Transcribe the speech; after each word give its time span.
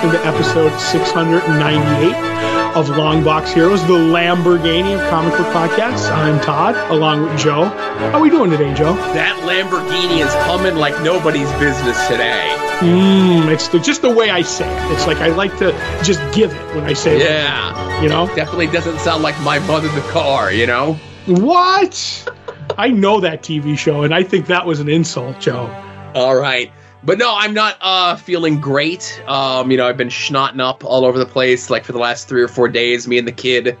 welcome 0.00 0.12
to 0.12 0.26
episode 0.28 0.78
698 0.78 2.14
of 2.76 2.86
Longbox 2.86 3.52
Heroes, 3.52 3.82
the 3.88 3.94
Lamborghini 3.94 4.94
of 4.94 5.10
comic 5.10 5.32
book 5.36 5.48
podcasts. 5.48 6.08
I'm 6.12 6.40
Todd, 6.40 6.76
along 6.92 7.22
with 7.22 7.36
Joe. 7.36 7.64
How 7.64 8.18
are 8.18 8.20
we 8.20 8.30
doing 8.30 8.48
today, 8.48 8.72
Joe? 8.74 8.94
That 8.94 9.34
Lamborghini 9.42 10.24
is 10.24 10.32
humming 10.46 10.76
like 10.76 11.02
nobody's 11.02 11.50
business 11.54 12.00
today. 12.06 12.54
Mmm, 12.78 13.52
it's 13.52 13.66
the, 13.66 13.80
just 13.80 14.02
the 14.02 14.14
way 14.14 14.30
I 14.30 14.42
say 14.42 14.68
it. 14.72 14.92
It's 14.92 15.08
like 15.08 15.16
I 15.16 15.28
like 15.28 15.56
to 15.58 15.72
just 16.04 16.20
give 16.32 16.52
it 16.54 16.74
when 16.76 16.84
I 16.84 16.92
say 16.92 17.18
Yeah. 17.18 17.98
it. 17.98 18.02
You 18.04 18.08
know? 18.08 18.26
Definitely 18.36 18.68
doesn't 18.68 19.00
sound 19.00 19.24
like 19.24 19.38
my 19.40 19.58
mother 19.60 19.88
the 19.88 20.00
car, 20.12 20.52
you 20.52 20.68
know? 20.68 20.94
What? 21.26 22.28
I 22.78 22.88
know 22.90 23.18
that 23.20 23.42
TV 23.42 23.76
show, 23.76 24.04
and 24.04 24.14
I 24.14 24.22
think 24.22 24.46
that 24.46 24.64
was 24.64 24.78
an 24.78 24.88
insult, 24.88 25.40
Joe. 25.40 25.66
All 26.14 26.36
right. 26.36 26.70
But 27.02 27.18
no, 27.18 27.34
I'm 27.34 27.54
not 27.54 27.78
uh, 27.80 28.16
feeling 28.16 28.60
great. 28.60 29.22
Um, 29.26 29.70
you 29.70 29.76
know, 29.76 29.86
I've 29.86 29.96
been 29.96 30.10
schnotting 30.10 30.60
up 30.60 30.84
all 30.84 31.04
over 31.04 31.18
the 31.18 31.26
place 31.26 31.70
like 31.70 31.84
for 31.84 31.92
the 31.92 31.98
last 31.98 32.28
three 32.28 32.42
or 32.42 32.48
four 32.48 32.68
days. 32.68 33.06
Me 33.06 33.18
and 33.18 33.26
the 33.26 33.32
kid 33.32 33.78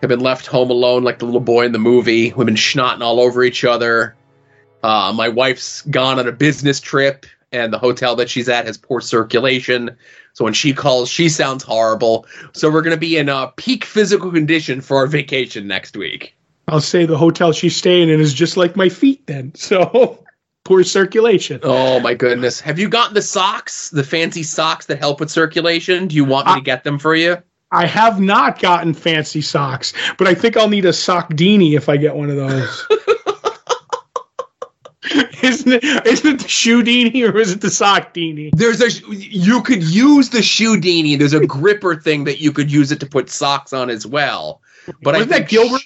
have 0.00 0.08
been 0.08 0.20
left 0.20 0.46
home 0.46 0.70
alone 0.70 1.04
like 1.04 1.18
the 1.18 1.24
little 1.24 1.40
boy 1.40 1.64
in 1.64 1.72
the 1.72 1.78
movie. 1.78 2.32
We've 2.32 2.46
been 2.46 2.56
schnotting 2.56 3.02
all 3.02 3.20
over 3.20 3.44
each 3.44 3.64
other. 3.64 4.16
Uh, 4.82 5.12
my 5.14 5.28
wife's 5.28 5.82
gone 5.82 6.18
on 6.18 6.28
a 6.28 6.32
business 6.32 6.80
trip, 6.80 7.26
and 7.52 7.72
the 7.72 7.78
hotel 7.78 8.16
that 8.16 8.28
she's 8.28 8.48
at 8.48 8.66
has 8.66 8.76
poor 8.76 9.00
circulation. 9.00 9.96
So 10.34 10.44
when 10.44 10.52
she 10.52 10.74
calls, 10.74 11.08
she 11.08 11.28
sounds 11.28 11.62
horrible. 11.64 12.26
So 12.52 12.70
we're 12.70 12.82
going 12.82 12.94
to 12.94 13.00
be 13.00 13.16
in 13.16 13.28
uh, 13.28 13.46
peak 13.56 13.84
physical 13.84 14.30
condition 14.30 14.80
for 14.80 14.98
our 14.98 15.06
vacation 15.06 15.66
next 15.66 15.96
week. 15.96 16.36
I'll 16.68 16.80
say 16.80 17.06
the 17.06 17.16
hotel 17.16 17.52
she's 17.52 17.76
staying 17.76 18.10
in 18.10 18.20
is 18.20 18.34
just 18.34 18.56
like 18.56 18.76
my 18.76 18.88
feet 18.88 19.26
then. 19.26 19.52
So 19.56 20.25
poor 20.66 20.82
circulation. 20.82 21.60
Oh 21.62 22.00
my 22.00 22.12
goodness. 22.12 22.60
Have 22.60 22.78
you 22.78 22.88
gotten 22.88 23.14
the 23.14 23.22
socks, 23.22 23.88
the 23.90 24.02
fancy 24.02 24.42
socks 24.42 24.86
that 24.86 24.98
help 24.98 25.20
with 25.20 25.30
circulation? 25.30 26.08
Do 26.08 26.16
you 26.16 26.24
want 26.24 26.48
me 26.48 26.56
to 26.56 26.60
get 26.60 26.82
them 26.82 26.98
for 26.98 27.14
you? 27.14 27.36
I 27.70 27.86
have 27.86 28.20
not 28.20 28.58
gotten 28.58 28.92
fancy 28.92 29.42
socks, 29.42 29.92
but 30.18 30.26
I 30.26 30.34
think 30.34 30.56
I'll 30.56 30.68
need 30.68 30.84
a 30.84 30.92
sock 30.92 31.30
dini 31.30 31.76
if 31.76 31.88
I 31.88 31.96
get 31.96 32.16
one 32.16 32.30
of 32.30 32.36
those. 32.36 32.86
isn't 35.42 35.72
it 35.72 35.84
isn't 36.06 36.34
it 36.34 36.40
the 36.40 36.48
shoe 36.48 36.82
dini 36.82 37.32
or 37.32 37.38
is 37.38 37.52
it 37.52 37.60
the 37.60 37.70
sock 37.70 38.12
dini? 38.12 38.50
There's 38.52 38.80
a 38.80 38.90
you 39.12 39.62
could 39.62 39.84
use 39.84 40.30
the 40.30 40.42
shoe 40.42 40.76
dini. 40.76 41.16
There's 41.16 41.32
a 41.32 41.46
gripper 41.46 41.94
thing 41.94 42.24
that 42.24 42.40
you 42.40 42.50
could 42.50 42.72
use 42.72 42.90
it 42.90 42.98
to 43.00 43.06
put 43.06 43.30
socks 43.30 43.72
on 43.72 43.88
as 43.88 44.04
well. 44.04 44.62
But 45.02 45.14
Wasn't 45.14 45.30
that 45.30 45.36
think 45.36 45.48
Gilbert? 45.48 45.82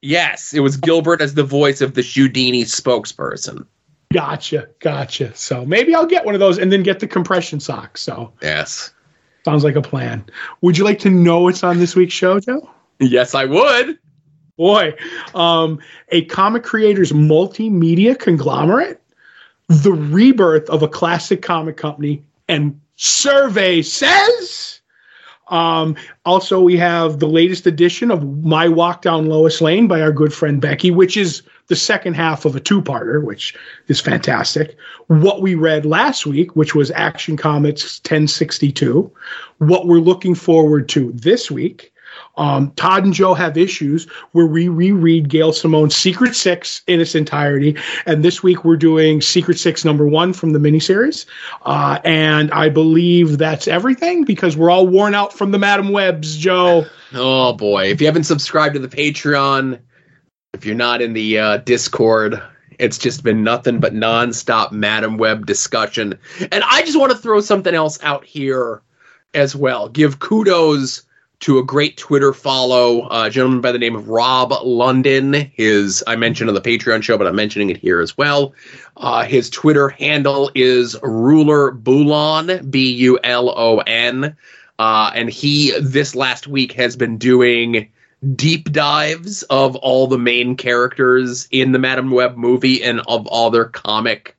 Yes, 0.00 0.52
it 0.52 0.60
was 0.60 0.76
Gilbert 0.76 1.22
as 1.22 1.34
the 1.34 1.44
voice 1.44 1.80
of 1.80 1.94
the 1.94 2.02
Shoudini 2.02 2.62
spokesperson. 2.62 3.66
Gotcha, 4.14 4.68
gotcha. 4.78 5.34
So 5.34 5.66
maybe 5.66 5.92
I'll 5.92 6.06
get 6.06 6.24
one 6.24 6.34
of 6.34 6.40
those 6.40 6.56
and 6.56 6.70
then 6.70 6.84
get 6.84 7.00
the 7.00 7.08
compression 7.08 7.58
socks. 7.58 8.00
So 8.00 8.32
Yes. 8.40 8.92
sounds 9.44 9.64
like 9.64 9.74
a 9.74 9.82
plan. 9.82 10.24
Would 10.60 10.78
you 10.78 10.84
like 10.84 11.00
to 11.00 11.10
know 11.10 11.40
what's 11.40 11.64
on 11.64 11.78
this 11.80 11.96
week's 11.96 12.14
show, 12.14 12.38
Joe? 12.38 12.70
Yes, 13.00 13.34
I 13.34 13.44
would. 13.44 13.98
Boy, 14.56 14.94
um, 15.34 15.80
a 16.10 16.24
comic 16.26 16.62
creators 16.62 17.10
multimedia 17.10 18.16
conglomerate, 18.16 19.02
the 19.66 19.92
rebirth 19.92 20.70
of 20.70 20.84
a 20.84 20.88
classic 20.88 21.42
comic 21.42 21.76
company, 21.76 22.22
and 22.48 22.80
survey 22.94 23.82
says. 23.82 24.80
Um, 25.48 25.96
also, 26.24 26.60
we 26.60 26.76
have 26.76 27.18
the 27.18 27.26
latest 27.26 27.66
edition 27.66 28.12
of 28.12 28.44
My 28.44 28.68
Walk 28.68 29.02
Down 29.02 29.26
Lois 29.26 29.60
Lane 29.60 29.88
by 29.88 30.00
our 30.00 30.12
good 30.12 30.32
friend 30.32 30.60
Becky, 30.60 30.92
which 30.92 31.16
is 31.16 31.42
the 31.68 31.76
second 31.76 32.14
half 32.14 32.44
of 32.44 32.56
a 32.56 32.60
two 32.60 32.82
parter, 32.82 33.22
which 33.22 33.54
is 33.88 34.00
fantastic. 34.00 34.76
What 35.06 35.40
we 35.40 35.54
read 35.54 35.86
last 35.86 36.26
week, 36.26 36.54
which 36.56 36.74
was 36.74 36.90
Action 36.90 37.36
Comics 37.36 38.00
1062. 38.00 39.10
What 39.58 39.86
we're 39.86 39.98
looking 39.98 40.34
forward 40.34 40.88
to 40.90 41.12
this 41.12 41.50
week. 41.50 41.92
Um, 42.36 42.72
Todd 42.76 43.04
and 43.04 43.12
Joe 43.12 43.34
have 43.34 43.56
issues 43.56 44.06
where 44.32 44.46
we 44.46 44.68
reread 44.68 45.28
Gail 45.28 45.52
Simone's 45.52 45.96
Secret 45.96 46.34
Six 46.34 46.82
in 46.86 47.00
its 47.00 47.14
entirety. 47.14 47.76
And 48.06 48.24
this 48.24 48.42
week 48.42 48.64
we're 48.64 48.76
doing 48.76 49.20
Secret 49.20 49.58
Six 49.58 49.84
number 49.84 50.06
one 50.06 50.32
from 50.32 50.50
the 50.50 50.58
miniseries. 50.58 51.26
Uh, 51.62 51.98
and 52.04 52.50
I 52.52 52.68
believe 52.68 53.38
that's 53.38 53.68
everything 53.68 54.24
because 54.24 54.56
we're 54.56 54.70
all 54.70 54.86
worn 54.86 55.14
out 55.14 55.32
from 55.32 55.50
the 55.50 55.58
Madam 55.58 55.90
Webs, 55.90 56.36
Joe. 56.36 56.86
Oh 57.12 57.52
boy. 57.52 57.86
If 57.86 58.00
you 58.00 58.06
haven't 58.06 58.24
subscribed 58.24 58.74
to 58.74 58.80
the 58.80 58.88
Patreon, 58.88 59.78
if 60.54 60.64
you're 60.64 60.74
not 60.76 61.02
in 61.02 61.12
the 61.12 61.38
uh, 61.38 61.56
Discord, 61.58 62.40
it's 62.78 62.96
just 62.96 63.22
been 63.22 63.42
nothing 63.42 63.80
but 63.80 63.92
nonstop 63.92 64.72
Madam 64.72 65.18
Web 65.18 65.46
discussion. 65.46 66.18
And 66.52 66.62
I 66.64 66.82
just 66.82 66.98
want 66.98 67.12
to 67.12 67.18
throw 67.18 67.40
something 67.40 67.74
else 67.74 67.98
out 68.02 68.24
here 68.24 68.80
as 69.34 69.54
well. 69.56 69.88
Give 69.88 70.20
kudos 70.20 71.02
to 71.40 71.58
a 71.58 71.64
great 71.64 71.96
Twitter 71.96 72.32
follow, 72.32 73.08
a 73.10 73.28
gentleman 73.28 73.60
by 73.60 73.72
the 73.72 73.78
name 73.78 73.96
of 73.96 74.08
Rob 74.08 74.52
London. 74.62 75.34
His 75.34 76.02
I 76.06 76.16
mentioned 76.16 76.48
on 76.48 76.54
the 76.54 76.60
Patreon 76.60 77.02
show, 77.02 77.18
but 77.18 77.26
I'm 77.26 77.36
mentioning 77.36 77.70
it 77.70 77.76
here 77.76 78.00
as 78.00 78.16
well. 78.16 78.54
Uh, 78.96 79.24
his 79.24 79.50
Twitter 79.50 79.88
handle 79.88 80.50
is 80.54 80.96
Ruler 81.02 81.72
Bulon, 81.72 82.70
B 82.70 82.92
U 82.92 83.18
L 83.24 83.50
O 83.50 83.78
N. 83.80 84.36
Uh, 84.78 85.10
and 85.14 85.28
he 85.28 85.78
this 85.80 86.14
last 86.14 86.46
week 86.46 86.72
has 86.72 86.96
been 86.96 87.18
doing 87.18 87.90
deep 88.36 88.72
dives 88.72 89.42
of 89.44 89.76
all 89.76 90.06
the 90.06 90.18
main 90.18 90.56
characters 90.56 91.48
in 91.50 91.72
the 91.72 91.78
Madam 91.78 92.10
Web 92.10 92.36
movie 92.36 92.82
and 92.82 93.00
of 93.06 93.26
all 93.26 93.50
their 93.50 93.66
comic 93.66 94.36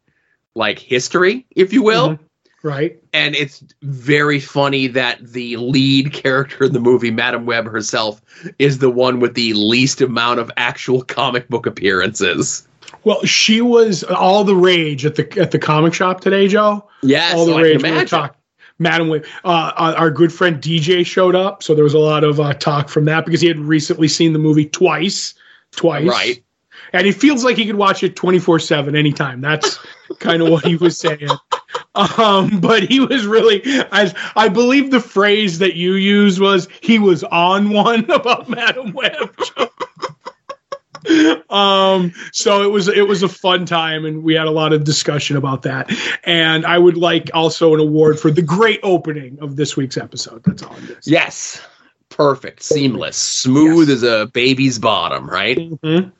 like 0.56 0.80
history, 0.80 1.46
if 1.56 1.74
you 1.74 1.84
will. 1.84 2.10
Mhm. 2.12 2.20
Right? 2.64 2.98
And 3.14 3.36
it's 3.36 3.64
very 3.84 4.40
funny 4.40 4.88
that 4.88 5.20
the 5.22 5.58
lead 5.58 6.14
character 6.14 6.64
in 6.64 6.74
the 6.74 6.80
movie, 6.80 7.12
Madam 7.12 7.46
Web 7.46 7.66
herself, 7.66 8.22
is 8.58 8.80
the 8.80 8.90
one 8.90 9.20
with 9.20 9.36
the 9.36 9.54
least 9.54 10.02
amount 10.02 10.40
of 10.40 10.50
actual 10.58 11.04
comic 11.04 11.48
book 11.48 11.68
appearances. 11.68 12.68
Well, 13.04 13.24
she 13.24 13.62
was 13.62 14.04
all 14.04 14.44
the 14.44 14.56
rage 14.56 15.06
at 15.06 15.14
the 15.16 15.40
at 15.40 15.52
the 15.52 15.60
comic 15.60 15.94
shop 15.94 16.22
today, 16.22 16.48
Joe. 16.48 16.88
Yes, 17.04 17.36
all 17.36 17.46
the 17.46 17.54
can 17.54 17.62
rage. 17.62 17.84
We 17.84 17.92
were 17.92 18.06
talk- 18.06 18.36
Madam 18.80 19.08
Web. 19.08 19.26
Uh, 19.44 19.72
uh, 19.76 19.96
our 19.98 20.12
good 20.12 20.34
friend 20.34 20.62
DJ 20.62 21.06
showed 21.06 21.36
up, 21.36 21.64
so 21.64 21.74
there 21.74 21.84
was 21.84 21.94
a 21.94 22.00
lot 22.00 22.24
of 22.24 22.40
uh, 22.40 22.54
talk 22.54 22.90
from 22.90 23.06
that 23.06 23.26
because 23.26 23.42
he 23.42 23.48
had 23.48 23.60
recently 23.60 24.08
seen 24.08 24.34
the 24.34 24.40
movie 24.40 24.66
twice, 24.66 25.34
twice, 25.72 26.08
Right. 26.08 26.42
And 26.94 27.06
he 27.06 27.12
feels 27.12 27.44
like 27.44 27.58
he 27.58 27.66
could 27.66 27.76
watch 27.76 28.04
it 28.04 28.16
twenty 28.16 28.40
four 28.40 28.60
seven 28.60 28.96
anytime. 28.96 29.42
That's 29.42 29.80
kind 30.20 30.42
of 30.42 30.50
what 30.50 30.66
he 30.66 30.76
was 30.76 30.98
saying. 30.98 31.30
Um, 31.96 32.60
but 32.60 32.84
he 32.84 33.00
was 33.00 33.26
really, 33.26 33.62
I, 33.66 34.14
I 34.36 34.50
believe 34.50 34.92
the 34.92 35.00
phrase 35.00 35.60
that 35.60 35.76
you 35.76 35.94
used 35.94 36.40
was 36.40 36.68
he 36.82 37.00
was 37.00 37.24
on 37.26 37.70
one 37.70 38.10
about 38.12 38.50
Madam 38.50 38.92
Web. 38.94 39.36
Um 41.50 42.14
so 42.32 42.64
it 42.64 42.72
was 42.72 42.88
it 42.88 43.08
was 43.08 43.24
a 43.24 43.30
fun 43.30 43.66
time 43.66 44.06
and 44.06 44.24
we 44.24 44.34
had 44.34 44.48
a 44.48 44.52
lot 44.52 44.74
of 44.74 44.84
discussion 44.84 45.38
about 45.38 45.62
that 45.64 45.92
and 46.24 46.66
i 46.66 46.78
would 46.78 46.98
like 46.98 47.30
also 47.34 47.74
an 47.74 47.80
award 47.80 48.20
for 48.20 48.32
the 48.32 48.42
great 48.42 48.80
opening 48.84 49.38
of 49.42 49.56
this 49.56 49.78
week's 49.78 49.98
episode 49.98 50.44
that's 50.44 50.64
all 50.64 50.74
i'm 50.76 50.98
Yes. 51.04 51.62
Perfect. 52.10 52.64
Seamless. 52.64 53.18
Smooth 53.18 53.90
as 53.90 54.04
a 54.04 54.28
baby's 54.28 54.80
bottom, 54.80 55.30
right? 55.30 55.58
Mhm. 55.58 56.12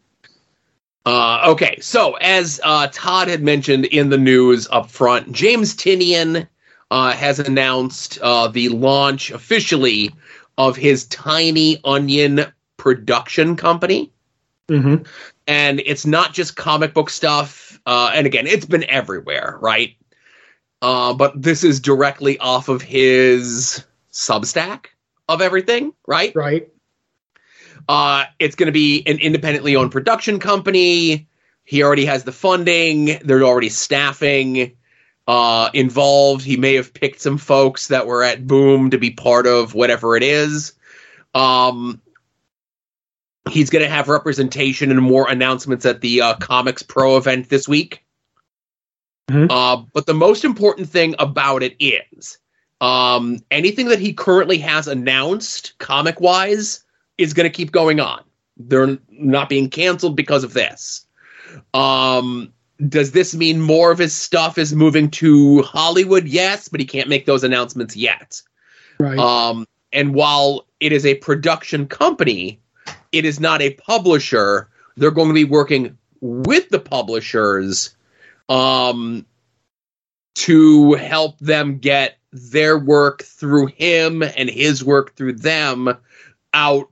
Uh, 1.06 1.42
okay, 1.46 1.78
so 1.80 2.14
as 2.16 2.60
uh, 2.64 2.88
Todd 2.92 3.28
had 3.28 3.44
mentioned 3.44 3.86
in 3.86 4.10
the 4.10 4.18
news 4.18 4.68
up 4.72 4.90
front, 4.90 5.32
James 5.32 5.76
Tynion 5.76 6.48
uh, 6.90 7.12
has 7.12 7.40
announced 7.40 8.18
uh, 8.22 8.48
the 8.48 8.70
launch 8.70 9.30
officially 9.32 10.14
of 10.58 10.76
his 10.76 11.06
Tiny 11.06 11.80
Onion 11.84 12.46
production 12.78 13.56
company. 13.56 14.12
Mhm. 14.70 15.06
And 15.48 15.82
it's 15.86 16.06
not 16.06 16.34
just 16.34 16.56
comic 16.56 16.94
book 16.94 17.10
stuff. 17.10 17.80
Uh, 17.86 18.12
and 18.14 18.26
again, 18.26 18.48
it's 18.48 18.66
been 18.66 18.84
everywhere, 18.86 19.58
right? 19.62 19.96
Uh, 20.82 21.14
but 21.14 21.40
this 21.40 21.64
is 21.64 21.80
directly 21.80 22.38
off 22.40 22.68
of 22.68 22.82
his 22.82 23.84
Substack 24.12 24.88
of 25.28 25.42
everything, 25.42 25.94
right? 26.08 26.34
right 26.36 26.68
Uh, 27.88 28.26
it's 28.40 28.56
going 28.56 28.68
to 28.68 28.72
be 28.72 29.04
an 29.06 29.20
independently 29.20 29.76
owned 29.76 29.92
production 29.92 30.40
company. 30.40 31.28
He 31.66 31.84
already 31.84 32.06
has 32.06 32.24
the 32.24 32.32
funding. 32.32 33.20
There's 33.24 33.44
already 33.44 33.70
staffing 33.70 34.76
uh, 35.28 35.70
involved. 35.74 36.44
He 36.44 36.58
may 36.58 36.76
have 36.76 36.94
picked 36.94 37.22
some 37.22 37.38
folks 37.38 37.88
that 37.90 38.08
were 38.08 38.24
at 38.24 38.48
Boom 38.48 38.92
to 38.92 38.98
be 38.98 39.12
part 39.12 39.48
of 39.48 39.74
whatever 39.74 40.16
it 40.16 40.24
is. 40.24 40.74
Um, 41.34 42.02
he's 43.50 43.70
going 43.70 43.84
to 43.84 43.90
have 43.90 44.08
representation 44.08 44.92
and 44.92 45.02
more 45.02 45.30
announcements 45.30 45.86
at 45.86 46.02
the 46.02 46.22
uh, 46.22 46.36
ComicsPRO 46.36 47.18
event 47.18 47.50
this 47.50 47.68
week. 47.68 48.04
Mhm. 49.30 49.48
Uh, 49.50 49.84
but 49.94 50.06
the 50.06 50.14
most 50.14 50.44
important 50.44 50.90
thing 50.90 51.16
about 51.20 51.64
it 51.64 51.76
is 51.80 52.38
um, 52.82 53.40
anything 53.52 53.88
that 53.88 54.00
he 54.00 54.14
currently 54.14 54.58
has 54.60 54.88
announced, 54.88 55.78
comic 55.80 56.20
wise, 56.20 56.84
is 57.18 57.34
going 57.34 57.50
to 57.50 57.56
keep 57.56 57.72
going 57.72 58.00
on. 58.00 58.24
They're 58.58 58.98
not 59.10 59.50
being 59.50 59.70
canceled 59.70 60.16
because 60.16 60.44
of 60.44 60.54
this. 60.54 61.06
Um, 61.74 62.54
does 62.90 63.12
this 63.12 63.34
mean 63.34 63.62
more 63.62 63.92
of 63.92 63.98
his 63.98 64.14
stuff 64.14 64.58
is 64.58 64.76
moving 64.76 65.10
to 65.12 65.62
Hollywood? 65.64 66.28
Yes, 66.28 66.68
but 66.68 66.80
he 66.80 66.86
can't 66.86 67.10
make 67.10 67.26
those 67.26 67.44
announcements 67.44 67.96
yet. 67.96 68.42
Right. 69.00 69.18
Um, 69.18 69.66
and 69.92 70.14
while 70.14 70.68
it 70.80 70.92
is 70.92 71.06
a 71.06 71.16
production 71.16 71.88
company, 71.88 72.60
it 73.16 73.24
is 73.24 73.40
not 73.40 73.62
a 73.62 73.74
publisher. 73.76 74.70
They're 74.98 75.12
going 75.12 75.30
to 75.30 75.34
be 75.34 75.46
working 75.46 75.98
with 76.20 76.68
the 76.70 76.80
publishers 76.80 77.96
um, 78.50 79.26
to 80.36 80.94
help 80.94 81.40
them 81.40 81.78
get 81.78 82.18
their 82.34 82.78
work 82.78 83.24
through 83.24 83.68
him 83.68 84.22
and 84.22 84.50
his 84.50 84.84
work 84.84 85.16
through 85.16 85.34
them 85.34 85.98
out 86.54 86.90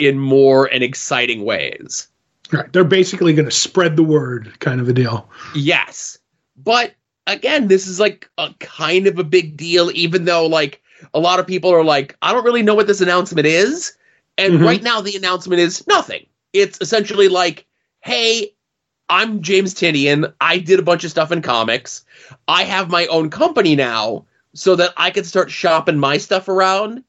in 0.00 0.18
more 0.18 0.66
and 0.66 0.82
exciting 0.82 1.44
ways. 1.44 2.08
right. 2.52 2.72
They're 2.72 2.82
basically 2.82 3.32
going 3.32 3.44
to 3.44 3.52
spread 3.52 3.96
the 3.96 4.02
word, 4.02 4.58
kind 4.58 4.80
of 4.80 4.88
a 4.88 4.92
deal. 4.92 5.30
Yes. 5.54 6.18
But 6.56 6.94
again, 7.28 7.68
this 7.68 7.86
is 7.86 8.00
like 8.00 8.28
a 8.38 8.52
kind 8.58 9.06
of 9.06 9.20
a 9.20 9.24
big 9.24 9.56
deal, 9.56 9.90
even 9.94 10.24
though 10.24 10.46
like 10.46 10.82
a 11.14 11.20
lot 11.20 11.38
of 11.38 11.46
people 11.46 11.72
are 11.72 11.84
like, 11.84 12.16
I 12.22 12.32
don't 12.32 12.44
really 12.44 12.62
know 12.62 12.74
what 12.74 12.88
this 12.88 13.00
announcement 13.00 13.46
is. 13.46 13.92
And 14.40 14.54
Mhm. 14.54 14.64
right 14.64 14.82
now 14.82 15.02
the 15.02 15.16
announcement 15.16 15.60
is 15.60 15.86
nothing. 15.86 16.24
It's 16.54 16.78
essentially 16.80 17.28
like, 17.28 17.66
hey, 18.00 18.54
I'm 19.10 19.42
James 19.42 19.74
Tynion. 19.74 20.32
I 20.40 20.58
did 20.58 20.78
a 20.78 20.82
bunch 20.82 21.04
of 21.04 21.10
stuff 21.10 21.30
in 21.30 21.42
comics. 21.42 22.04
I 22.48 22.62
have 22.62 22.88
my 22.88 23.06
own 23.08 23.28
company 23.28 23.76
now 23.76 24.24
so 24.54 24.76
that 24.76 24.94
I 24.96 25.10
can 25.10 25.24
start 25.24 25.50
shopping 25.50 25.98
my 25.98 26.16
stuff 26.16 26.48
around 26.48 27.04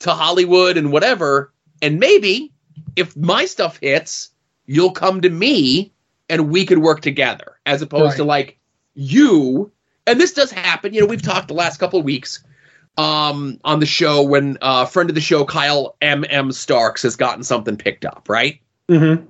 to 0.00 0.12
Hollywood 0.12 0.78
and 0.78 0.90
whatever. 0.90 1.52
And 1.82 2.00
maybe 2.00 2.50
if 2.96 3.14
my 3.14 3.44
stuff 3.44 3.78
hits, 3.82 4.30
you'll 4.64 4.92
come 4.92 5.20
to 5.20 5.28
me 5.30 5.92
and 6.30 6.50
we 6.50 6.64
could 6.64 6.78
work 6.78 7.02
together 7.02 7.58
as 7.66 7.82
opposed 7.82 8.16
to 8.16 8.24
like 8.24 8.58
you. 8.94 9.70
And 10.06 10.18
this 10.18 10.32
does 10.32 10.50
happen. 10.50 10.94
You 10.94 11.00
know, 11.00 11.06
we've 11.06 11.20
talked 11.20 11.48
the 11.48 11.54
last 11.54 11.78
couple 11.78 11.98
of 11.98 12.04
weeks 12.06 12.42
um, 12.96 13.58
on 13.64 13.80
the 13.80 13.86
show 13.86 14.22
when 14.22 14.58
a 14.60 14.64
uh, 14.64 14.84
friend 14.86 15.08
of 15.08 15.14
the 15.14 15.20
show, 15.20 15.44
Kyle 15.44 15.96
M. 16.00 16.24
M. 16.28 16.52
Starks, 16.52 17.02
has 17.02 17.16
gotten 17.16 17.42
something 17.42 17.76
picked 17.76 18.04
up, 18.04 18.28
right? 18.28 18.60
Mm-hmm. 18.88 19.24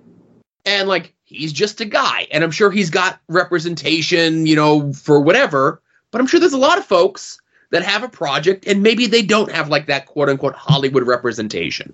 and 0.64 0.88
like 0.88 1.14
he's 1.24 1.52
just 1.52 1.82
a 1.82 1.84
guy 1.84 2.26
and 2.30 2.42
i'm 2.42 2.50
sure 2.50 2.70
he's 2.70 2.88
got 2.88 3.20
representation 3.28 4.46
you 4.46 4.56
know 4.56 4.92
for 4.94 5.20
whatever 5.20 5.82
but 6.10 6.18
i'm 6.18 6.26
sure 6.26 6.40
there's 6.40 6.54
a 6.54 6.58
lot 6.58 6.78
of 6.78 6.84
folks 6.86 7.38
that 7.70 7.82
have 7.82 8.02
a 8.02 8.08
project 8.08 8.66
and 8.66 8.82
maybe 8.82 9.06
they 9.06 9.22
don't 9.22 9.50
have 9.50 9.68
like 9.68 9.86
that 9.86 10.06
quote 10.06 10.28
unquote 10.28 10.54
hollywood 10.54 11.06
representation 11.06 11.92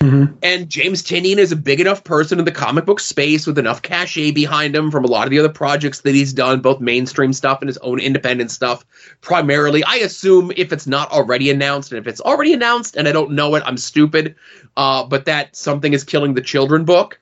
Mm-hmm. 0.00 0.32
and 0.42 0.70
james 0.70 1.02
tynion 1.02 1.36
is 1.36 1.52
a 1.52 1.56
big 1.56 1.80
enough 1.80 2.02
person 2.02 2.38
in 2.38 2.46
the 2.46 2.50
comic 2.50 2.86
book 2.86 2.98
space 2.98 3.46
with 3.46 3.58
enough 3.58 3.82
cachet 3.82 4.30
behind 4.30 4.74
him 4.74 4.90
from 4.90 5.04
a 5.04 5.06
lot 5.06 5.26
of 5.26 5.30
the 5.30 5.38
other 5.38 5.50
projects 5.50 6.00
that 6.00 6.14
he's 6.14 6.32
done 6.32 6.60
both 6.60 6.80
mainstream 6.80 7.34
stuff 7.34 7.60
and 7.60 7.68
his 7.68 7.76
own 7.78 8.00
independent 8.00 8.50
stuff 8.50 8.86
primarily 9.20 9.84
i 9.84 9.96
assume 9.96 10.50
if 10.56 10.72
it's 10.72 10.86
not 10.86 11.10
already 11.12 11.50
announced 11.50 11.92
and 11.92 11.98
if 11.98 12.06
it's 12.06 12.22
already 12.22 12.54
announced 12.54 12.96
and 12.96 13.06
i 13.06 13.12
don't 13.12 13.30
know 13.30 13.54
it 13.54 13.62
i'm 13.66 13.76
stupid 13.76 14.34
uh, 14.78 15.04
but 15.04 15.26
that 15.26 15.54
something 15.54 15.92
is 15.92 16.04
killing 16.04 16.32
the 16.32 16.40
children 16.40 16.84
book 16.84 17.20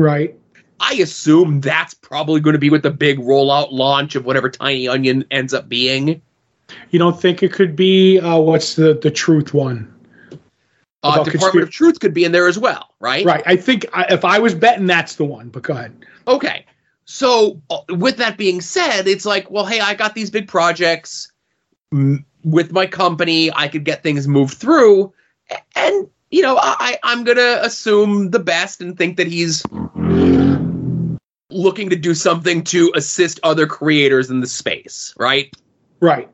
Right. 0.00 0.34
I 0.80 0.94
assume 0.94 1.60
that's 1.60 1.92
probably 1.92 2.40
going 2.40 2.54
to 2.54 2.58
be 2.58 2.70
with 2.70 2.82
the 2.82 2.90
big 2.90 3.18
rollout 3.18 3.70
launch 3.70 4.14
of 4.14 4.24
whatever 4.24 4.48
Tiny 4.48 4.88
Onion 4.88 5.26
ends 5.30 5.52
up 5.52 5.68
being. 5.68 6.22
You 6.90 6.98
don't 6.98 7.20
think 7.20 7.42
it 7.42 7.52
could 7.52 7.76
be 7.76 8.18
uh, 8.18 8.38
what's 8.38 8.74
the 8.74 8.94
the 8.94 9.10
truth 9.10 9.54
one? 9.54 9.92
Uh, 11.02 11.24
Department 11.24 11.54
conspir- 11.54 11.62
of 11.62 11.70
Truth 11.70 12.00
could 12.00 12.12
be 12.12 12.24
in 12.24 12.32
there 12.32 12.46
as 12.46 12.58
well, 12.58 12.94
right? 13.00 13.24
Right. 13.24 13.42
I 13.46 13.56
think 13.56 13.86
I, 13.94 14.04
if 14.10 14.24
I 14.24 14.38
was 14.38 14.54
betting, 14.54 14.86
that's 14.86 15.16
the 15.16 15.24
one. 15.24 15.48
But 15.48 15.62
go 15.62 15.72
ahead. 15.72 15.96
Okay. 16.28 16.66
So, 17.06 17.60
uh, 17.70 17.78
with 17.88 18.18
that 18.18 18.36
being 18.36 18.60
said, 18.60 19.08
it's 19.08 19.26
like, 19.26 19.50
well, 19.50 19.64
hey, 19.64 19.80
I 19.80 19.94
got 19.94 20.14
these 20.14 20.30
big 20.30 20.46
projects 20.46 21.32
mm, 21.92 22.22
with 22.44 22.70
my 22.70 22.86
company. 22.86 23.50
I 23.52 23.66
could 23.66 23.84
get 23.84 24.02
things 24.02 24.28
moved 24.28 24.58
through. 24.58 25.12
And, 25.74 26.08
you 26.30 26.42
know, 26.42 26.56
I, 26.56 26.98
I'm 27.02 27.24
going 27.24 27.38
to 27.38 27.64
assume 27.64 28.30
the 28.30 28.38
best 28.38 28.80
and 28.80 28.96
think 28.96 29.16
that 29.16 29.26
he's 29.26 29.64
looking 31.50 31.90
to 31.90 31.96
do 31.96 32.14
something 32.14 32.62
to 32.64 32.92
assist 32.94 33.40
other 33.42 33.66
creators 33.66 34.30
in 34.30 34.38
the 34.38 34.46
space, 34.46 35.12
right? 35.18 35.52
Right. 35.98 36.28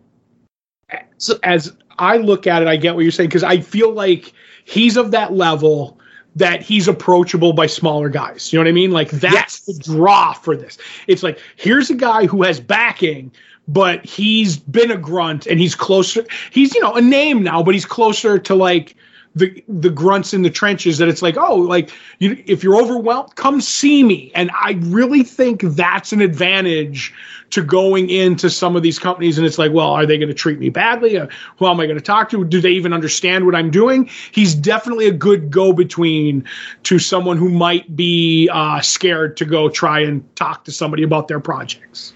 So- 1.19 1.39
as 1.43 1.73
I 1.99 2.19
look 2.19 2.47
at 2.47 2.63
it, 2.63 2.69
I 2.69 2.77
get 2.77 2.95
what 2.95 3.03
you're 3.03 3.13
saying 3.13 3.29
because 3.29 3.45
I 3.45 3.61
feel 3.61 3.93
like 3.93 4.33
he's 4.65 4.97
of 4.97 5.11
that 5.13 5.33
level 5.33 5.99
that 6.37 6.61
he's 6.61 6.87
approachable 6.87 7.55
by 7.55 7.67
smaller 7.67 8.11
guys. 8.11 8.53
You 8.53 8.59
know 8.59 8.65
what 8.65 8.69
I 8.69 8.73
mean? 8.73 8.91
Like 8.91 9.11
that's 9.11 9.33
Yes. 9.35 9.61
the 9.61 9.83
draw 9.83 10.35
for 10.35 10.55
this. 10.55 10.77
It's 11.07 11.23
like 11.23 11.39
here's 11.57 11.89
a 11.89 11.95
guy 11.95 12.27
who 12.27 12.43
has 12.43 12.61
backing, 12.61 13.33
but 13.67 14.05
he's 14.05 14.59
been 14.59 14.91
a 14.91 14.99
grunt 14.99 15.47
and 15.47 15.59
he's 15.59 15.75
closer. 15.75 16.27
He's 16.51 16.75
you 16.75 16.83
know 16.83 16.93
a 16.93 17.01
name 17.01 17.43
now, 17.43 17.63
but 17.63 17.75
he's 17.75 17.87
closer 17.87 18.39
to 18.39 18.55
like 18.55 18.95
the 19.37 19.63
the 19.69 19.91
grunts 19.91 20.35
in 20.35 20.43
the 20.43 20.51
trenches 20.51 20.99
that 20.99 21.09
it's 21.09 21.23
like 21.23 21.37
oh 21.37 21.55
like 21.55 21.91
you 22.19 22.43
if 22.47 22.65
you're 22.65 22.81
overwhelmed 22.81 23.37
come 23.37 23.61
see 23.61 24.03
me. 24.03 24.33
And 24.35 24.51
i 24.53 24.79
really 24.81 25.23
think 25.23 25.61
that's 25.63 26.13
an 26.13 26.21
advantage 26.21 27.15
to 27.51 27.63
going 27.63 28.11
into 28.11 28.51
some 28.51 28.75
of 28.75 28.83
these 28.83 28.99
companies. 28.99 29.39
And 29.39 29.47
it's 29.47 29.59
like 29.59 29.73
well 29.73 29.91
are 29.91 30.07
they 30.07 30.17
going 30.17 30.29
to 30.29 30.35
treat 30.35 30.59
me 30.59 30.71
badly? 30.71 31.19
Uh, 31.19 31.29
who 31.59 31.67
am 31.67 31.79
i 31.79 31.85
going 31.87 31.99
to 31.99 32.03
talk 32.03 32.31
to? 32.31 32.45
Do 32.45 32.61
they 32.61 32.71
even 32.71 32.93
understand 32.93 33.45
what 33.45 33.55
i'm 33.55 33.71
doing? 33.71 34.11
He's 34.33 34.55
definitely 34.55 35.07
a 35.07 35.13
good 35.13 35.51
go 35.51 35.73
between 35.73 36.45
to 36.85 36.99
someone 36.99 37.37
who 37.37 37.51
might 37.51 37.95
be 37.95 38.49
uh, 38.51 38.81
scared 38.81 39.37
to 39.37 39.45
go 39.45 39.69
try 39.69 40.01
and 40.01 40.25
talk 40.35 40.65
to 40.65 40.73
somebody 40.73 41.03
about 41.03 41.29
their 41.29 41.41
projects. 41.41 42.15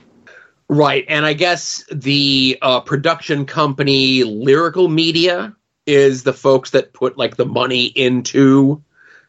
Right, 0.68 1.04
and 1.08 1.26
I 1.26 1.32
guess 1.32 1.84
the 1.90 2.56
uh, 2.62 2.80
production 2.80 3.44
company 3.44 4.22
Lyrical 4.22 4.88
Media 4.88 5.56
is 5.90 6.22
the 6.22 6.32
folks 6.32 6.70
that 6.70 6.92
put 6.92 7.18
like 7.18 7.36
the 7.36 7.46
money 7.46 7.86
into 7.86 8.82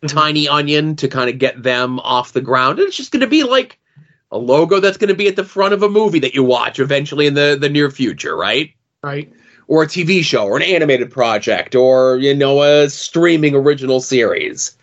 Mhm. 0.03 0.07
Tiny 0.07 0.47
Onion 0.47 0.95
to 0.95 1.07
kind 1.07 1.29
of 1.29 1.37
get 1.37 1.61
them 1.61 1.99
off 1.99 2.33
the 2.33 2.41
ground. 2.41 2.79
And 2.79 2.87
it's 2.87 2.97
just 2.97 3.11
going 3.11 3.21
to 3.21 3.27
be 3.27 3.43
like 3.43 3.77
a 4.31 4.37
logo 4.37 4.79
that's 4.79 4.97
going 4.97 5.09
to 5.09 5.13
be 5.15 5.27
at 5.27 5.35
the 5.35 5.43
front 5.43 5.73
of 5.75 5.83
a 5.83 5.89
movie 5.89 6.17
that 6.19 6.33
you 6.33 6.43
watch 6.43 6.79
eventually 6.79 7.27
in 7.27 7.35
the 7.35 7.55
the 7.59 7.69
near 7.69 7.91
future, 7.91 8.35
right? 8.35 8.71
right 9.03 9.31
Or 9.67 9.83
a 9.83 9.87
TV 9.87 10.23
show, 10.23 10.45
or 10.45 10.57
an 10.57 10.63
animated 10.63 11.11
project, 11.11 11.75
or 11.75 12.17
you 12.17 12.33
know 12.33 12.63
a 12.63 12.89
streaming 12.89 13.53
original 13.55 13.99
series. 14.01 14.75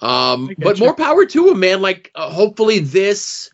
Um, 0.00 0.50
but 0.58 0.76
getcha. 0.76 0.80
more 0.80 0.94
power 0.94 1.24
to 1.26 1.48
him, 1.50 1.60
man. 1.60 1.80
Like, 1.82 2.10
uh, 2.14 2.30
hopefully, 2.30 2.78
this 2.80 3.50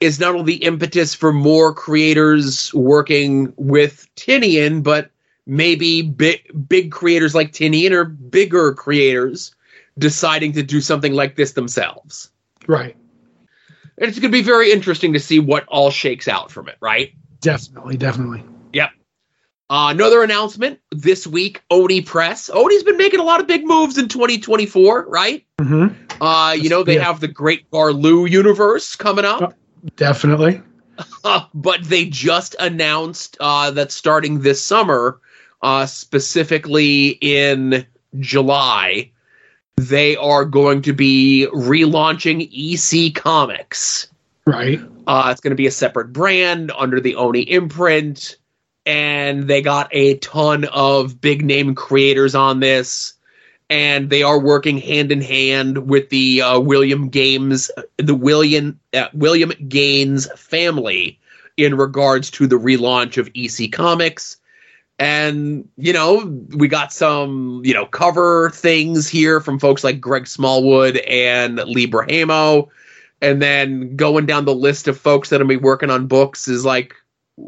is 0.00 0.18
not 0.18 0.34
only 0.34 0.56
the 0.56 0.64
impetus 0.64 1.14
for 1.14 1.32
more 1.32 1.72
creators 1.72 2.72
working 2.74 3.52
with 3.56 4.08
Tynion, 4.16 4.82
but 4.82 5.10
maybe 5.46 6.02
big 6.02 6.68
big 6.68 6.92
creators 6.92 7.34
like 7.34 7.52
Tynion 7.52 7.92
or 7.92 8.04
bigger 8.04 8.72
creators 8.74 9.54
deciding 9.98 10.52
to 10.52 10.62
do 10.62 10.80
something 10.80 11.12
like 11.12 11.36
this 11.36 11.52
themselves. 11.52 12.30
right 12.66 12.96
And 13.98 14.08
it's 14.08 14.18
going 14.18 14.32
to 14.32 14.36
be 14.38 14.42
very 14.42 14.72
interesting 14.72 15.12
to 15.12 15.20
see 15.20 15.38
what 15.38 15.64
all 15.68 15.90
shakes 15.90 16.28
out 16.28 16.50
from 16.50 16.68
it, 16.68 16.76
right? 16.80 17.12
definitely 17.40 17.96
definitely 17.96 18.42
Yep. 18.72 18.90
Uh, 19.68 19.88
another 19.90 20.22
announcement 20.22 20.78
this 20.90 21.26
week: 21.26 21.62
Oni 21.70 22.02
Press. 22.02 22.50
Oni's 22.50 22.82
been 22.82 22.96
making 22.98 23.20
a 23.20 23.24
lot 23.24 23.40
of 23.40 23.46
big 23.46 23.64
moves 23.66 23.96
in 23.98 24.06
2024, 24.08 25.06
right? 25.08 25.44
hmm 25.60 25.88
Uh, 26.20 26.54
you 26.58 26.68
know 26.68 26.82
they 26.82 26.94
Yeah. 26.96 27.04
have 27.04 27.20
the 27.20 27.28
Great 27.28 27.68
Garloo 27.70 28.30
universe 28.30 28.94
coming 28.96 29.24
up. 29.24 29.56
definitely 29.96 30.60
Uh, 31.24 31.44
but 31.54 31.82
they 31.84 32.04
just 32.06 32.54
announced 32.60 33.36
uh, 33.40 33.70
that 33.72 33.90
starting 33.90 34.40
this 34.40 34.62
summer, 34.62 35.20
uh, 35.62 35.86
specifically 35.86 37.08
in 37.20 37.86
July, 38.18 39.10
they 39.76 40.16
are 40.16 40.44
going 40.44 40.82
to 40.82 40.92
be 40.92 41.46
relaunching 41.52 42.48
EC 42.52 43.14
Comics. 43.14 44.08
right 44.46 44.80
Uh, 45.06 45.28
it's 45.30 45.40
going 45.40 45.50
to 45.50 45.56
be 45.56 45.66
a 45.66 45.72
separate 45.72 46.12
brand 46.12 46.72
under 46.76 47.00
the 47.00 47.16
Oni 47.16 47.40
imprint, 47.40 48.36
and 48.84 49.48
they 49.48 49.62
got 49.62 49.88
a 49.92 50.18
ton 50.18 50.64
of 50.66 51.20
big 51.20 51.44
name 51.44 51.74
creators 51.74 52.34
on 52.34 52.60
this. 52.60 53.14
And 53.70 54.10
they 54.10 54.22
are 54.22 54.38
working 54.38 54.76
hand 54.76 55.10
in 55.10 55.22
hand 55.22 55.88
with 55.88 56.10
the 56.10 56.42
uh, 56.42 56.60
William 56.60 57.08
Gaines, 57.08 57.70
the 57.96 58.14
William 58.14 58.78
uh, 58.92 59.08
William 59.14 59.50
Gaines 59.66 60.28
family, 60.38 61.18
in 61.56 61.76
regards 61.76 62.30
to 62.32 62.46
the 62.46 62.58
relaunch 62.58 63.16
of 63.16 63.30
EC 63.34 63.72
Comics. 63.72 64.36
And 65.02 65.68
you 65.76 65.92
know, 65.92 66.24
we 66.56 66.68
got 66.68 66.92
some 66.92 67.62
you 67.64 67.74
know 67.74 67.86
cover 67.86 68.50
things 68.50 69.08
here 69.08 69.40
from 69.40 69.58
folks 69.58 69.82
like 69.82 70.00
Greg 70.00 70.28
Smallwood 70.28 70.96
and 70.98 71.56
Lee 71.56 71.88
Bermejo 71.88 72.68
and 73.20 73.40
then 73.40 73.96
going 73.96 74.26
down 74.26 74.44
the 74.44 74.54
list 74.54 74.88
of 74.88 74.98
folks 74.98 75.30
that 75.30 75.40
will 75.40 75.48
be 75.48 75.56
working 75.56 75.90
on 75.90 76.08
books 76.08 76.48
is 76.48 76.64
like 76.64 76.94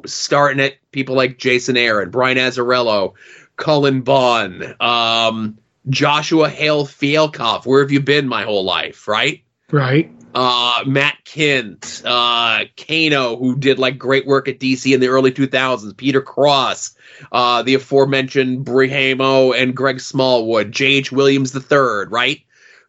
starting 0.06 0.60
at 0.60 0.74
people 0.92 1.14
like 1.14 1.38
Jason 1.38 1.76
Aaron, 1.76 2.10
Brian 2.10 2.38
Azzarello, 2.38 3.14
Cullen 3.56 4.02
Bunn, 4.02 4.74
um, 4.80 5.58
Joshua 5.88 6.48
Hale 6.48 6.86
Fialkov. 6.86 7.66
Where 7.66 7.82
have 7.82 7.90
you 7.92 8.00
been 8.00 8.26
my 8.26 8.44
whole 8.44 8.64
life, 8.64 9.06
right? 9.06 9.42
right 9.70 10.10
uh, 10.34 10.82
Matt 10.86 11.18
Kindt, 11.24 12.02
uh, 12.04 12.64
Kano, 12.76 13.36
who 13.36 13.56
did 13.56 13.78
like 13.78 13.98
great 13.98 14.26
work 14.26 14.48
at 14.48 14.58
DC 14.58 14.92
in 14.92 15.00
the 15.00 15.08
early 15.08 15.30
2000s, 15.30 15.96
Peter 15.96 16.20
Cross, 16.20 16.96
uh, 17.32 17.62
the 17.62 17.74
aforementioned 17.74 18.66
Bermejo 18.66 19.60
and 19.60 19.76
Greg 19.76 20.00
Smallwood, 20.00 20.72
J.H. 20.72 21.12
Williams 21.12 21.54
III, 21.54 22.06
right? 22.08 22.40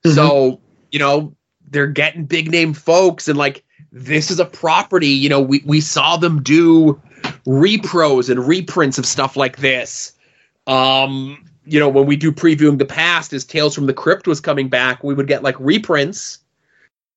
So, 0.05 0.61
you 0.91 0.99
know, 0.99 1.35
they're 1.67 1.87
getting 1.87 2.25
big 2.25 2.51
name 2.51 2.73
folks 2.73 3.27
and 3.27 3.37
like 3.37 3.63
this 3.91 4.29
is 4.29 4.39
a 4.39 4.45
property, 4.45 5.07
you 5.07 5.29
know, 5.29 5.41
we, 5.41 5.63
we 5.65 5.81
saw 5.81 6.17
them 6.17 6.43
do 6.43 7.01
repros 7.47 8.29
and 8.29 8.45
reprints 8.45 8.97
of 8.97 9.05
stuff 9.05 9.37
like 9.37 9.57
this. 9.57 10.11
Um, 10.67 11.49
you 11.65 11.79
know, 11.79 11.89
when 11.89 12.05
we 12.05 12.15
do 12.15 12.31
previewing 12.31 12.77
the 12.77 12.85
past 12.85 13.33
as 13.33 13.45
Tales 13.45 13.73
from 13.73 13.85
the 13.85 13.93
Crypt 13.93 14.27
was 14.27 14.41
coming 14.41 14.69
back, 14.69 15.03
we 15.03 15.13
would 15.13 15.27
get 15.27 15.43
like 15.43 15.55
reprints, 15.59 16.39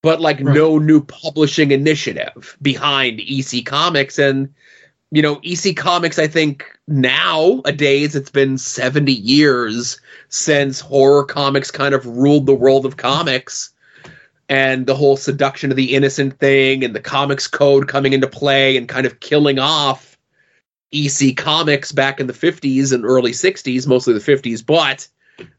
but 0.02 0.20
like 0.20 0.38
Right. 0.40 0.54
no 0.54 0.78
new 0.78 1.02
publishing 1.02 1.70
initiative 1.70 2.56
behind 2.62 3.20
EC 3.20 3.64
Comics. 3.64 4.18
And, 4.18 4.54
you 5.10 5.22
know, 5.22 5.40
EC 5.42 5.76
Comics, 5.76 6.18
I 6.18 6.26
think 6.26 6.64
nowadays 6.86 8.14
it's 8.14 8.30
been 8.30 8.58
70 8.58 9.12
years 9.12 10.00
since 10.28 10.80
horror 10.80 11.24
comics 11.24 11.70
kind 11.70 11.94
of 11.94 12.06
ruled 12.06 12.46
the 12.46 12.54
world 12.54 12.86
of 12.86 12.96
comics 12.96 13.70
and 14.48 14.86
the 14.86 14.94
whole 14.94 15.16
seduction 15.16 15.70
of 15.70 15.76
the 15.76 15.94
innocent 15.94 16.38
thing 16.38 16.84
and 16.84 16.94
the 16.94 17.00
comics 17.00 17.46
code 17.46 17.88
coming 17.88 18.12
into 18.14 18.26
play 18.26 18.76
and 18.76 18.88
kind 18.88 19.06
of 19.06 19.20
killing 19.20 19.58
off 19.58 20.16
EC 20.92 21.36
Comics 21.36 21.92
back 21.92 22.18
in 22.18 22.26
the 22.26 22.32
50s 22.32 22.92
and 22.94 23.04
early 23.04 23.32
60s, 23.32 23.86
mostly 23.86 24.14
the 24.14 24.20
50s. 24.20 24.64
But 24.64 25.06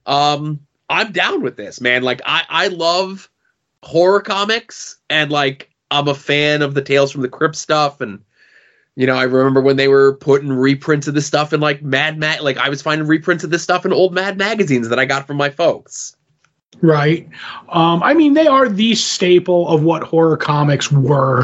um, 0.07 0.59
I'm 0.89 1.11
down 1.11 1.43
with 1.43 1.55
this, 1.55 1.79
man. 1.79 2.01
Like, 2.01 2.21
I, 2.25 2.43
I 2.49 2.67
love 2.69 3.29
horror 3.83 4.21
comics 4.21 4.97
and, 5.09 5.31
like, 5.31 5.69
I'm 5.91 6.07
a 6.07 6.15
fan 6.15 6.61
of 6.61 6.73
the 6.73 6.81
Tales 6.81 7.11
from 7.11 7.21
the 7.21 7.29
Crypt 7.29 7.55
stuff. 7.55 8.01
And, 8.01 8.19
you 8.95 9.07
know, 9.07 9.15
I 9.15 9.23
remember 9.23 9.61
when 9.61 9.77
they 9.77 9.87
were 9.87 10.15
putting 10.15 10.51
reprints 10.51 11.07
of 11.07 11.13
this 11.13 11.25
stuff 11.25 11.53
in, 11.53 11.59
like, 11.59 11.81
Mad 11.81 12.17
Mag. 12.17 12.41
Like, 12.41 12.57
I 12.57 12.69
was 12.69 12.81
finding 12.81 13.07
reprints 13.07 13.43
of 13.43 13.49
this 13.49 13.63
stuff 13.63 13.85
in 13.85 13.93
old 13.93 14.13
Mad 14.13 14.37
magazines 14.37 14.89
that 14.89 14.99
I 14.99 15.05
got 15.05 15.27
from 15.27 15.37
my 15.37 15.49
folks. 15.49 16.15
Right. 16.81 17.27
Um, 17.69 18.01
I 18.03 18.13
mean, 18.13 18.35
they 18.35 18.47
are 18.47 18.69
the 18.69 18.95
staple 18.95 19.67
of 19.67 19.83
what 19.83 20.03
horror 20.03 20.37
comics 20.37 20.91
were. 20.91 21.43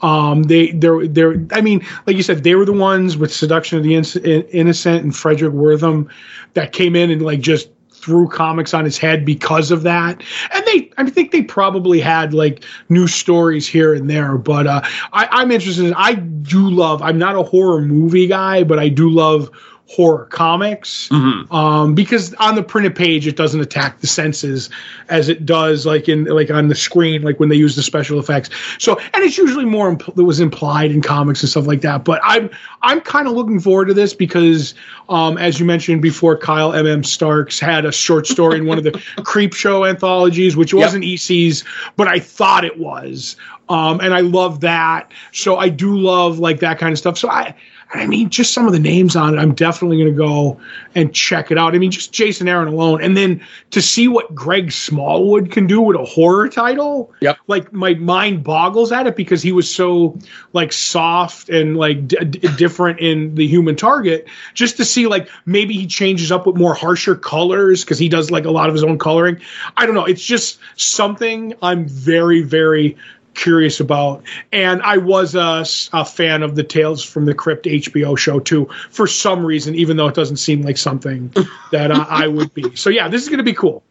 Um, 0.00 0.44
they, 0.44 0.72
they're, 0.72 1.06
they're. 1.06 1.46
I 1.52 1.60
mean, 1.60 1.86
like 2.06 2.16
you 2.16 2.22
said, 2.22 2.42
they 2.42 2.54
were 2.54 2.64
the 2.64 2.72
ones 2.72 3.16
with 3.16 3.32
Seduction 3.32 3.78
of 3.78 3.84
the 3.84 3.94
Innocent 3.94 5.04
and 5.04 5.12
Fredric 5.12 5.52
Wertham 5.52 6.10
that 6.54 6.72
came 6.72 6.96
in 6.96 7.10
and 7.10 7.22
like 7.22 7.40
just 7.40 7.68
threw 8.02 8.28
comics 8.28 8.74
on 8.74 8.84
his 8.84 8.98
head 8.98 9.24
because 9.24 9.70
of 9.70 9.84
that. 9.84 10.22
And 10.52 10.64
they, 10.66 10.90
I 10.98 11.08
think 11.08 11.30
they 11.30 11.42
probably 11.42 12.00
had 12.00 12.34
like 12.34 12.64
new 12.88 13.06
stories 13.06 13.66
here 13.66 13.94
and 13.94 14.10
there. 14.10 14.36
But 14.36 14.66
uh, 14.66 14.80
I, 15.12 15.28
I'm 15.30 15.50
interested. 15.50 15.86
In, 15.86 15.94
I 15.94 16.14
do 16.14 16.68
love. 16.68 17.00
I'm 17.00 17.18
not 17.18 17.36
a 17.36 17.42
horror 17.42 17.80
movie 17.80 18.26
guy, 18.26 18.64
but 18.64 18.78
I 18.78 18.88
do 18.88 19.08
love 19.08 19.50
horror 19.92 20.24
comics 20.30 21.10
um, 21.50 21.94
because 21.94 22.32
on 22.34 22.54
the 22.54 22.62
printed 22.62 22.96
page 22.96 23.26
it 23.26 23.36
doesn't 23.36 23.60
attack 23.60 24.00
the 24.00 24.06
senses 24.06 24.70
as 25.10 25.28
it 25.28 25.44
does 25.44 25.84
like 25.84 26.08
in 26.08 26.24
like 26.24 26.50
on 26.50 26.68
the 26.68 26.74
screen 26.74 27.20
like 27.20 27.38
when 27.38 27.50
they 27.50 27.56
use 27.56 27.76
the 27.76 27.82
special 27.82 28.18
effects. 28.18 28.48
So 28.78 28.98
and 29.12 29.22
it's 29.22 29.36
usually 29.36 29.66
more 29.66 29.94
impl- 29.94 30.14
that 30.14 30.24
was 30.24 30.40
implied 30.40 30.92
in 30.92 31.02
comics 31.02 31.42
and 31.42 31.50
stuff 31.50 31.66
like 31.66 31.82
that 31.82 32.04
but 32.04 32.20
i'm 32.24 32.48
i'm 32.80 33.00
kind 33.02 33.28
of 33.28 33.34
looking 33.34 33.60
forward 33.60 33.86
to 33.86 33.94
this 33.94 34.14
because 34.14 34.74
um, 35.10 35.36
as 35.36 35.60
you 35.60 35.66
mentioned 35.66 36.00
before 36.00 36.36
kyle 36.38 36.72
mm 36.72 37.04
starks 37.04 37.58
had 37.58 37.84
a 37.84 37.92
short 37.92 38.26
story 38.26 38.58
in 38.58 38.66
one 38.66 38.78
of 38.78 38.84
the 38.84 38.90
Creepshow 39.18 39.88
anthologies 39.88 40.56
which 40.56 40.72
wasn't 40.72 41.04
ec's 41.04 41.64
but 41.96 42.08
i 42.08 42.18
thought 42.18 42.64
it 42.64 42.78
was. 42.78 43.36
Um, 43.68 44.00
and 44.00 44.14
i 44.14 44.20
love 44.20 44.60
that. 44.60 45.12
So 45.32 45.56
i 45.56 45.68
do 45.68 45.96
love 45.96 46.38
like 46.38 46.60
that 46.60 46.78
kind 46.78 46.92
of 46.92 46.98
stuff. 46.98 47.18
So 47.18 47.28
i 47.28 47.54
I 47.94 48.06
mean, 48.06 48.30
just 48.30 48.54
some 48.54 48.66
of 48.66 48.72
the 48.72 48.78
names 48.78 49.16
on 49.16 49.34
it, 49.34 49.38
I'm 49.38 49.54
definitely 49.54 49.98
going 49.98 50.12
to 50.12 50.16
go 50.16 50.60
and 50.94 51.14
check 51.14 51.50
it 51.50 51.58
out. 51.58 51.74
I 51.74 51.78
mean, 51.78 51.90
just 51.90 52.10
Jason 52.12 52.48
Aaron 52.48 52.68
alone, 52.68 53.02
and 53.02 53.16
then 53.16 53.44
to 53.72 53.82
see 53.82 54.08
what 54.08 54.34
Greg 54.34 54.72
Smallwood 54.72 55.50
can 55.50 55.66
do 55.66 55.80
with 55.80 55.96
a 55.96 56.04
horror 56.04 56.48
title, 56.48 57.12
Yep. 57.20 57.38
like 57.48 57.72
my 57.72 57.92
mind 57.94 58.44
boggles 58.44 58.92
at 58.92 59.06
it 59.06 59.14
because 59.14 59.42
he 59.42 59.52
was 59.52 59.72
so 59.72 60.18
like 60.54 60.72
soft 60.72 61.50
and 61.50 61.76
like 61.76 62.08
d- 62.08 62.16
d- 62.24 62.48
different 62.56 62.98
in 63.00 63.34
the 63.34 63.46
Human 63.46 63.76
Target. 63.76 64.26
Just 64.54 64.78
to 64.78 64.84
see 64.86 65.06
like 65.06 65.28
maybe 65.44 65.74
he 65.74 65.86
changes 65.86 66.32
up 66.32 66.46
with 66.46 66.56
more 66.56 66.74
harsher 66.74 67.14
colors 67.14 67.84
because 67.84 67.98
he 67.98 68.08
does 68.08 68.30
like 68.30 68.46
a 68.46 68.50
lot 68.50 68.68
of 68.70 68.74
his 68.74 68.84
own 68.84 68.98
coloring. 68.98 69.38
I 69.76 69.84
don't 69.84 69.94
know. 69.94 70.06
It's 70.06 70.24
just 70.24 70.58
something 70.76 71.54
I'm 71.60 71.86
very 71.86 72.40
very 72.42 72.96
curious 73.34 73.80
about. 73.80 74.22
And 74.52 74.82
I 74.82 74.98
was 74.98 75.34
a, 75.34 75.64
a, 75.92 76.04
fan 76.04 76.42
of 76.42 76.56
the 76.56 76.64
Tales 76.64 77.02
from 77.02 77.24
the 77.24 77.34
Crypt 77.34 77.66
HBO 77.66 78.16
show 78.16 78.40
too, 78.40 78.68
for 78.90 79.06
some 79.06 79.44
reason, 79.44 79.74
even 79.74 79.96
though 79.96 80.08
it 80.08 80.14
doesn't 80.14 80.36
seem 80.36 80.62
like 80.62 80.76
something 80.76 81.32
that 81.72 81.90
uh, 81.90 82.06
I 82.08 82.26
would 82.26 82.52
be. 82.54 82.74
So 82.76 82.90
yeah, 82.90 83.08
this 83.08 83.22
is 83.22 83.28
going 83.28 83.38
to 83.38 83.44
be 83.44 83.54
cool. 83.54 83.82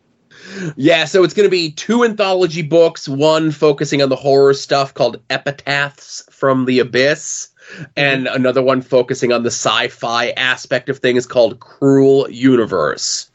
Yeah, 0.76 1.06
so 1.06 1.24
it's 1.24 1.34
going 1.34 1.48
to 1.48 1.52
be 1.52 1.72
two 1.72 2.04
anthology 2.04 2.62
books, 2.62 3.08
one 3.08 3.52
focusing 3.52 4.02
on 4.02 4.10
the 4.10 4.16
horror 4.16 4.54
stuff 4.54 4.94
called 4.94 5.22
Epitaphs 5.30 6.24
from 6.30 6.66
the 6.66 6.80
Abyss, 6.80 7.50
and 7.96 8.28
another 8.28 8.62
one 8.62 8.82
focusing 8.82 9.32
on 9.32 9.44
the 9.44 9.52
sci 9.52 9.88
fi 9.88 10.32
aspect 10.32 10.90
of 10.90 11.00
things 11.00 11.26
called 11.26 11.60
Cruel 11.60 12.30
Universe. 12.30 13.31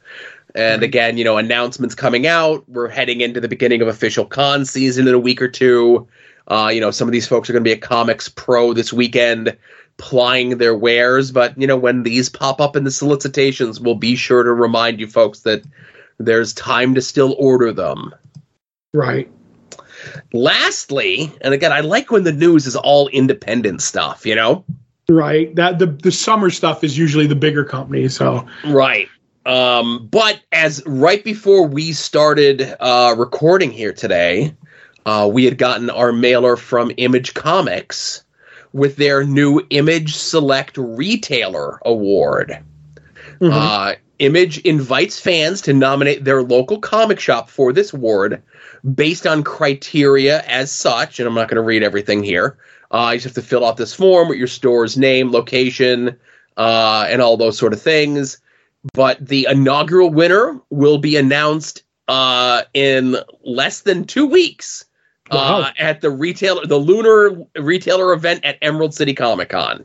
And 0.56 0.82
again, 0.82 1.18
you 1.18 1.24
know, 1.24 1.36
announcements 1.36 1.94
coming 1.94 2.26
out. 2.26 2.66
We're 2.68 2.88
heading 2.88 3.20
into 3.20 3.40
the 3.40 3.48
beginning 3.48 3.82
of 3.82 3.88
official 3.88 4.24
con 4.24 4.64
season 4.64 5.06
in 5.06 5.14
a 5.14 5.18
week 5.18 5.42
or 5.42 5.48
two. 5.48 6.08
Uh, 6.48 6.70
you 6.72 6.80
know, 6.80 6.90
some 6.90 7.06
of 7.06 7.12
these 7.12 7.28
folks 7.28 7.50
are 7.50 7.52
going 7.52 7.62
to 7.62 7.68
be 7.68 7.74
at 7.74 7.80
ComicsPRO 7.80 8.74
this 8.74 8.92
weekend 8.92 9.56
plying 9.98 10.58
their 10.58 10.74
wares. 10.76 11.30
But, 11.30 11.58
you 11.60 11.66
know, 11.66 11.76
when 11.76 12.02
these 12.04 12.28
pop 12.28 12.60
up 12.60 12.76
in 12.76 12.84
the 12.84 12.90
solicitations, 12.90 13.80
we'll 13.80 13.96
be 13.96 14.16
sure 14.16 14.42
to 14.42 14.52
remind 14.52 15.00
you 15.00 15.06
folks 15.06 15.40
that 15.40 15.62
there's 16.18 16.52
time 16.54 16.94
to 16.94 17.02
still 17.02 17.34
order 17.38 17.72
them. 17.72 18.14
Right. 18.94 19.30
Lastly, 20.32 21.32
and 21.40 21.52
again, 21.52 21.72
I 21.72 21.80
like 21.80 22.10
when 22.10 22.24
the 22.24 22.32
news 22.32 22.66
is 22.66 22.76
all 22.76 23.08
independent 23.08 23.82
stuff, 23.82 24.24
you 24.24 24.34
know? 24.34 24.64
Right. 25.08 25.54
That 25.54 25.78
the 25.78 25.86
the 25.86 26.10
summer 26.10 26.50
stuff 26.50 26.82
is 26.82 26.98
usually 26.98 27.28
the 27.28 27.36
bigger 27.36 27.64
company. 27.64 28.08
So 28.08 28.44
Right. 28.64 29.08
Um, 29.46 30.08
but 30.10 30.40
as 30.50 30.82
right 30.86 31.22
before 31.22 31.66
we 31.66 31.92
started 31.92 32.74
uh, 32.80 33.14
recording 33.16 33.70
here 33.70 33.92
today, 33.92 34.54
uh, 35.06 35.30
we 35.32 35.44
had 35.44 35.56
gotten 35.56 35.88
our 35.88 36.12
mailer 36.12 36.56
from 36.56 36.90
Image 36.96 37.32
Comics 37.32 38.24
with 38.72 38.96
their 38.96 39.24
new 39.24 39.64
Image 39.70 40.16
Select 40.16 40.76
Retailer 40.76 41.78
Award. 41.86 42.58
Mhm. 43.40 43.52
Uh, 43.52 43.94
Image 44.18 44.58
invites 44.60 45.20
fans 45.20 45.60
to 45.60 45.74
nominate 45.74 46.24
their 46.24 46.42
local 46.42 46.80
comic 46.80 47.20
shop 47.20 47.50
for 47.50 47.72
this 47.72 47.92
award 47.92 48.42
based 48.94 49.26
on 49.26 49.44
criteria 49.44 50.40
as 50.48 50.72
such. 50.72 51.20
And 51.20 51.28
I'm 51.28 51.34
not 51.34 51.48
going 51.48 51.56
to 51.56 51.62
read 51.62 51.82
everything 51.82 52.24
here. 52.24 52.56
Uh, 52.90 53.10
you 53.12 53.18
just 53.18 53.36
have 53.36 53.44
to 53.44 53.48
fill 53.48 53.64
out 53.64 53.76
this 53.76 53.92
form 53.92 54.28
with 54.28 54.38
your 54.38 54.46
store's 54.46 54.96
name, 54.96 55.30
location, 55.30 56.16
uh, 56.56 57.06
and 57.08 57.20
all 57.20 57.36
those 57.36 57.58
sort 57.58 57.74
of 57.74 57.82
things. 57.82 58.38
But 58.92 59.26
the 59.26 59.46
inaugural 59.50 60.10
winner 60.10 60.60
will 60.70 60.98
be 60.98 61.16
announced 61.16 61.82
uh, 62.08 62.62
in 62.74 63.16
less 63.44 63.80
than 63.80 64.04
two 64.04 64.26
weeks 64.26 64.84
Wow. 65.32 65.62
uh, 65.62 65.70
at 65.78 66.02
the 66.02 66.10
retailer, 66.10 66.64
the 66.66 66.76
Lunar 66.78 67.36
Retailer 67.58 68.12
event 68.12 68.44
at 68.44 68.58
Emerald 68.62 68.94
City 68.94 69.12
Comic 69.12 69.48
Con. 69.48 69.84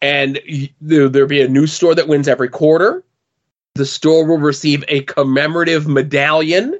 And 0.00 0.40
there, 0.80 1.08
there'll 1.08 1.28
be 1.28 1.42
a 1.42 1.48
new 1.48 1.66
store 1.66 1.94
that 1.96 2.06
wins 2.06 2.28
every 2.28 2.48
quarter. 2.48 3.04
The 3.74 3.86
store 3.86 4.24
will 4.24 4.38
receive 4.38 4.84
a 4.86 5.00
commemorative 5.02 5.88
medallion 5.88 6.78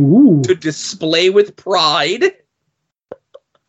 ooh. 0.00 0.40
to 0.44 0.54
display 0.54 1.30
with 1.30 1.56
pride. 1.56 2.32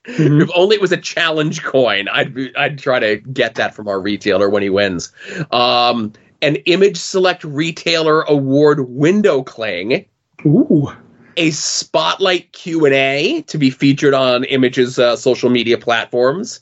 Mhm. 0.07 0.41
If 0.43 0.49
only 0.55 0.75
it 0.75 0.81
was 0.81 0.91
a 0.91 0.97
challenge 0.97 1.63
coin, 1.63 2.07
I'd 2.09 2.33
be- 2.33 2.55
I'd 2.55 2.77
try 2.79 2.99
to 2.99 3.17
get 3.17 3.55
that 3.55 3.73
from 3.75 3.88
our 3.88 3.99
retailer 3.99 4.49
when 4.49 4.61
he 4.63 4.69
wins. 4.69 5.11
Um, 5.51 6.13
an 6.41 6.55
Image 6.58 6.98
Select 6.98 7.43
Retailer 7.43 8.22
Award 8.22 8.89
window 8.89 9.43
cling, 9.43 10.05
Ooh. 10.46 10.91
a 11.38 11.51
spotlight 11.51 12.51
Q 12.53 12.86
and 12.86 12.96
A 12.96 13.41
to 13.43 13.58
be 13.58 13.69
featured 13.69 14.13
on 14.13 14.43
Image's 14.46 15.00
uh, 15.00 15.15
social 15.15 15.50
media 15.50 15.77
platforms, 15.77 16.62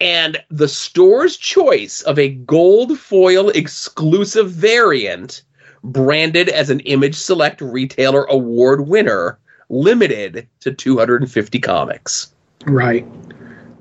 and 0.00 0.42
the 0.50 0.68
store's 0.68 1.36
choice 1.36 2.02
of 2.02 2.18
a 2.18 2.30
gold 2.30 2.98
foil 2.98 3.50
exclusive 3.50 4.50
variant 4.50 5.42
branded 5.82 6.48
as 6.48 6.70
an 6.70 6.80
Image 6.80 7.14
Select 7.14 7.60
Retailer 7.60 8.24
Award 8.24 8.86
winner, 8.86 9.38
limited 9.68 10.46
to 10.60 10.72
250 10.72 11.58
comics. 11.58 12.32
Right. 12.66 13.06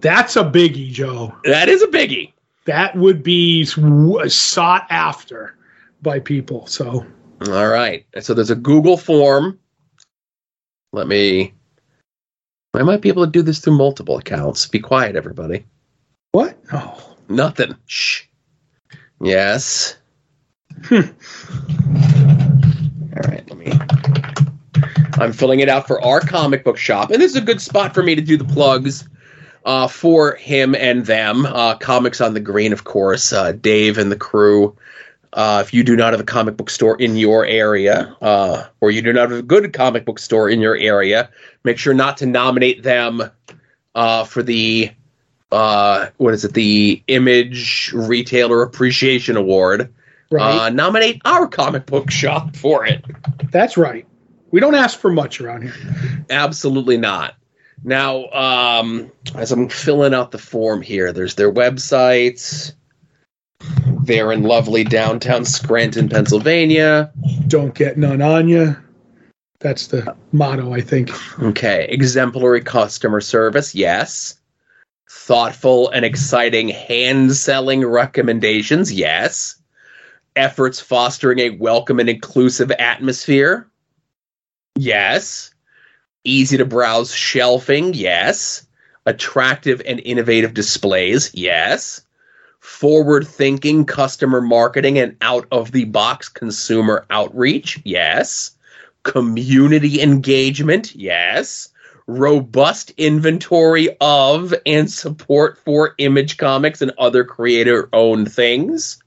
That's 0.01 0.35
a 0.35 0.43
biggie, 0.43 0.91
Joe. 0.91 1.35
That 1.43 1.67
is 1.67 1.81
a 1.81 1.87
biggie. 1.87 2.31
That 2.69 2.95
would 2.95 3.23
be 3.23 3.65
sought 3.65 4.85
after 4.91 5.57
by 6.03 6.19
people. 6.19 6.67
So 6.67 7.03
All 7.47 7.67
right. 7.67 8.05
So 8.19 8.35
there's 8.35 8.51
a 8.51 8.55
Google 8.55 8.95
form. 8.95 9.57
Let 10.93 11.07
me 11.07 11.55
I 12.75 12.83
might 12.83 13.01
be 13.01 13.09
able 13.09 13.25
to 13.25 13.31
do 13.31 13.41
this 13.41 13.57
through 13.57 13.73
multiple 13.73 14.19
accounts. 14.19 14.67
Be 14.67 14.77
quiet, 14.77 15.15
everybody. 15.15 15.65
What? 16.31 16.59
Oh. 16.71 17.15
Nothing. 17.27 17.75
Shh. 17.87 18.25
Yes. 19.19 19.97
Hmm. 20.83 21.09
All 23.15 23.31
right, 23.31 23.49
let 23.49 23.57
me. 23.57 23.71
I'm 25.13 25.33
filling 25.33 25.61
it 25.61 25.69
out 25.69 25.87
for 25.87 25.99
our 26.05 26.19
comic 26.19 26.63
book 26.63 26.77
shop, 26.77 27.09
and 27.09 27.19
this 27.19 27.31
is 27.31 27.37
a 27.37 27.41
good 27.41 27.61
spot 27.61 27.95
for 27.95 28.03
me 28.03 28.13
to 28.13 28.21
do 28.21 28.37
the 28.37 28.45
plugs 28.45 29.09
uh, 29.65 29.87
for 29.87 30.35
him 30.35 30.75
and 30.75 31.05
them. 31.05 31.45
Uh, 31.45 31.75
Comics 31.75 32.21
on 32.21 32.33
the 32.33 32.39
Green, 32.39 32.73
of 32.73 32.83
course, 32.83 33.33
uh, 33.33 33.51
Dave 33.51 33.97
and 33.97 34.11
the 34.11 34.15
crew. 34.15 34.75
Uh, 35.31 35.61
if 35.63 35.73
you 35.73 35.83
do 35.83 35.95
not 35.95 36.13
have 36.13 36.19
a 36.19 36.25
comic 36.25 36.57
book 36.57 36.71
store 36.71 36.99
in 36.99 37.15
your 37.15 37.45
area, 37.45 38.15
uh, 38.21 38.65
or 38.81 38.89
you 38.89 39.01
do 39.01 39.13
not 39.13 39.29
have 39.29 39.39
a 39.39 39.43
good 39.43 39.71
comic 39.73 40.03
book 40.03 40.17
store 40.17 40.49
in 40.49 40.59
your 40.59 40.75
area, 40.75 41.29
make 41.63 41.77
sure 41.77 41.93
not 41.93 42.17
to 42.17 42.25
nominate 42.25 42.81
them 42.81 43.21
uh, 43.93 44.23
for 44.23 44.41
the 44.41 44.91
uh, 45.51 46.07
what 46.17 46.33
is 46.33 46.45
it? 46.45 46.53
The 46.53 47.01
Image 47.07 47.91
Retailer 47.93 48.61
Appreciation 48.61 49.37
Award. 49.37 49.93
Right. 50.31 50.67
Uh, 50.67 50.69
nominate 50.69 51.21
our 51.25 51.47
comic 51.47 51.87
book 51.87 52.11
shop 52.11 52.55
for 52.55 52.85
it. 52.85 53.03
That's 53.51 53.77
right. 53.77 54.05
We 54.51 54.59
don't 54.59 54.75
ask 54.75 54.99
for 54.99 55.11
much 55.11 55.41
around 55.41 55.63
here. 55.63 56.25
Absolutely 56.29 56.97
not. 56.97 57.35
Now, 57.83 58.27
um, 58.29 59.11
as 59.35 59.51
I'm 59.51 59.69
filling 59.69 60.13
out 60.13 60.31
the 60.31 60.37
form 60.37 60.81
here, 60.81 61.13
there's 61.13 61.35
their 61.35 61.51
websites. 61.51 62.73
They're 64.03 64.31
in 64.31 64.43
lovely 64.43 64.83
downtown 64.83 65.45
Scranton, 65.45 66.09
Pennsylvania. 66.09 67.11
Don't 67.47 67.73
get 67.73 67.97
none 67.97 68.21
on 68.21 68.47
you. 68.47 68.75
That's 69.59 69.87
the 69.87 70.15
motto, 70.31 70.73
I 70.73 70.81
think. 70.81 71.11
Okay, 71.41 71.85
exemplary 71.89 72.61
customer 72.61 73.19
service, 73.19 73.75
yes. 73.75 74.39
Thoughtful 75.09 75.89
and 75.89 76.05
exciting 76.05 76.69
hand 76.69 77.33
selling 77.35 77.85
recommendations, 77.85 78.91
yes. 78.91 79.57
Efforts 80.35 80.79
fostering 80.79 81.39
a 81.39 81.49
welcome 81.49 81.99
and 81.99 82.09
inclusive 82.09 82.71
atmosphere, 82.71 83.69
yes. 84.77 85.53
Easy 86.23 86.57
to 86.57 86.65
browse 86.65 87.13
shelving, 87.13 87.93
yes. 87.93 88.65
Attractive 89.05 89.81
and 89.85 89.99
innovative 89.99 90.53
displays, 90.53 91.31
yes. 91.33 92.01
Forward 92.59 93.27
thinking 93.27 93.85
customer 93.85 94.41
marketing 94.41 94.99
and 94.99 95.15
out 95.21 95.47
of 95.51 95.71
the 95.71 95.85
box 95.85 96.29
consumer 96.29 97.05
outreach, 97.09 97.79
yes. 97.83 98.51
Community 99.03 100.01
engagement, 100.01 100.95
yes 100.95 101.69
robust 102.09 102.91
inventory 102.97 103.95
of 104.01 104.53
and 104.65 104.89
support 104.89 105.59
for 105.59 105.93
image 105.99 106.37
comics 106.37 106.81
and 106.81 106.91
other 106.97 107.23
creator 107.23 107.87
owned 107.93 108.31
things? 108.31 109.01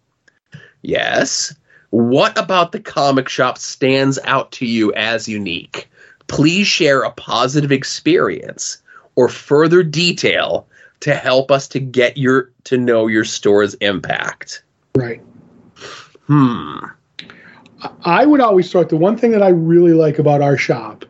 Yes. 0.82 1.54
What 1.90 2.38
about 2.38 2.72
the 2.72 2.80
comic 2.80 3.28
shop 3.28 3.58
stands 3.58 4.18
out 4.24 4.52
to 4.52 4.66
you 4.66 4.94
as 4.94 5.28
unique? 5.28 5.90
Please 6.32 6.66
share 6.66 7.02
a 7.02 7.10
positive 7.10 7.70
experience 7.70 8.82
or 9.16 9.28
further 9.28 9.82
detail 9.82 10.66
to 11.00 11.14
help 11.14 11.50
us 11.50 11.68
to 11.68 11.80
get 11.80 12.16
your 12.16 12.50
to 12.64 12.78
know 12.78 13.06
your 13.06 13.24
store's 13.24 13.74
impact. 13.74 14.62
Right. 14.96 15.20
Hmm. 16.26 16.78
I 18.04 18.24
would 18.24 18.40
always 18.40 18.68
start. 18.68 18.88
The 18.88 18.96
one 18.96 19.16
thing 19.16 19.32
that 19.32 19.42
I 19.42 19.48
really 19.48 19.92
like 19.92 20.18
about 20.18 20.40
our 20.40 20.56
shop 20.56 21.04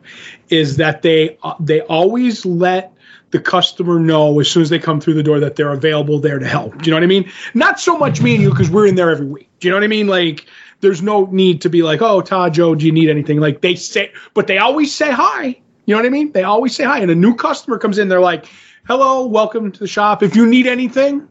is 0.49 0.77
that 0.77 1.03
they 1.03 1.37
they 1.59 1.81
always 1.81 2.45
let 2.45 2.91
the 3.31 3.39
customer 3.39 3.99
know 3.99 4.39
as 4.39 4.49
soon 4.49 4.61
as 4.61 4.69
they 4.69 4.77
come 4.77 4.99
through 4.99 5.15
the 5.15 5.23
door 5.23 5.39
that 5.39 5.55
they're 5.55 5.71
available 5.71 6.19
there 6.19 6.37
to 6.37 6.47
help. 6.47 6.77
Do 6.77 6.85
you 6.85 6.91
know 6.91 6.97
what 6.97 7.03
I 7.03 7.07
mean? 7.07 7.31
Not 7.55 7.79
so 7.79 7.97
much 7.97 8.21
me 8.21 8.35
and 8.35 8.43
you 8.43 8.49
because 8.51 8.69
we're 8.69 8.87
in 8.87 8.95
there 8.95 9.09
every 9.09 9.25
week. 9.25 9.49
Do 9.59 9.67
you 9.67 9.71
know 9.71 9.77
what 9.77 9.83
I 9.83 9.87
mean? 9.87 10.07
Like 10.07 10.45
there's 10.83 11.01
no 11.01 11.25
need 11.31 11.61
to 11.61 11.69
be 11.69 11.81
like, 11.81 12.03
oh, 12.03 12.21
Todd, 12.21 12.53
Joe, 12.53 12.75
do 12.75 12.85
you 12.85 12.91
need 12.91 13.09
anything? 13.09 13.39
Like 13.39 13.61
they 13.61 13.73
say, 13.73 14.13
but 14.35 14.45
they 14.45 14.59
always 14.59 14.93
say 14.93 15.09
hi. 15.09 15.59
You 15.85 15.95
know 15.95 15.97
what 15.97 16.05
I 16.05 16.09
mean? 16.09 16.31
They 16.31 16.43
always 16.43 16.75
say 16.75 16.83
hi. 16.83 16.99
And 16.99 17.09
a 17.09 17.15
new 17.15 17.33
customer 17.33 17.79
comes 17.79 17.97
in, 17.97 18.07
they're 18.07 18.21
like, 18.21 18.45
hello, 18.85 19.25
welcome 19.25 19.71
to 19.71 19.79
the 19.79 19.87
shop. 19.87 20.21
If 20.21 20.35
you 20.35 20.45
need 20.45 20.67
anything, 20.67 21.27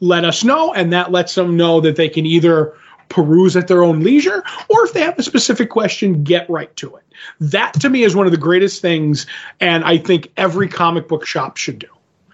let 0.00 0.24
us 0.24 0.42
know. 0.42 0.74
And 0.74 0.92
that 0.92 1.12
lets 1.12 1.36
them 1.36 1.56
know 1.56 1.80
that 1.80 1.94
they 1.94 2.08
can 2.08 2.26
either 2.26 2.76
peruse 3.08 3.56
at 3.56 3.68
their 3.68 3.84
own 3.84 4.00
leisure 4.00 4.42
or 4.68 4.84
if 4.84 4.92
they 4.92 5.00
have 5.00 5.18
a 5.18 5.22
specific 5.22 5.70
question, 5.70 6.24
get 6.24 6.48
right 6.50 6.74
to 6.76 6.96
it. 6.96 7.04
That 7.40 7.74
to 7.80 7.88
me 7.88 8.02
is 8.02 8.16
one 8.16 8.26
of 8.26 8.32
the 8.32 8.38
greatest 8.38 8.82
things, 8.82 9.26
and 9.60 9.84
I 9.84 9.98
think 9.98 10.32
every 10.36 10.68
comic 10.68 11.08
book 11.08 11.24
shop 11.24 11.56
should 11.56 11.78
do. 11.78 11.88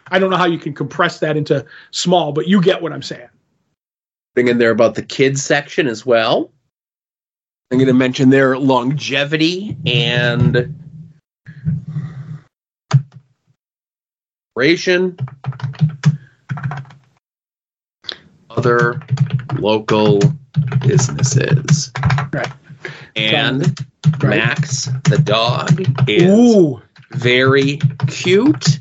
I 0.09 0.19
don't 0.19 0.31
know 0.31 0.37
how 0.37 0.47
you 0.47 0.59
can 0.59 0.75
compress 0.75 1.21
that 1.21 1.37
into 1.37 1.65
small, 1.91 2.33
but 2.33 2.49
you 2.49 2.61
get 2.63 2.83
what 2.83 2.93
I'm 2.93 3.03
saying. 3.03 3.29
Thing 4.35 4.49
in 4.49 4.59
there 4.59 4.71
about 4.71 4.95
the 4.95 5.03
kids 5.03 5.43
section 5.43 5.87
as 5.87 6.07
well. 6.07 6.51
I'm 7.71 7.79
going 7.79 7.87
to 7.87 7.95
mention 7.95 8.31
their 8.31 8.59
longevity 8.59 9.77
and 9.87 10.75
duration, 14.57 15.17
other 18.51 19.01
local 19.59 20.21
businesses. 20.81 21.93
Right. 22.33 22.53
And 23.15 23.79
Right. 24.23 24.37
Max, 24.37 24.87
the 25.05 25.19
dog, 25.19 25.81
is 26.09 26.23
Ooh, 26.25 26.83
very 27.13 27.79
cute 28.09 28.79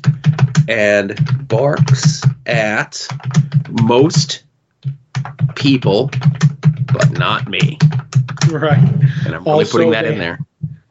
and 0.68 1.18
barks 1.48 2.22
at 2.46 3.06
most 3.82 4.42
people, 5.54 6.10
but 6.92 7.10
not 7.12 7.48
me. 7.48 7.78
right, 8.50 8.78
And 8.78 9.34
I'm 9.34 9.44
really 9.44 9.58
Also, 9.60 9.72
putting 9.72 9.90
that 9.92 10.02
they- 10.02 10.12
in 10.12 10.18
there. 10.18 10.38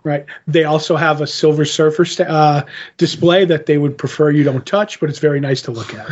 right. 0.03 0.25
They 0.47 0.63
also 0.63 0.95
have 0.95 1.21
a 1.21 1.27
Silver 1.27 1.65
Surfer 1.65 2.05
sta 2.05 2.23
uh, 2.23 2.65
display 2.97 3.45
that 3.45 3.65
they 3.65 3.77
would 3.77 3.97
prefer 3.97 4.29
you 4.31 4.43
don't 4.43 4.65
touch, 4.65 4.99
but 4.99 5.09
it's 5.09 5.19
very 5.19 5.39
nice 5.39 5.61
to 5.63 5.71
look 5.71 5.93
at. 5.93 6.07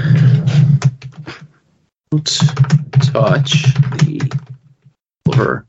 Don't 2.12 2.26
touch 3.02 3.74
the 4.04 4.22
Silver 5.26 5.66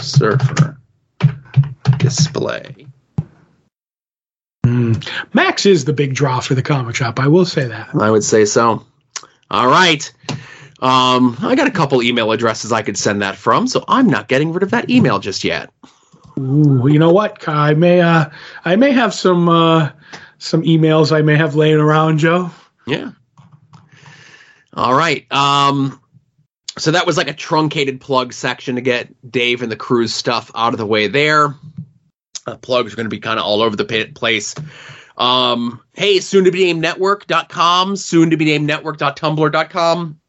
Surfer 0.00 0.78
display. 1.98 2.86
Max 5.32 5.64
is 5.66 5.84
the 5.86 5.92
big 5.94 6.14
draw 6.14 6.40
for 6.40 6.54
the 6.54 6.62
comic 6.62 6.94
shop. 6.94 7.18
I 7.18 7.26
will 7.28 7.46
say 7.46 7.66
that. 7.66 7.88
I 7.98 8.10
would 8.10 8.24
say 8.24 8.44
so. 8.44 8.84
All 9.50 9.66
right. 9.68 10.10
Um, 10.80 11.36
I 11.40 11.54
got 11.54 11.66
a 11.66 11.72
couple 11.72 12.02
email 12.02 12.30
addresses 12.30 12.72
I 12.72 12.82
could 12.82 12.96
send 12.96 13.20
that 13.22 13.36
from, 13.36 13.66
so 13.66 13.84
I'm 13.88 14.06
not 14.08 14.28
getting 14.28 14.52
rid 14.52 14.62
of 14.62 14.70
that 14.70 14.88
email 14.88 15.18
just 15.18 15.42
yet. 15.42 15.70
Ooh, 16.38 16.86
you 16.88 16.98
know 16.98 17.12
what? 17.12 17.48
I 17.48 17.74
may, 17.74 18.00
uh, 18.00 18.26
I 18.64 18.76
may 18.76 18.92
have 18.92 19.12
some, 19.12 19.48
uh, 19.48 19.90
some 20.38 20.62
emails 20.62 21.10
I 21.10 21.20
may 21.22 21.36
have 21.36 21.56
laying 21.56 21.78
around, 21.78 22.18
Joe. 22.18 22.50
Yeah. 22.86 23.10
All 24.74 24.94
right. 24.94 25.30
Um, 25.32 26.00
so 26.78 26.92
that 26.92 27.06
was 27.06 27.16
like 27.16 27.28
a 27.28 27.34
truncated 27.34 28.00
plug 28.00 28.32
section 28.32 28.76
to 28.76 28.80
get 28.80 29.08
Dave 29.28 29.62
and 29.62 29.72
the 29.72 29.76
crew's 29.76 30.14
stuff 30.14 30.52
out 30.54 30.74
of 30.74 30.78
the 30.78 30.86
way 30.86 31.08
there. 31.08 31.56
Uh, 32.46 32.56
plugs 32.56 32.92
are 32.92 32.96
going 32.96 33.06
to 33.06 33.10
be 33.10 33.18
kind 33.18 33.40
of 33.40 33.44
all 33.44 33.62
over 33.62 33.74
the 33.74 34.12
place. 34.14 34.54
Um, 35.16 35.80
hey, 35.94 36.20
soon 36.20 36.44
to 36.44 36.52
be 36.52 36.64
named 36.64 36.80
network.com, 36.80 37.96
soon 37.96 38.30
to 38.30 38.36
be 38.36 38.44
named 38.44 38.66
network.tumblr.com. 38.66 40.20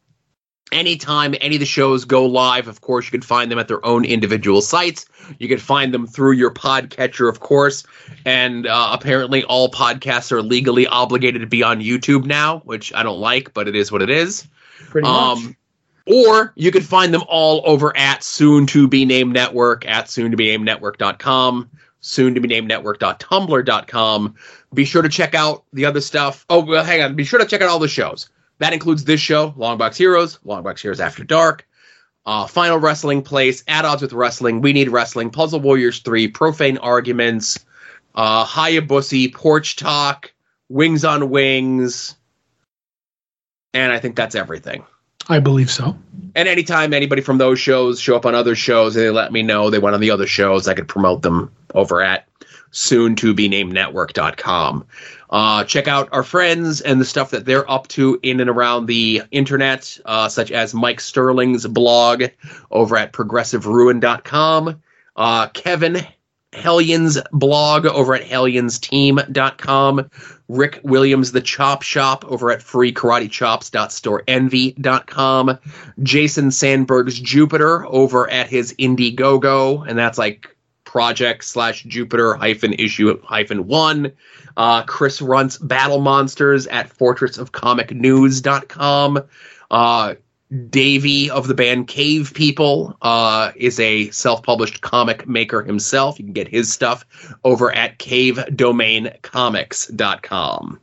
Anytime 0.72 1.34
any 1.40 1.56
of 1.56 1.60
the 1.60 1.66
shows 1.66 2.04
go 2.04 2.26
live, 2.26 2.68
of 2.68 2.80
course, 2.80 3.06
you 3.06 3.10
can 3.10 3.22
find 3.22 3.50
them 3.50 3.58
at 3.58 3.66
their 3.66 3.84
own 3.84 4.04
individual 4.04 4.62
sites. 4.62 5.06
You 5.38 5.48
can 5.48 5.58
find 5.58 5.92
them 5.92 6.06
through 6.06 6.32
your 6.32 6.52
podcatcher, 6.52 7.28
of 7.28 7.40
course. 7.40 7.84
And 8.24 8.66
uh, 8.66 8.90
apparently, 8.92 9.42
all 9.44 9.70
podcasts 9.70 10.30
are 10.30 10.42
legally 10.42 10.86
obligated 10.86 11.40
to 11.40 11.46
be 11.46 11.62
on 11.62 11.80
YouTube 11.80 12.24
now, 12.24 12.60
which 12.60 12.94
I 12.94 13.02
don't 13.02 13.18
like, 13.18 13.52
but 13.52 13.66
it 13.66 13.74
is 13.74 13.90
what 13.90 14.02
it 14.02 14.10
is. 14.10 14.46
Pretty 14.90 15.08
much. 15.08 15.38
Um, 15.38 15.56
or 16.06 16.52
you 16.56 16.70
could 16.70 16.84
find 16.84 17.12
them 17.12 17.22
all 17.28 17.62
over 17.64 17.96
at 17.96 18.24
soon 18.24 18.66
to 18.66 18.88
be 18.88 19.04
named 19.04 19.32
network 19.32 19.86
at 19.86 20.10
soon 20.10 20.30
to 20.30 20.36
be 20.36 20.46
named 20.46 20.64
network.com, 20.64 21.70
soon 22.00 22.34
to 22.34 22.40
be 22.40 22.48
named 22.48 22.68
network.tumblr.com. 22.68 24.34
Be 24.74 24.84
sure 24.84 25.02
to 25.02 25.08
check 25.08 25.34
out 25.34 25.64
the 25.72 25.84
other 25.84 26.00
stuff. 26.00 26.44
Oh, 26.48 26.64
well, 26.64 26.84
hang 26.84 27.02
on. 27.02 27.14
Be 27.16 27.24
sure 27.24 27.38
to 27.38 27.46
check 27.46 27.60
out 27.60 27.68
all 27.68 27.78
the 27.78 27.88
shows. 27.88 28.28
That 28.60 28.74
includes 28.74 29.04
this 29.04 29.20
show, 29.20 29.52
Longbox 29.52 29.96
Heroes, 29.96 30.38
Longbox 30.46 30.80
Heroes 30.80 31.00
After 31.00 31.24
Dark, 31.24 31.66
uh, 32.26 32.46
Final 32.46 32.78
Wrestling 32.78 33.22
Place, 33.22 33.64
At 33.66 33.86
Odds 33.86 34.02
with 34.02 34.12
Wrestling, 34.12 34.60
We 34.60 34.74
Need 34.74 34.90
Wrestling, 34.90 35.30
Puzzle 35.30 35.60
Warriors 35.60 36.00
3, 36.00 36.28
Profane 36.28 36.78
Arguments, 36.78 37.64
uh, 38.14 38.44
Hayabusa, 38.44 39.32
Porch 39.34 39.76
Talk, 39.76 40.32
Wings 40.68 41.04
on 41.04 41.30
Wings, 41.30 42.16
and 43.72 43.92
I 43.92 43.98
think 43.98 44.14
that's 44.14 44.34
everything. 44.34 44.84
I 45.28 45.38
believe 45.38 45.70
so. 45.70 45.96
And 46.34 46.48
anytime 46.48 46.92
anybody 46.92 47.22
from 47.22 47.38
those 47.38 47.58
shows 47.58 48.00
show 48.00 48.16
up 48.16 48.26
on 48.26 48.34
other 48.34 48.54
shows 48.54 48.94
and 48.94 49.04
they 49.04 49.10
let 49.10 49.32
me 49.32 49.42
know 49.42 49.70
they 49.70 49.78
went 49.78 49.94
on 49.94 50.00
the 50.00 50.10
other 50.10 50.26
shows, 50.26 50.68
I 50.68 50.74
could 50.74 50.88
promote 50.88 51.22
them 51.22 51.50
over 51.74 52.02
at 52.02 52.26
soon 52.70 53.16
to 53.16 53.34
be 53.34 53.48
named 53.48 53.72
network.com. 53.72 54.86
Uh, 55.30 55.64
check 55.64 55.88
out 55.88 56.08
our 56.12 56.22
friends 56.22 56.80
and 56.80 57.00
the 57.00 57.04
stuff 57.04 57.30
that 57.30 57.44
they're 57.44 57.68
up 57.70 57.88
to 57.88 58.18
in 58.22 58.40
and 58.40 58.50
around 58.50 58.86
the 58.86 59.22
internet, 59.30 59.98
uh, 60.04 60.28
such 60.28 60.50
as 60.50 60.74
Mike 60.74 61.00
Sterling's 61.00 61.66
blog 61.66 62.24
over 62.70 62.96
at 62.96 63.12
progressiveruin.com, 63.12 64.82
uh, 65.16 65.46
Kevin 65.48 66.06
Hellion's 66.52 67.18
blog 67.30 67.86
over 67.86 68.12
at 68.14 68.22
hellionsteam.com, 68.22 70.10
Rick 70.48 70.80
Williams, 70.82 71.30
the 71.30 71.40
Chop 71.40 71.82
Shop 71.82 72.24
over 72.26 72.50
at 72.50 72.58
freekaratechops.storeenvy.com, 72.60 75.58
Jason 76.02 76.50
Sandberg's 76.50 77.20
Jupiter 77.20 77.86
over 77.86 78.28
at 78.28 78.48
his 78.48 78.74
Indiegogo, 78.74 79.88
and 79.88 79.96
that's 79.96 80.18
like 80.18 80.56
project 80.90 81.44
slash 81.44 81.84
Jupiter 81.84 82.34
hyphen 82.34 82.72
issue 82.72 83.16
hyphen 83.22 83.68
one. 83.68 84.10
Uh, 84.56 84.82
Chris 84.82 85.22
Runt's 85.22 85.56
Battle 85.56 86.00
Monsters 86.00 86.66
at 86.66 86.92
fortressofcomicnews.com. 86.92 89.22
Uh, 89.70 90.14
Davey 90.68 91.30
of 91.30 91.46
the 91.46 91.54
band 91.54 91.86
Cave 91.86 92.32
People 92.34 92.96
uh, 93.02 93.52
is 93.54 93.78
a 93.78 94.10
self-published 94.10 94.80
comic 94.80 95.28
maker 95.28 95.62
himself. 95.62 96.18
You 96.18 96.24
can 96.24 96.32
get 96.32 96.48
his 96.48 96.72
stuff 96.72 97.04
over 97.44 97.70
at 97.70 98.00
cavedomaincomics.com. 98.00 100.80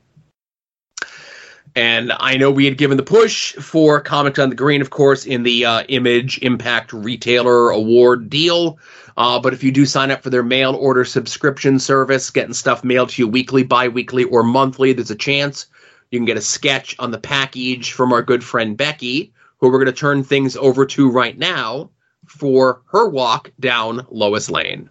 And 1.77 2.11
I 2.17 2.37
know 2.37 2.49
we 2.49 2.65
had 2.65 2.79
given 2.79 2.97
the 2.97 3.03
push 3.03 3.53
for 3.53 4.01
Comics 4.01 4.39
on 4.39 4.49
the 4.49 4.55
Green, 4.55 4.81
of 4.81 4.89
course, 4.89 5.27
in 5.27 5.43
the 5.43 5.65
uh, 5.65 5.83
Image 5.83 6.39
Impact 6.41 6.91
Retailer 6.91 7.69
Award 7.69 8.31
deal. 8.31 8.79
Uh, 9.17 9.39
but 9.39 9.53
if 9.53 9.63
you 9.63 9.71
do 9.71 9.85
sign 9.85 10.11
up 10.11 10.21
for 10.21 10.29
their 10.29 10.43
mail 10.43 10.75
order 10.75 11.03
subscription 11.03 11.79
service, 11.79 12.29
getting 12.29 12.53
stuff 12.53 12.83
mailed 12.83 13.09
to 13.09 13.21
you 13.21 13.27
weekly, 13.27 13.63
bi 13.63 13.87
weekly, 13.87 14.23
or 14.25 14.43
monthly, 14.43 14.93
there's 14.93 15.11
a 15.11 15.15
chance 15.15 15.65
you 16.11 16.19
can 16.19 16.25
get 16.25 16.37
a 16.37 16.41
sketch 16.41 16.95
on 16.99 17.11
the 17.11 17.17
package 17.17 17.91
from 17.91 18.13
our 18.13 18.21
good 18.21 18.43
friend 18.43 18.77
Becky 18.77 19.33
who 19.59 19.69
we're 19.69 19.79
going 19.79 19.85
to 19.87 19.91
turn 19.91 20.23
things 20.23 20.55
over 20.55 20.85
to 20.85 21.09
right 21.09 21.37
now 21.37 21.89
for 22.27 22.81
her 22.91 23.07
walk 23.07 23.51
down 23.59 24.05
Lois 24.09 24.49
Lane. 24.49 24.89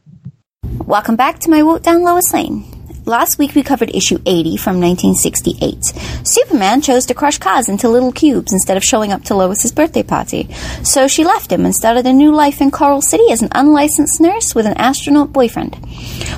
Welcome 0.84 1.16
back 1.16 1.38
to 1.40 1.50
my 1.50 1.62
walk 1.62 1.82
down 1.82 2.02
Lois 2.02 2.32
Lane. 2.32 2.75
Last 3.06 3.38
week 3.38 3.54
we 3.54 3.62
covered 3.62 3.94
issue 3.94 4.18
80 4.26 4.56
from 4.56 4.80
1968. 4.80 5.92
Superman 6.26 6.80
chose 6.80 7.06
to 7.06 7.14
crush 7.14 7.38
Kaz 7.38 7.68
into 7.68 7.88
little 7.88 8.10
cubes 8.10 8.52
instead 8.52 8.76
of 8.76 8.82
showing 8.82 9.12
up 9.12 9.22
to 9.26 9.34
Lois's 9.36 9.70
birthday 9.70 10.02
party. 10.02 10.52
So 10.82 11.06
she 11.06 11.24
left 11.24 11.52
him 11.52 11.64
and 11.64 11.72
started 11.72 12.04
a 12.04 12.12
new 12.12 12.34
life 12.34 12.60
in 12.60 12.72
Coral 12.72 13.00
City 13.00 13.30
as 13.30 13.42
an 13.42 13.50
unlicensed 13.52 14.20
nurse 14.20 14.56
with 14.56 14.66
an 14.66 14.76
astronaut 14.76 15.32
boyfriend. 15.32 15.78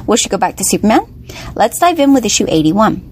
Will 0.07 0.17
she 0.17 0.29
go 0.29 0.37
back 0.37 0.57
to 0.57 0.65
Superman? 0.65 1.25
Let's 1.55 1.79
dive 1.79 2.01
in 2.01 2.13
with 2.13 2.27
issue 2.27 2.45
81. 2.47 3.08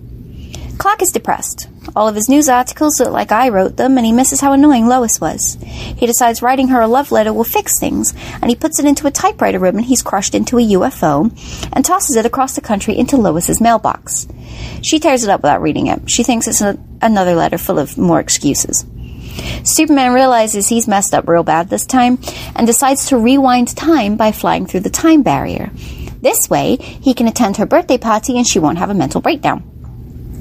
Clark 0.79 1.01
is 1.03 1.11
depressed. 1.11 1.69
All 1.95 2.09
of 2.09 2.15
his 2.15 2.29
news 2.29 2.49
articles 2.49 3.01
look 3.01 3.11
like 3.11 3.33
I 3.33 3.49
wrote 3.49 3.77
them, 3.77 3.97
and 3.97 4.05
he 4.05 4.13
misses 4.13 4.41
how 4.41 4.53
annoying 4.53 4.87
Lois 4.87 5.21
was. 5.21 5.57
He 5.63 6.07
decides 6.07 6.43
writing 6.43 6.69
her 6.69 6.81
a 6.81 6.89
love 6.89 7.11
letter 7.13 7.33
will 7.33 7.45
fix 7.45 7.79
things, 7.79 8.13
and 8.43 8.51
he 8.51 8.57
puts 8.57 8.79
it 8.79 8.85
into 8.85 9.07
a 9.07 9.11
typewriter 9.11 9.59
ribbon 9.59 9.83
he's 9.83 10.03
crushed 10.03 10.35
into 10.35 10.59
a 10.59 10.63
UFO 10.63 11.31
and 11.73 11.85
tosses 11.85 12.17
it 12.17 12.27
across 12.27 12.55
the 12.55 12.61
country 12.61 12.97
into 12.97 13.17
Lois's 13.17 13.61
mailbox. 13.61 14.27
She 14.83 14.99
tears 14.99 15.25
it 15.25 15.31
up 15.31 15.43
without 15.43 15.63
reading 15.63 15.87
it. 15.87 16.11
She 16.11 16.23
thinks 16.23 16.47
it's 16.47 16.61
a, 16.61 16.79
another 17.01 17.35
letter 17.35 17.59
full 17.59 17.79
of 17.79 17.97
more 17.97 18.21
excuses. 18.21 18.85
Superman 19.65 20.13
realizes 20.13 20.69
he's 20.69 20.89
messed 20.89 21.15
up 21.15 21.29
real 21.29 21.43
bad 21.43 21.69
this 21.69 21.87
time 21.87 22.19
and 22.55 22.67
decides 22.67 23.07
to 23.07 23.19
rewind 23.19 23.77
time 23.77 24.17
by 24.17 24.33
flying 24.33 24.67
through 24.67 24.81
the 24.81 24.91
time 24.91 25.23
barrier. 25.23 25.71
This 26.21 26.49
way, 26.49 26.77
he 26.77 27.15
can 27.15 27.29
attend 27.29 27.57
her 27.57 27.67
birthday 27.67 27.99
party 27.99 28.37
and 28.37 28.47
she 28.47 28.59
won't 28.59 28.79
have 28.79 28.91
a 28.91 28.95
mental 28.95 29.21
breakdown. 29.21 29.76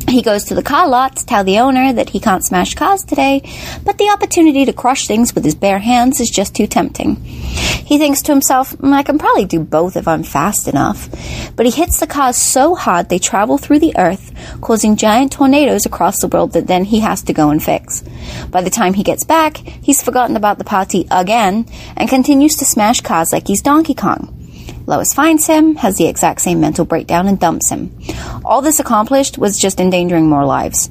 He 0.08 0.22
goes 0.22 0.44
to 0.46 0.56
the 0.56 0.64
car 0.64 0.88
lot 0.88 1.16
to 1.18 1.26
tell 1.26 1.44
the 1.44 1.60
owner 1.60 1.92
that 1.92 2.10
he 2.10 2.20
can't 2.20 2.46
smash 2.46 2.76
cars 2.76 3.04
today, 3.04 3.42
but 3.84 3.98
the 3.98 4.10
opportunity 4.10 4.64
to 4.66 4.74
crush 4.74 5.08
things 5.08 5.34
with 5.34 5.44
his 5.44 5.56
bare 5.56 5.80
hands 5.80 6.20
is 6.20 6.30
just 6.30 6.56
too 6.56 6.68
tempting. 6.68 7.16
He 7.16 7.98
thinks 7.98 8.22
to 8.24 8.32
himself, 8.32 8.72
mm, 8.74 8.94
I 8.94 9.04
can 9.04 9.18
probably 9.18 9.46
do 9.46 9.60
both 9.60 9.98
if 9.98 10.08
I'm 10.08 10.24
fast 10.24 10.68
enough. 10.68 11.10
But 11.56 11.66
he 11.66 11.72
hits 11.72 12.00
the 12.00 12.08
cars 12.08 12.38
so 12.38 12.76
hard 12.76 13.10
they 13.10 13.20
travel 13.20 13.58
through 13.58 13.80
the 13.80 13.98
earth, 13.98 14.32
causing 14.62 14.96
giant 14.96 15.32
tornadoes 15.32 15.86
across 15.86 16.22
the 16.22 16.28
world 16.28 16.54
that 16.54 16.68
then 16.68 16.86
he 16.86 17.00
has 17.00 17.24
to 17.24 17.34
go 17.34 17.50
and 17.50 17.62
fix. 17.62 18.04
By 18.50 18.62
the 18.62 18.70
time 18.70 18.94
he 18.94 19.04
gets 19.04 19.26
back, 19.26 19.58
he's 19.58 20.02
forgotten 20.02 20.36
about 20.36 20.60
the 20.60 20.64
party 20.64 21.08
again 21.10 21.66
and 21.98 22.10
continues 22.10 22.56
to 22.58 22.66
smash 22.66 23.02
cars 23.02 23.34
like 23.34 23.48
he's 23.48 23.62
Donkey 23.62 23.96
Kong. 23.96 24.45
Lois 24.88 25.14
finds 25.14 25.48
him, 25.48 25.76
has 25.76 25.98
the 25.98 26.08
exact 26.08 26.42
same 26.42 26.60
mental 26.60 26.86
breakdown, 26.86 27.28
and 27.28 27.40
dumps 27.40 27.70
him. 27.70 27.98
All 28.44 28.62
this 28.62 28.80
accomplished 28.80 29.38
was 29.38 29.60
just 29.60 29.80
endangering 29.80 30.30
more 30.30 30.46
lives. 30.46 30.90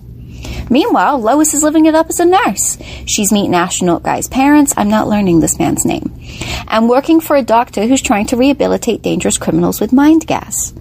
Meanwhile, 0.70 1.18
Lois 1.18 1.54
is 1.54 1.62
living 1.62 1.86
it 1.86 1.94
up 1.94 2.08
as 2.08 2.20
a 2.20 2.24
nurse. 2.24 2.78
She's 3.06 3.32
meeting 3.32 3.54
astronaut 3.54 4.02
guy's 4.02 4.28
parents, 4.28 4.74
I'm 4.76 4.88
not 4.88 5.08
learning 5.08 5.40
this 5.40 5.58
man's 5.58 5.84
name, 5.84 6.12
and 6.68 6.88
working 6.88 7.20
for 7.20 7.36
a 7.36 7.42
doctor 7.42 7.86
who's 7.86 8.00
trying 8.00 8.26
to 8.26 8.36
rehabilitate 8.36 9.02
dangerous 9.02 9.38
criminals 9.38 9.80
with 9.80 9.92
mind 9.92 10.26
gas. 10.26 10.72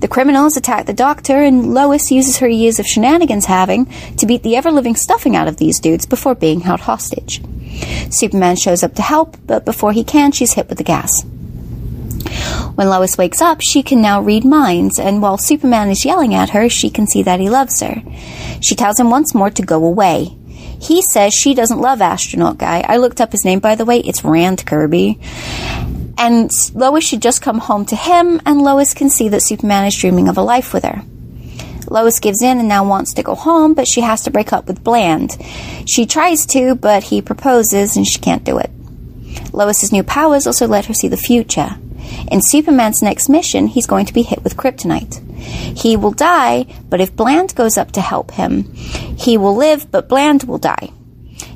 The 0.00 0.08
criminals 0.08 0.56
attack 0.56 0.86
the 0.86 0.92
doctor, 0.92 1.42
and 1.42 1.74
Lois 1.74 2.10
uses 2.10 2.38
her 2.38 2.48
years 2.48 2.78
of 2.78 2.86
shenanigans 2.86 3.46
having 3.46 3.86
to 4.16 4.26
beat 4.26 4.42
the 4.42 4.56
ever 4.56 4.70
living 4.70 4.96
stuffing 4.96 5.36
out 5.36 5.48
of 5.48 5.56
these 5.56 5.80
dudes 5.80 6.06
before 6.06 6.34
being 6.34 6.60
held 6.60 6.80
hostage. 6.80 7.42
Superman 8.10 8.56
shows 8.56 8.82
up 8.82 8.94
to 8.94 9.02
help, 9.02 9.36
but 9.46 9.64
before 9.64 9.92
he 9.92 10.04
can, 10.04 10.32
she's 10.32 10.52
hit 10.52 10.68
with 10.68 10.78
the 10.78 10.84
gas. 10.84 11.24
When 12.74 12.88
Lois 12.88 13.18
wakes 13.18 13.40
up, 13.40 13.60
she 13.60 13.82
can 13.82 14.00
now 14.00 14.20
read 14.20 14.44
minds, 14.44 14.98
and 14.98 15.20
while 15.20 15.36
Superman 15.38 15.90
is 15.90 16.04
yelling 16.04 16.34
at 16.34 16.50
her, 16.50 16.68
she 16.68 16.90
can 16.90 17.06
see 17.06 17.22
that 17.22 17.40
he 17.40 17.50
loves 17.50 17.80
her. 17.80 18.02
She 18.60 18.74
tells 18.74 18.98
him 18.98 19.10
once 19.10 19.34
more 19.34 19.50
to 19.50 19.62
go 19.62 19.84
away. 19.84 20.36
He 20.80 21.02
says 21.02 21.32
she 21.32 21.54
doesn't 21.54 21.80
love 21.80 22.00
Astronaut 22.00 22.58
Guy. 22.58 22.84
I 22.86 22.96
looked 22.96 23.20
up 23.20 23.32
his 23.32 23.44
name, 23.44 23.60
by 23.60 23.74
the 23.74 23.84
way. 23.84 23.98
It's 23.98 24.24
Rand 24.24 24.66
Kirby. 24.66 25.20
And 26.18 26.50
Lois 26.74 27.04
should 27.04 27.22
just 27.22 27.42
come 27.42 27.58
home 27.58 27.84
to 27.86 27.96
him, 27.96 28.40
and 28.46 28.62
Lois 28.62 28.94
can 28.94 29.10
see 29.10 29.28
that 29.28 29.42
Superman 29.42 29.86
is 29.86 29.96
dreaming 29.96 30.28
of 30.28 30.38
a 30.38 30.42
life 30.42 30.72
with 30.72 30.84
her. 30.84 31.02
Lois 31.88 32.20
gives 32.20 32.42
in 32.42 32.58
and 32.58 32.68
now 32.68 32.88
wants 32.88 33.14
to 33.14 33.22
go 33.22 33.34
home, 33.34 33.74
but 33.74 33.86
she 33.86 34.00
has 34.00 34.22
to 34.22 34.30
break 34.30 34.52
up 34.52 34.66
with 34.66 34.82
Bland. 34.82 35.36
She 35.86 36.06
tries 36.06 36.46
to, 36.46 36.74
but 36.74 37.04
he 37.04 37.20
proposes 37.20 37.96
and 37.96 38.06
she 38.06 38.18
can't 38.18 38.44
do 38.44 38.58
it. 38.58 38.70
Lois's 39.52 39.92
new 39.92 40.02
powers 40.02 40.46
also 40.46 40.66
let 40.66 40.86
her 40.86 40.94
see 40.94 41.08
the 41.08 41.16
future. 41.16 41.76
In 42.32 42.40
Superman's 42.40 43.02
next 43.02 43.28
mission, 43.28 43.66
he's 43.66 43.86
going 43.86 44.06
to 44.06 44.14
be 44.14 44.22
hit 44.22 44.42
with 44.42 44.56
kryptonite. 44.56 45.20
He 45.78 45.98
will 45.98 46.12
die, 46.12 46.64
but 46.88 47.02
if 47.02 47.14
Bland 47.14 47.54
goes 47.54 47.76
up 47.76 47.92
to 47.92 48.00
help 48.00 48.30
him, 48.30 48.72
he 48.72 49.36
will 49.36 49.54
live, 49.54 49.90
but 49.90 50.08
Bland 50.08 50.44
will 50.44 50.56
die. 50.56 50.88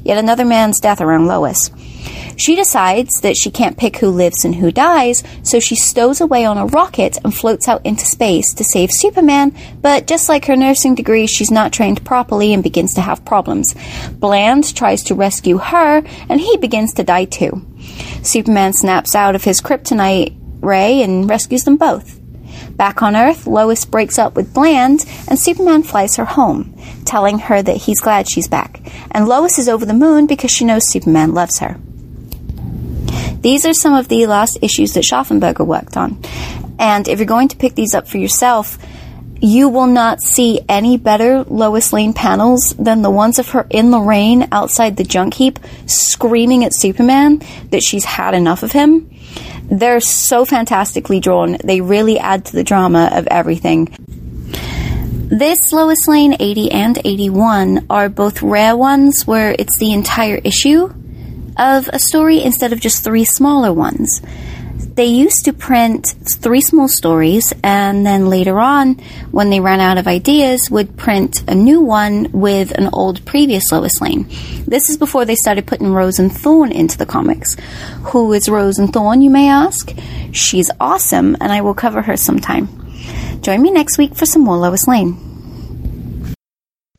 Yet 0.04 0.18
another 0.18 0.44
man's 0.44 0.78
death 0.78 1.00
around 1.00 1.28
Lois. 1.28 1.70
She 2.36 2.56
decides 2.56 3.22
that 3.22 3.38
she 3.38 3.50
can't 3.50 3.78
pick 3.78 3.96
who 3.96 4.10
lives 4.10 4.44
and 4.44 4.54
who 4.54 4.70
dies, 4.70 5.24
so 5.42 5.60
she 5.60 5.76
stows 5.76 6.20
away 6.20 6.44
on 6.44 6.58
a 6.58 6.66
rocket 6.66 7.16
and 7.24 7.34
floats 7.34 7.68
out 7.68 7.86
into 7.86 8.04
space 8.04 8.52
to 8.52 8.62
save 8.62 8.90
Superman, 8.92 9.56
but 9.80 10.06
just 10.06 10.28
like 10.28 10.44
her 10.44 10.56
nursing 10.56 10.94
degree, 10.94 11.26
she's 11.26 11.50
not 11.50 11.72
trained 11.72 12.04
properly 12.04 12.52
and 12.52 12.62
begins 12.62 12.92
to 12.96 13.00
have 13.00 13.24
problems. 13.24 13.74
Bland 14.12 14.76
tries 14.76 15.04
to 15.04 15.14
rescue 15.14 15.56
her, 15.56 16.02
and 16.28 16.38
he 16.38 16.58
begins 16.58 16.92
to 16.92 17.02
die 17.02 17.24
too. 17.24 17.64
Superman 18.22 18.74
snaps 18.74 19.14
out 19.14 19.34
of 19.34 19.44
his 19.44 19.62
kryptonite 19.62 20.36
ray 20.60 21.02
and 21.02 21.28
rescues 21.28 21.64
them 21.64 21.76
both. 21.76 22.20
Back 22.76 23.02
on 23.02 23.16
Earth, 23.16 23.46
Lois 23.46 23.84
breaks 23.84 24.18
up 24.18 24.34
with 24.34 24.52
Bland, 24.52 25.04
and 25.28 25.38
Superman 25.38 25.82
flies 25.82 26.16
her 26.16 26.24
home, 26.24 26.76
telling 27.04 27.38
her 27.38 27.62
that 27.62 27.76
he's 27.76 28.00
glad 28.00 28.28
she's 28.28 28.48
back. 28.48 28.80
And 29.10 29.26
Lois 29.26 29.58
is 29.58 29.68
over 29.68 29.86
the 29.86 29.94
moon 29.94 30.26
because 30.26 30.50
she 30.50 30.64
knows 30.64 30.90
Superman 30.90 31.32
loves 31.32 31.58
her. 31.60 31.78
These 33.40 33.64
are 33.64 33.74
some 33.74 33.94
of 33.94 34.08
the 34.08 34.26
last 34.26 34.58
issues 34.60 34.92
that 34.94 35.04
Schaffenberger 35.04 35.66
worked 35.66 35.96
on. 35.96 36.20
And 36.78 37.08
if 37.08 37.18
you're 37.18 37.26
going 37.26 37.48
to 37.48 37.56
pick 37.56 37.74
these 37.74 37.94
up 37.94 38.08
for 38.08 38.18
yourself, 38.18 38.78
you 39.40 39.68
will 39.68 39.86
not 39.86 40.20
see 40.20 40.60
any 40.68 40.96
better 40.96 41.44
Lois 41.44 41.92
Lane 41.92 42.12
panels 42.12 42.74
than 42.78 43.02
the 43.02 43.10
ones 43.10 43.38
of 43.38 43.50
her 43.50 43.66
in 43.70 43.90
the 43.90 44.00
rain 44.00 44.48
outside 44.52 44.96
the 44.96 45.04
junk 45.04 45.34
heap 45.34 45.58
screaming 45.86 46.64
at 46.64 46.74
Superman 46.74 47.42
that 47.70 47.82
she's 47.82 48.04
had 48.04 48.34
enough 48.34 48.62
of 48.62 48.72
him. 48.72 49.10
They're 49.70 50.00
so 50.00 50.44
fantastically 50.44 51.20
drawn. 51.20 51.56
They 51.62 51.80
really 51.80 52.18
add 52.18 52.44
to 52.46 52.52
the 52.52 52.64
drama 52.64 53.10
of 53.12 53.26
everything. 53.28 53.88
This 55.28 55.72
Lois 55.72 56.06
Lane 56.06 56.36
80 56.38 56.70
and 56.70 56.98
81 57.04 57.86
are 57.90 58.08
both 58.08 58.42
rare 58.42 58.76
ones 58.76 59.26
where 59.26 59.56
it's 59.58 59.76
the 59.78 59.92
entire 59.92 60.36
issue 60.36 60.92
of 61.56 61.88
a 61.88 61.98
story 61.98 62.42
instead 62.42 62.72
of 62.72 62.80
just 62.80 63.02
three 63.02 63.24
smaller 63.24 63.72
ones 63.72 64.20
they 64.96 65.04
used 65.04 65.44
to 65.44 65.52
print 65.52 66.14
three 66.24 66.62
small 66.62 66.88
stories 66.88 67.52
and 67.62 68.04
then 68.06 68.30
later 68.30 68.58
on 68.58 68.94
when 69.30 69.50
they 69.50 69.60
ran 69.60 69.78
out 69.78 69.98
of 69.98 70.08
ideas 70.08 70.70
would 70.70 70.96
print 70.96 71.44
a 71.46 71.54
new 71.54 71.82
one 71.82 72.32
with 72.32 72.72
an 72.72 72.88
old 72.94 73.22
previous 73.26 73.70
Lois 73.70 74.00
Lane. 74.00 74.26
This 74.66 74.88
is 74.88 74.96
before 74.96 75.26
they 75.26 75.34
started 75.34 75.66
putting 75.66 75.92
Rose 75.92 76.18
and 76.18 76.32
Thorn 76.32 76.72
into 76.72 76.96
the 76.96 77.04
comics. 77.04 77.56
Who 78.04 78.32
is 78.32 78.48
Rose 78.48 78.78
and 78.78 78.90
Thorn, 78.90 79.20
you 79.20 79.28
may 79.28 79.50
ask? 79.50 79.92
She's 80.32 80.70
awesome 80.80 81.36
and 81.42 81.52
I 81.52 81.60
will 81.60 81.74
cover 81.74 82.00
her 82.00 82.16
sometime. 82.16 82.66
Join 83.42 83.60
me 83.60 83.70
next 83.70 83.98
week 83.98 84.16
for 84.16 84.24
some 84.24 84.42
more 84.42 84.56
Lois 84.56 84.88
Lane. 84.88 86.34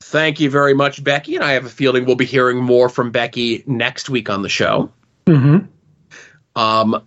Thank 0.02 0.40
you 0.40 0.52
very 0.52 0.76
much, 0.76 1.04
Becky. 1.04 1.36
And 1.36 1.44
I 1.44 1.54
have 1.54 1.66
a 1.66 1.70
feeling 1.70 2.06
we'll 2.06 2.16
be 2.16 2.26
hearing 2.26 2.58
more 2.58 2.90
from 2.90 3.10
Becky 3.10 3.64
next 3.66 4.08
week 4.08 4.30
on 4.30 4.44
the 4.44 4.50
show. 4.50 4.92
Mm-hmm. 5.26 5.66
Um, 6.56 7.04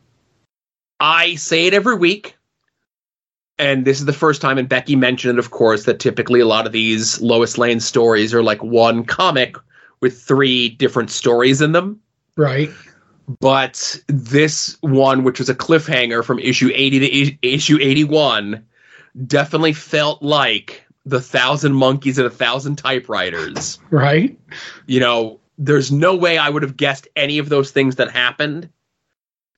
I 1.00 1.34
say 1.36 1.66
it 1.66 1.74
every 1.74 1.96
week, 1.96 2.36
and 3.58 3.84
this 3.84 3.98
is 3.98 4.06
the 4.06 4.12
first 4.12 4.40
time, 4.42 4.58
and 4.58 4.68
Becky 4.68 4.96
mentioned 4.96 5.38
it, 5.38 5.38
of 5.38 5.50
course, 5.50 5.84
that 5.84 5.98
typically 5.98 6.40
a 6.40 6.46
lot 6.46 6.66
of 6.66 6.72
these 6.72 7.20
Lois 7.20 7.58
Lane 7.58 7.80
stories 7.80 8.34
are 8.34 8.42
like 8.42 8.62
one 8.62 9.04
comic 9.04 9.56
with 10.00 10.20
three 10.20 10.68
different 10.68 11.10
stories 11.10 11.60
in 11.60 11.72
them. 11.72 12.00
Right. 12.36 12.70
But 13.40 13.98
this 14.08 14.76
one, 14.80 15.24
which 15.24 15.38
was 15.38 15.48
a 15.48 15.54
cliffhanger 15.54 16.24
from 16.24 16.38
issue 16.38 16.70
80 16.74 16.98
to 16.98 17.48
issue 17.48 17.78
81, 17.80 18.66
definitely 19.26 19.72
felt 19.72 20.22
like 20.22 20.86
the 21.04 21.20
thousand 21.20 21.74
monkeys 21.74 22.18
and 22.18 22.26
a 22.26 22.30
thousand 22.30 22.76
typewriters. 22.76 23.78
Right. 23.90 24.38
You 24.86 25.00
know, 25.00 25.40
there's 25.58 25.92
no 25.92 26.16
way 26.16 26.38
I 26.38 26.48
would 26.48 26.62
have 26.62 26.76
guessed 26.76 27.08
any 27.14 27.38
of 27.38 27.48
those 27.48 27.70
things 27.70 27.96
that 27.96 28.10
happened 28.10 28.70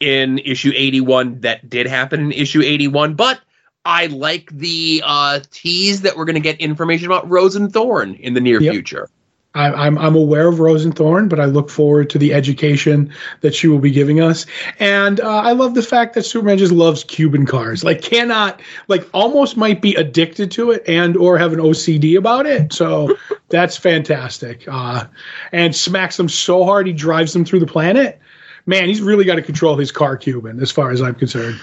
in 0.02 0.38
issue 0.38 0.72
81 0.74 1.40
that 1.40 1.68
did 1.68 1.86
happen 1.86 2.20
in 2.20 2.32
issue 2.32 2.60
81, 2.62 3.14
but 3.14 3.40
I 3.84 4.06
like 4.06 4.50
the 4.50 5.02
uh, 5.04 5.40
tease 5.50 6.02
that 6.02 6.16
we're 6.16 6.24
going 6.24 6.34
to 6.34 6.40
get 6.40 6.60
information 6.60 7.06
about 7.06 7.28
Rose 7.28 7.56
and 7.56 7.72
Thorn 7.72 8.14
in 8.14 8.34
the 8.34 8.40
near 8.40 8.60
Yep. 8.60 8.72
future. 8.72 9.08
I, 9.54 9.70
I'm 9.70 9.98
I'm 9.98 10.16
aware 10.16 10.48
of 10.48 10.60
Rose 10.60 10.84
and 10.84 10.96
Thorn, 10.96 11.28
but 11.28 11.38
I 11.38 11.44
look 11.44 11.68
forward 11.68 12.08
to 12.10 12.18
the 12.18 12.32
education 12.32 13.12
that 13.42 13.54
she 13.54 13.68
will 13.68 13.80
be 13.80 13.90
giving 13.90 14.18
us. 14.20 14.46
And 14.78 15.20
uh, 15.20 15.28
I 15.28 15.52
love 15.52 15.74
the 15.74 15.82
fact 15.82 16.14
that 16.14 16.22
Superman 16.22 16.56
just 16.56 16.72
loves 16.72 17.04
Cuban 17.04 17.44
cars. 17.44 17.84
Like 17.84 18.00
cannot 18.00 18.62
like 18.88 19.06
almost 19.12 19.58
might 19.58 19.82
be 19.82 19.94
addicted 19.94 20.50
to 20.52 20.70
it 20.70 20.82
and 20.88 21.18
or 21.18 21.36
have 21.36 21.52
an 21.52 21.58
OCD 21.58 22.16
about 22.16 22.46
it. 22.46 22.72
So 22.72 23.14
that's 23.50 23.76
fantastic. 23.76 24.64
Uh, 24.66 25.04
and 25.52 25.76
smacks 25.76 26.16
them 26.16 26.30
so 26.30 26.64
hard 26.64 26.86
he 26.86 26.94
drives 26.94 27.34
them 27.34 27.44
through 27.44 27.60
the 27.60 27.66
planet. 27.66 28.21
Man, 28.66 28.88
he's 28.88 29.00
really 29.00 29.24
got 29.24 29.36
to 29.36 29.42
control 29.42 29.76
his 29.76 29.90
car 29.90 30.16
Cuban, 30.16 30.60
as 30.60 30.70
far 30.70 30.90
as 30.90 31.02
I'm 31.02 31.14
concerned. 31.14 31.60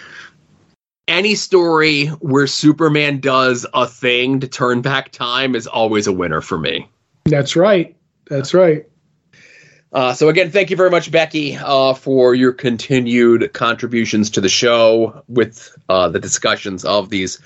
Any 1.08 1.36
story 1.36 2.08
where 2.08 2.46
Superman 2.46 3.20
does 3.20 3.66
a 3.74 3.88
thing 3.88 4.42
to 4.42 4.48
turn 4.48 4.82
back 4.82 5.12
time 5.12 5.56
is 5.56 5.66
always 5.66 6.08
a 6.08 6.14
winner 6.14 6.42
for 6.42 6.58
me. 6.58 6.88
That's 7.26 7.56
right. 7.56 7.96
That's 8.30 8.54
right. 8.54 8.86
Uh, 9.92 10.14
so 10.14 10.30
again, 10.30 10.52
thank 10.52 10.70
you 10.70 10.76
very 10.76 10.92
much, 10.92 11.12
Becky, 11.12 11.56
uh, 11.56 11.96
for 11.96 12.36
your 12.36 12.54
continued 12.54 13.54
contributions 13.54 14.30
to 14.32 14.42
the 14.42 14.50
show 14.50 15.24
with 15.28 15.76
uh, 15.90 16.10
the 16.10 16.20
discussions 16.20 16.86
of 16.86 17.10
these 17.10 17.40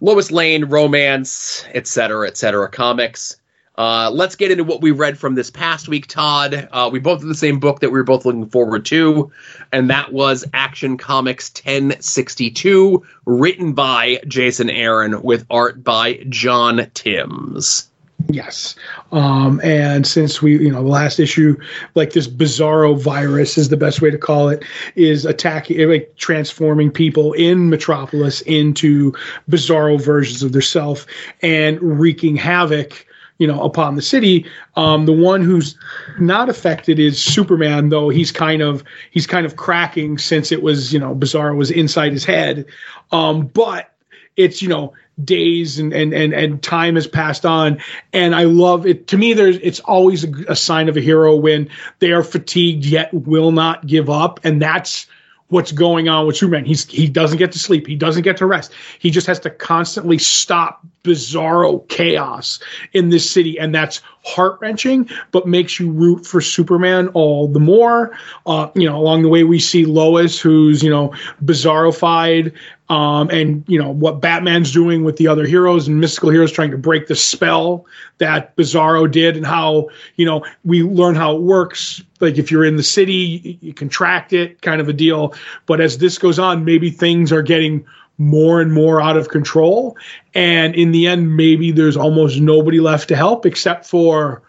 Lois 0.00 0.30
Lane 0.30 0.64
romance, 0.64 1.66
et 1.74 1.86
cetera, 1.86 2.26
et 2.26 2.38
cetera, 2.38 2.70
comics. 2.70 3.36
Uh, 3.76 4.10
let's 4.12 4.36
get 4.36 4.50
into 4.50 4.64
what 4.64 4.82
we 4.82 4.90
read 4.90 5.18
from 5.18 5.34
this 5.34 5.50
past 5.50 5.88
week, 5.88 6.06
Todd. 6.06 6.68
Uh, 6.70 6.90
we 6.92 6.98
both 6.98 7.20
have 7.20 7.28
the 7.28 7.34
same 7.34 7.58
book 7.58 7.80
that 7.80 7.90
we 7.90 7.98
were 7.98 8.04
both 8.04 8.24
looking 8.24 8.48
forward 8.48 8.84
to, 8.86 9.30
and 9.72 9.88
that 9.88 10.12
was 10.12 10.44
Action 10.52 10.98
Comics 10.98 11.50
1062, 11.50 13.02
written 13.24 13.72
by 13.72 14.20
Jason 14.26 14.68
Aaron 14.68 15.22
with 15.22 15.46
art 15.50 15.82
by 15.82 16.24
John 16.28 16.90
Timms. 16.94 17.90
Yes. 18.28 18.74
Um, 19.12 19.60
and 19.64 20.06
since 20.06 20.42
we, 20.42 20.58
you 20.58 20.70
know, 20.70 20.82
the 20.82 20.88
last 20.88 21.18
issue, 21.18 21.56
like 21.94 22.12
this 22.12 22.28
bizarro 22.28 23.00
virus 23.00 23.56
is 23.56 23.68
the 23.68 23.76
best 23.76 24.02
way 24.02 24.10
to 24.10 24.18
call 24.18 24.48
it, 24.48 24.64
is 24.94 25.24
attacking, 25.24 25.88
like 25.88 26.12
transforming 26.16 26.90
people 26.90 27.32
in 27.32 27.70
Metropolis 27.70 28.40
into 28.42 29.12
bizarro 29.48 30.00
versions 30.00 30.42
of 30.42 30.52
themselves 30.52 31.06
and 31.42 31.80
wreaking 31.80 32.36
havoc, 32.36 33.06
you 33.40 33.46
know, 33.46 33.60
upon 33.62 33.96
the 33.96 34.02
city. 34.02 34.46
Um, 34.76 35.06
the 35.06 35.12
one 35.12 35.42
who's 35.42 35.76
not 36.20 36.50
affected 36.50 36.98
is 36.98 37.20
Superman, 37.20 37.88
though 37.88 38.10
he's 38.10 38.30
kind 38.30 38.60
of 38.60 38.84
he's 39.10 39.26
kind 39.26 39.46
of 39.46 39.56
cracking 39.56 40.18
since 40.18 40.52
it 40.52 40.62
was, 40.62 40.92
you 40.92 41.00
know, 41.00 41.14
Bizarro 41.14 41.56
was 41.56 41.70
inside 41.70 42.12
his 42.12 42.24
head. 42.24 42.66
Um, 43.10 43.46
but 43.46 43.92
it's 44.36 44.62
you 44.62 44.68
know 44.68 44.92
days 45.24 45.78
and 45.78 45.92
and 45.92 46.14
and 46.14 46.32
and 46.32 46.62
time 46.62 46.94
has 46.94 47.06
passed 47.06 47.44
on 47.44 47.78
and 48.14 48.34
i 48.34 48.44
love 48.44 48.86
it 48.86 49.06
to 49.06 49.18
me 49.18 49.34
there's 49.34 49.56
it's 49.56 49.80
always 49.80 50.24
a, 50.24 50.32
a 50.48 50.56
sign 50.56 50.88
of 50.88 50.96
a 50.96 51.00
hero 51.00 51.34
when 51.34 51.68
they 51.98 52.10
are 52.10 52.22
fatigued 52.22 52.86
yet 52.86 53.12
will 53.12 53.52
not 53.52 53.86
give 53.86 54.08
up 54.08 54.40
and 54.44 54.62
that's 54.62 55.06
what's 55.50 55.72
going 55.72 56.08
on 56.08 56.26
with 56.26 56.36
Superman. 56.36 56.64
He's 56.64 56.86
he 56.86 57.06
doesn't 57.06 57.38
get 57.38 57.52
to 57.52 57.58
sleep. 57.58 57.86
He 57.86 57.94
doesn't 57.94 58.22
get 58.22 58.36
to 58.38 58.46
rest. 58.46 58.72
He 58.98 59.10
just 59.10 59.26
has 59.26 59.38
to 59.40 59.50
constantly 59.50 60.18
stop 60.18 60.84
bizarro 61.04 61.86
chaos 61.88 62.58
in 62.92 63.10
this 63.10 63.30
city, 63.30 63.58
and 63.58 63.74
that's 63.74 64.00
heart 64.24 64.58
wrenching, 64.60 65.08
but 65.30 65.46
makes 65.46 65.80
you 65.80 65.90
root 65.90 66.26
for 66.26 66.40
Superman 66.40 67.08
all 67.08 67.48
the 67.48 67.60
more. 67.60 68.16
Uh, 68.46 68.70
you 68.74 68.88
know, 68.88 68.96
along 68.96 69.22
the 69.22 69.28
way 69.28 69.44
we 69.44 69.58
see 69.58 69.84
Lois, 69.84 70.40
who's 70.40 70.82
you 70.82 70.90
know 70.90 71.12
bizarrofied, 71.44 72.54
um, 72.88 73.30
and 73.30 73.64
you 73.66 73.80
know 73.80 73.90
what 73.90 74.20
Batman's 74.20 74.72
doing 74.72 75.04
with 75.04 75.16
the 75.16 75.28
other 75.28 75.46
heroes 75.46 75.88
and 75.88 76.00
mystical 76.00 76.30
heroes 76.30 76.52
trying 76.52 76.70
to 76.70 76.78
break 76.78 77.06
the 77.06 77.16
spell 77.16 77.86
that 78.18 78.54
Bizarro 78.56 79.10
did, 79.10 79.36
and 79.36 79.46
how 79.46 79.88
you 80.16 80.26
know 80.26 80.44
we 80.64 80.82
learn 80.82 81.14
how 81.14 81.36
it 81.36 81.42
works. 81.42 82.02
Like 82.20 82.36
if 82.36 82.50
you're 82.50 82.64
in 82.64 82.76
the 82.76 82.82
city, 82.82 83.14
you, 83.14 83.58
you 83.60 83.74
contract 83.74 84.32
it, 84.32 84.60
kind 84.60 84.80
of 84.80 84.88
a 84.88 84.92
deal. 84.92 85.34
But 85.66 85.80
as 85.80 85.98
this 85.98 86.18
goes 86.18 86.38
on, 86.38 86.64
maybe 86.64 86.90
things 86.90 87.32
are 87.32 87.42
getting 87.42 87.86
more 88.20 88.60
and 88.60 88.70
more 88.70 89.00
out 89.00 89.16
of 89.16 89.30
control, 89.30 89.96
and 90.34 90.74
in 90.74 90.92
the 90.92 91.06
end, 91.06 91.36
maybe 91.36 91.72
there's 91.72 91.96
almost 91.96 92.38
nobody 92.38 92.78
left 92.78 93.08
to 93.08 93.16
help 93.16 93.46
except 93.46 93.86
for 93.86 94.42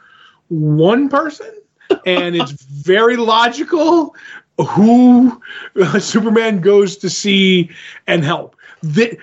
one 0.49 1.07
person. 1.07 1.49
and 2.05 2.35
it's 2.35 2.51
very 2.83 3.15
logical 3.15 4.13
who 4.57 5.41
Superman 5.99 6.59
goes 6.59 6.97
to 6.97 7.09
see 7.09 7.71
and 8.07 8.25
help. 8.25 8.57
Thi- 8.83 9.17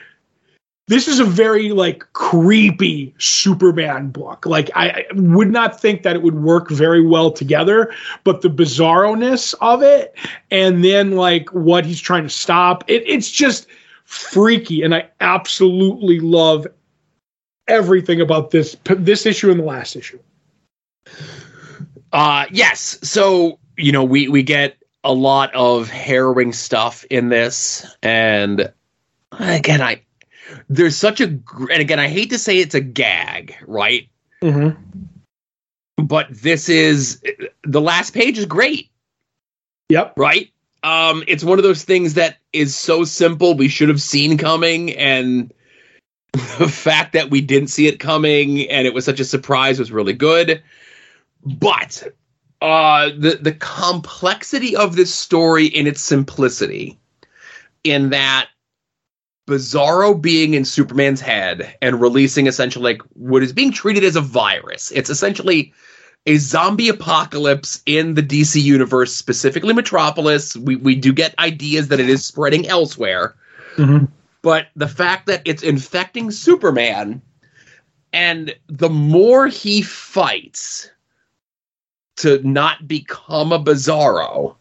this 0.86 1.06
is 1.06 1.20
a 1.20 1.24
very 1.24 1.70
like 1.72 2.10
creepy 2.14 3.14
Superman 3.18 4.08
book. 4.08 4.46
Like 4.46 4.70
I, 4.74 4.88
I 4.88 5.04
would 5.12 5.50
not 5.50 5.78
think 5.78 6.02
that 6.04 6.16
it 6.16 6.22
would 6.22 6.42
work 6.42 6.70
very 6.70 7.06
well 7.06 7.30
together, 7.30 7.92
but 8.24 8.40
the 8.40 8.48
bizarroness 8.48 9.54
of 9.60 9.82
it, 9.82 10.16
and 10.50 10.82
then 10.82 11.12
like 11.12 11.50
what 11.50 11.84
he's 11.84 12.00
trying 12.00 12.22
to 12.22 12.30
stop, 12.30 12.84
it, 12.88 13.02
it's 13.06 13.30
just 13.30 13.66
freaky, 14.08 14.82
and 14.82 14.94
I 14.94 15.06
absolutely 15.20 16.18
love 16.18 16.66
everything 17.68 18.22
about 18.22 18.50
this 18.50 18.74
this 18.84 19.26
issue 19.26 19.50
and 19.50 19.60
the 19.60 19.64
last 19.64 19.96
issue. 19.96 20.18
Uh 22.10 22.46
yes. 22.50 22.98
So, 23.02 23.58
you 23.76 23.92
know, 23.92 24.04
we 24.04 24.28
we 24.28 24.42
get 24.42 24.78
a 25.04 25.12
lot 25.12 25.54
of 25.54 25.90
harrowing 25.90 26.54
stuff 26.54 27.04
in 27.10 27.28
this 27.28 27.86
and 28.02 28.72
again 29.38 29.82
I 29.82 30.00
there's 30.70 30.96
such 30.96 31.20
a 31.20 31.24
and 31.26 31.70
again 31.70 32.00
I 32.00 32.08
hate 32.08 32.30
to 32.30 32.38
say 32.38 32.58
it's 32.58 32.74
a 32.74 32.80
gag, 32.80 33.54
right? 33.66 34.08
Mm-hmm. 34.42 34.80
But 36.02 36.28
this 36.30 36.70
is 36.70 37.22
the 37.62 37.80
last 37.80 38.14
page 38.14 38.38
is 38.38 38.46
great, 38.46 38.88
Yep. 39.90 40.14
right? 40.16 40.50
Um 40.82 41.24
it's 41.26 41.44
one 41.44 41.58
of 41.58 41.62
those 41.64 41.84
things 41.84 42.14
that 42.14 42.38
is 42.52 42.74
so 42.74 43.04
simple 43.04 43.54
we 43.54 43.68
should 43.68 43.88
have 43.88 44.02
seen 44.02 44.38
coming 44.38 44.94
and 44.94 45.52
the 46.32 46.68
fact 46.68 47.14
that 47.14 47.30
we 47.30 47.40
didn't 47.40 47.68
see 47.68 47.86
it 47.86 47.98
coming 47.98 48.68
and 48.68 48.86
it 48.86 48.94
was 48.94 49.04
such 49.04 49.20
a 49.20 49.24
surprise 49.24 49.78
was 49.78 49.92
really 49.92 50.12
good. 50.12 50.62
But 51.44 52.02
uh 52.60 53.10
the 53.16 53.38
the 53.40 53.52
complexity 53.52 54.76
of 54.76 54.96
this 54.96 55.14
story 55.14 55.66
in 55.66 55.86
its 55.86 56.00
simplicity 56.00 56.98
in 57.84 58.10
that 58.10 58.48
Bizarro 59.48 60.20
being 60.20 60.52
in 60.52 60.66
Superman's 60.66 61.22
head 61.22 61.74
and 61.80 62.00
releasing 62.00 62.46
essentially 62.46 62.92
like 62.92 63.02
what 63.14 63.42
is 63.42 63.52
being 63.52 63.72
treated 63.72 64.04
as 64.04 64.14
a 64.14 64.20
virus. 64.20 64.90
It's 64.90 65.08
essentially 65.08 65.72
a 66.28 66.36
zombie 66.36 66.88
apocalypse 66.88 67.82
in 67.86 68.14
the 68.14 68.22
DC 68.22 68.62
universe, 68.62 69.14
specifically 69.14 69.72
Metropolis. 69.72 70.56
We 70.56 70.76
we 70.76 70.94
do 70.94 71.12
get 71.12 71.36
ideas 71.38 71.88
that 71.88 71.98
it 71.98 72.08
is 72.08 72.24
spreading 72.24 72.68
elsewhere 72.68 73.34
Mm-hmm. 73.78 74.06
but 74.42 74.66
the 74.74 74.88
fact 74.88 75.26
that 75.28 75.42
it's 75.44 75.62
infecting 75.62 76.32
Superman, 76.32 77.22
and 78.12 78.54
the 78.66 78.90
more 78.90 79.46
he 79.46 79.82
fights 79.82 80.90
to 82.16 82.42
not 82.46 82.88
become 82.88 83.52
a 83.52 83.62
Bizarro, 83.62 84.56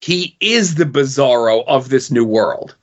he 0.00 0.34
is 0.40 0.76
the 0.76 0.86
Bizarro 0.86 1.62
of 1.66 1.90
this 1.90 2.10
new 2.10 2.24
world. 2.24 2.74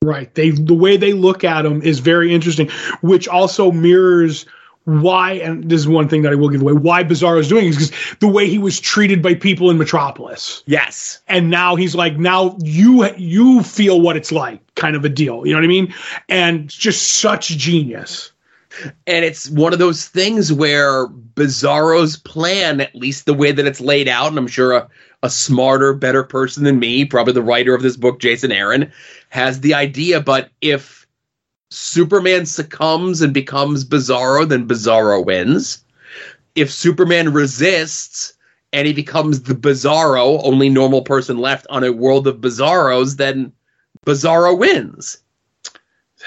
Right. 0.00 0.32
They 0.34 0.50
the 0.50 0.74
way 0.74 0.96
they 0.96 1.12
look 1.12 1.42
at 1.42 1.66
him 1.66 1.82
is 1.82 1.98
very 1.98 2.32
interesting, 2.32 2.70
which 3.00 3.26
also 3.26 3.72
mirrors 3.72 4.46
why, 4.84 5.32
and 5.32 5.68
this 5.68 5.80
is 5.80 5.88
one 5.88 6.08
thing 6.08 6.22
that 6.22 6.32
I 6.32 6.34
will 6.34 6.50
give 6.50 6.60
away, 6.60 6.74
why 6.74 7.04
Bizarro 7.04 7.40
is 7.40 7.48
doing 7.48 7.66
is 7.66 7.76
because 7.76 8.16
the 8.20 8.28
way 8.28 8.48
he 8.48 8.58
was 8.58 8.78
treated 8.78 9.22
by 9.22 9.34
people 9.34 9.70
in 9.70 9.78
Metropolis. 9.78 10.62
Yes. 10.66 11.20
And 11.26 11.50
now 11.50 11.74
he's 11.74 11.94
like, 11.94 12.18
now 12.18 12.56
you 12.60 13.08
you 13.16 13.62
feel 13.62 14.00
what 14.00 14.16
it's 14.16 14.30
like, 14.30 14.60
kind 14.74 14.94
of 14.94 15.04
a 15.04 15.08
deal. 15.08 15.46
You 15.46 15.52
know 15.52 15.58
what 15.58 15.64
I 15.64 15.68
mean? 15.68 15.94
And 16.28 16.68
just 16.68 17.14
such 17.14 17.48
genius. 17.48 18.30
And 19.06 19.24
it's 19.24 19.48
one 19.50 19.72
of 19.72 19.78
those 19.78 20.06
things 20.06 20.52
where 20.52 21.06
Bizarro's 21.06 22.16
plan, 22.16 22.80
at 22.80 22.94
least 22.94 23.24
the 23.24 23.34
way 23.34 23.52
that 23.52 23.66
it's 23.66 23.80
laid 23.80 24.08
out, 24.08 24.28
and 24.28 24.38
I'm 24.38 24.48
sure 24.48 24.72
a, 24.72 24.88
a 25.22 25.30
smarter, 25.30 25.94
better 25.94 26.24
person 26.24 26.64
than 26.64 26.78
me, 26.78 27.04
probably 27.04 27.32
the 27.32 27.42
writer 27.42 27.74
of 27.74 27.82
this 27.82 27.96
book, 27.96 28.20
Jason 28.20 28.52
Aaron, 28.52 28.92
has 29.30 29.60
the 29.60 29.74
idea. 29.74 30.20
But 30.20 30.50
if 30.60 31.03
Superman 31.74 32.46
succumbs 32.46 33.20
and 33.20 33.34
becomes 33.34 33.84
Bizarro, 33.84 34.48
then 34.48 34.68
Bizarro 34.68 35.24
wins. 35.24 35.84
If 36.54 36.70
Superman 36.70 37.32
resists 37.32 38.34
and 38.72 38.86
he 38.86 38.92
becomes 38.92 39.42
the 39.42 39.54
Bizarro, 39.54 40.40
only 40.44 40.68
normal 40.68 41.02
person 41.02 41.38
left 41.38 41.66
on 41.70 41.82
a 41.82 41.90
world 41.90 42.28
of 42.28 42.36
Bizarros, 42.36 43.16
then 43.16 43.52
Bizarro 44.06 44.56
wins. 44.56 45.18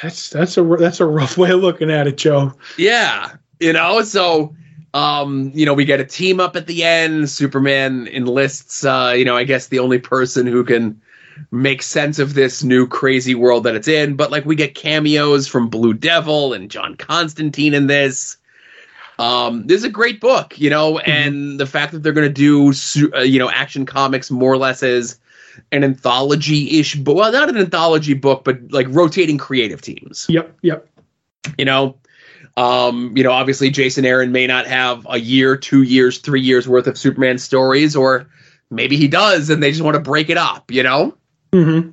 That's 0.02 0.30
that's 0.30 0.58
a 0.58 0.64
that's 0.64 1.00
a 1.00 1.06
rough 1.06 1.38
way 1.38 1.52
of 1.52 1.62
looking 1.62 1.90
at 1.90 2.08
it, 2.08 2.18
Joe. 2.18 2.54
Yeah, 2.78 3.32
you 3.62 3.72
know, 3.72 4.02
so 4.02 4.54
um, 4.94 5.52
you 5.56 5.66
know, 5.66 5.74
we 5.74 5.86
get 5.86 6.02
a 6.02 6.06
team 6.06 6.42
up 6.42 6.58
at 6.58 6.68
the 6.68 6.84
end. 6.84 7.30
Superman 7.30 8.08
enlists, 8.08 8.84
uh, 8.84 9.14
you 9.16 9.24
know, 9.24 9.38
I 9.38 9.46
guess 9.46 9.68
the 9.68 9.80
only 9.80 10.00
person 10.00 10.46
who 10.46 10.66
can 10.66 11.02
make 11.52 11.82
sense 11.82 12.20
of 12.20 12.34
this 12.34 12.64
new 12.64 12.88
crazy 12.88 13.36
world 13.36 13.64
that 13.64 13.76
it's 13.76 13.88
in. 13.88 14.16
But 14.16 14.32
like, 14.32 14.46
we 14.46 14.56
get 14.56 14.76
cameos 14.76 15.48
from 15.48 15.70
Blue 15.70 15.94
Devil 15.94 16.54
and 16.54 16.70
John 16.72 16.96
Constantine 16.96 17.74
in 17.74 17.88
this. 17.88 18.38
Um, 19.20 19.66
this 19.66 19.78
is 19.78 19.84
a 19.84 19.90
great 19.90 20.20
book, 20.22 20.60
you 20.60 20.70
know, 20.70 20.94
Mm-hmm. 20.96 21.10
and 21.12 21.60
the 21.60 21.66
fact 21.66 21.92
that 21.94 22.04
they're 22.04 22.14
going 22.14 22.32
to 22.32 22.34
do, 22.34 22.72
uh, 23.16 23.22
you 23.22 23.40
know, 23.40 23.50
action 23.50 23.86
comics 23.86 24.30
more 24.30 24.52
or 24.54 24.58
less 24.58 24.84
as 24.84 25.20
an 25.72 25.84
anthology 25.84 26.80
ish 26.80 26.96
book. 26.96 27.16
Well, 27.18 27.32
not 27.32 27.50
an 27.50 27.58
anthology 27.58 28.14
book, 28.14 28.44
but 28.44 28.60
like 28.72 28.86
rotating 28.90 29.40
creative 29.40 29.82
teams 29.82 30.28
Yep, 30.30 30.58
yep. 30.62 30.88
you 31.58 31.66
know 31.66 31.98
um 32.58 33.16
you 33.16 33.24
know 33.24 33.32
obviously 33.32 33.70
jason 33.70 34.04
aaron 34.06 34.32
may 34.32 34.48
not 34.48 34.66
have 34.68 35.06
a 35.10 35.20
year 35.20 35.56
two 35.56 35.84
years 35.84 36.18
three 36.20 36.42
years 36.42 36.68
worth 36.68 36.88
of 36.88 36.98
superman 36.98 37.38
stories 37.38 37.96
or 37.96 38.28
maybe 38.72 38.98
he 38.98 39.08
does 39.08 39.50
and 39.52 39.62
they 39.62 39.70
just 39.72 39.84
want 39.84 39.94
to 39.96 40.00
break 40.02 40.30
it 40.30 40.38
up 40.38 40.72
you 40.72 40.82
know 40.84 41.16
hmm 41.64 41.90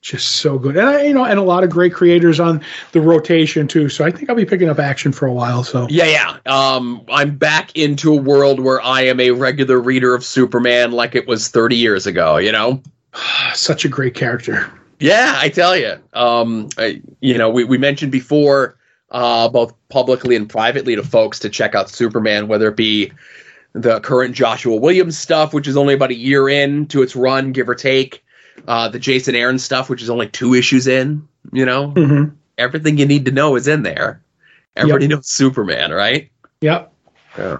Just 0.00 0.36
so 0.36 0.58
good, 0.58 0.76
and 0.76 0.88
I, 0.88 1.02
you 1.02 1.14
know, 1.14 1.24
and 1.24 1.38
a 1.38 1.42
lot 1.42 1.64
of 1.64 1.70
great 1.70 1.94
creators 1.94 2.40
on 2.40 2.62
the 2.92 3.00
rotation 3.00 3.68
too. 3.68 3.88
So 3.88 4.04
I 4.04 4.10
think 4.10 4.30
I'll 4.30 4.36
be 4.36 4.44
picking 4.44 4.68
up 4.68 4.78
action 4.78 5.12
for 5.12 5.26
a 5.26 5.32
while. 5.32 5.64
So 5.64 5.86
yeah 5.90 6.04
yeah 6.04 6.36
um 6.46 7.04
i'm 7.08 7.36
back 7.36 7.74
into 7.76 8.12
a 8.12 8.16
world 8.16 8.60
where 8.60 8.80
i 8.82 9.00
am 9.00 9.20
a 9.20 9.30
regular 9.30 9.80
reader 9.80 10.14
of 10.14 10.24
superman 10.24 10.92
like 10.92 11.14
it 11.14 11.26
was 11.26 11.48
30 11.48 11.76
years 11.76 12.06
ago 12.06 12.36
you 12.36 12.52
know 12.52 12.82
such 13.54 13.84
a 13.84 13.88
great 13.88 14.14
character. 14.14 14.70
Yeah, 14.98 15.34
I 15.36 15.48
tell 15.48 15.76
you. 15.76 15.96
Um, 16.12 16.68
I, 16.78 17.02
you 17.20 17.36
know, 17.36 17.50
we, 17.50 17.64
we 17.64 17.78
mentioned 17.78 18.12
before, 18.12 18.78
uh, 19.10 19.48
both 19.48 19.74
publicly 19.88 20.36
and 20.36 20.48
privately 20.48 20.96
to 20.96 21.02
folks 21.02 21.38
to 21.40 21.48
check 21.48 21.74
out 21.74 21.90
Superman, 21.90 22.48
whether 22.48 22.68
it 22.68 22.76
be 22.76 23.12
the 23.72 24.00
current 24.00 24.34
Joshua 24.34 24.76
Williamson 24.76 25.12
stuff, 25.12 25.52
which 25.52 25.68
is 25.68 25.76
only 25.76 25.94
about 25.94 26.10
a 26.10 26.14
year 26.14 26.48
in 26.48 26.86
to 26.86 27.02
its 27.02 27.14
run, 27.14 27.52
give 27.52 27.68
or 27.68 27.74
take, 27.74 28.24
uh, 28.66 28.88
the 28.88 28.98
Jason 28.98 29.34
Aaron 29.34 29.58
stuff, 29.58 29.88
which 29.88 30.02
is 30.02 30.10
only 30.10 30.28
two 30.28 30.54
issues 30.54 30.86
in. 30.86 31.28
You 31.52 31.66
know, 31.66 31.90
hmm 31.90 32.24
everything 32.58 32.98
you 32.98 33.06
need 33.06 33.26
to 33.26 33.32
know 33.32 33.56
is 33.56 33.68
in 33.68 33.82
there. 33.82 34.22
Everybody 34.76 35.08
knows 35.08 35.28
Superman, 35.28 35.90
right? 35.90 36.30
Yep. 36.60 36.92
Yeah. 37.38 37.58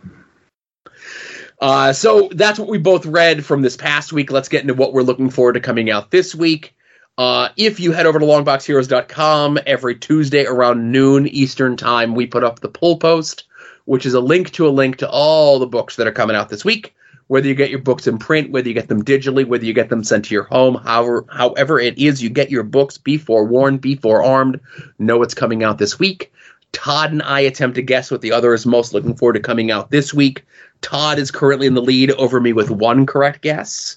Uh, 1.61 1.93
so 1.93 2.29
that's 2.33 2.59
what 2.59 2.69
we 2.69 2.79
both 2.79 3.07
read 3.07 3.45
from 3.45 3.63
this 3.63 3.77
past 3.77 4.13
week. 4.13 4.31
Let's 4.31 4.49
get 4.49 4.63
into 4.63 4.75
what 4.75 4.93
we're 4.93 5.03
looking 5.03 5.31
forward 5.31 5.55
to 5.55 5.61
coming 5.61 5.91
out 5.91 6.11
this 6.11 6.35
week. 6.35 6.75
Uh, 7.19 7.49
if 7.57 7.81
you 7.81 7.93
head 7.93 8.05
over 8.05 8.19
to 8.19 8.27
longboxheroes.com 8.27 9.59
every 9.67 9.97
Tuesday 9.97 10.45
around 10.45 10.93
noon 10.93 11.27
Eastern 11.27 11.77
time, 11.77 12.15
we 12.15 12.27
put 12.27 12.45
up 12.45 12.61
the 12.61 12.69
pull 12.69 12.99
post, 12.99 13.45
which 13.87 14.05
is 14.05 14.13
a 14.13 14.21
link 14.21 14.53
to 14.53 14.69
a 14.69 14.71
link 14.71 14.99
to 14.99 15.09
all 15.09 15.59
the 15.59 15.67
books 15.67 15.97
that 15.97 16.07
are 16.07 16.13
coming 16.13 16.37
out 16.37 16.51
this 16.51 16.65
week. 16.65 16.95
Whether 17.29 17.49
you 17.49 17.55
get 17.55 17.71
your 17.71 17.81
books 17.81 18.07
in 18.07 18.19
print, 18.19 18.51
whether 18.51 18.69
you 18.69 18.75
get 18.75 18.89
them 18.89 19.05
digitally, 19.05 19.47
whether 19.47 19.65
you 19.65 19.73
get 19.73 19.89
them 19.89 20.05
sent 20.05 20.27
to 20.27 20.35
your 20.35 20.45
home, 20.45 20.77
however, 20.77 21.25
however 21.29 21.81
it 21.81 21.99
is 21.99 22.23
you 22.23 22.31
get 22.31 22.51
your 22.51 22.63
books, 22.63 22.99
be 22.99 23.19
forewarned, 23.19 23.81
be 23.81 23.97
forearmed, 23.97 24.61
know 24.99 25.19
what's 25.19 25.35
coming 25.35 25.65
out 25.65 25.79
this 25.79 25.99
week. 25.99 26.33
Todd 26.73 27.11
and 27.13 27.23
I 27.23 27.41
attempt 27.41 27.77
to 27.77 27.83
guess 27.83 28.11
what 28.11 28.21
the 28.21 28.33
other 28.33 28.55
is 28.55 28.67
most 28.67 28.93
looking 28.93 29.17
forward 29.17 29.33
to 29.33 29.41
coming 29.41 29.71
out 29.71 29.91
this 29.91 30.13
week. 30.13 30.45
Todd 30.83 31.19
is 31.19 31.31
currently 31.31 31.67
in 31.67 31.75
the 31.75 31.83
lead 31.83 32.11
over 32.13 32.41
me 32.41 32.53
with 32.53 32.71
one 32.71 33.07
correct 33.07 33.43
guess. 33.43 33.97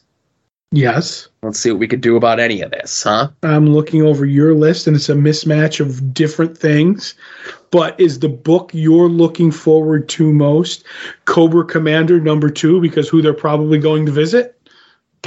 Yes. 0.71 1.27
Let's 1.41 1.59
see 1.59 1.71
what 1.71 1.79
we 1.79 1.87
could 1.87 2.01
do 2.01 2.15
about 2.15 2.39
any 2.39 2.61
of 2.61 2.71
this, 2.71 3.03
huh? 3.03 3.29
I'm 3.41 3.73
looking 3.73 4.03
over 4.03 4.25
your 4.25 4.53
list, 4.53 4.85
and 4.85 4.95
it's 4.95 5.09
a 5.09 5.13
mismatch 5.13 5.79
of 5.79 6.13
different 6.13 6.57
things. 6.57 7.15
But 7.71 7.99
is 7.99 8.19
the 8.19 8.29
book 8.29 8.71
you're 8.73 9.09
looking 9.09 9.51
forward 9.51 10.09
to 10.09 10.31
most 10.31 10.83
Cobra 11.25 11.65
Commander 11.65 12.19
number 12.19 12.49
two? 12.49 12.81
Because 12.81 13.09
who 13.09 13.21
they're 13.21 13.33
probably 13.33 13.79
going 13.79 14.05
to 14.05 14.11
visit? 14.11 14.59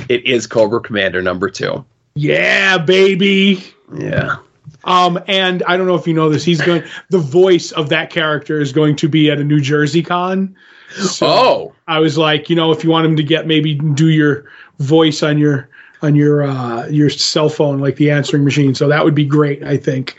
It 0.09 0.24
is 0.24 0.46
Cobra 0.46 0.81
Commander 0.81 1.22
number 1.22 1.50
two. 1.50 1.85
Yeah, 2.14 2.78
baby. 2.78 3.64
Yeah. 3.96 4.37
Um, 4.85 5.18
and 5.26 5.62
I 5.64 5.76
don't 5.76 5.87
know 5.87 5.94
if 5.94 6.07
you 6.07 6.14
know 6.14 6.28
this. 6.28 6.44
He's 6.44 6.61
going. 6.61 6.85
The 7.11 7.18
voice 7.18 7.72
of 7.72 7.88
that 7.88 8.11
character 8.11 8.61
is 8.61 8.72
going 8.72 8.96
to 8.96 9.09
be 9.09 9.31
at 9.31 9.38
a 9.38 9.44
New 9.44 9.61
Jersey 9.61 10.02
con. 10.02 10.57
So 10.90 11.26
Oh, 11.26 11.74
I 11.88 12.00
was 12.00 12.18
like, 12.18 12.50
you 12.50 12.57
know, 12.57 12.70
if 12.72 12.85
you 12.85 12.90
want 12.90 13.07
him 13.07 13.16
to 13.16 13.22
get 13.22 13.46
maybe 13.46 13.74
do 13.74 14.09
your 14.09 14.44
voice 14.83 15.23
on 15.23 15.38
your 15.38 15.68
on 16.03 16.14
your 16.14 16.42
uh, 16.42 16.87
your 16.88 17.09
cell 17.11 17.49
phone, 17.49 17.79
like 17.79 17.97
the 17.97 18.11
answering 18.11 18.45
machine. 18.45 18.75
So 18.75 18.88
that 18.88 19.05
would 19.05 19.14
be 19.14 19.25
great. 19.25 19.62
I 19.62 19.77
think 19.77 20.16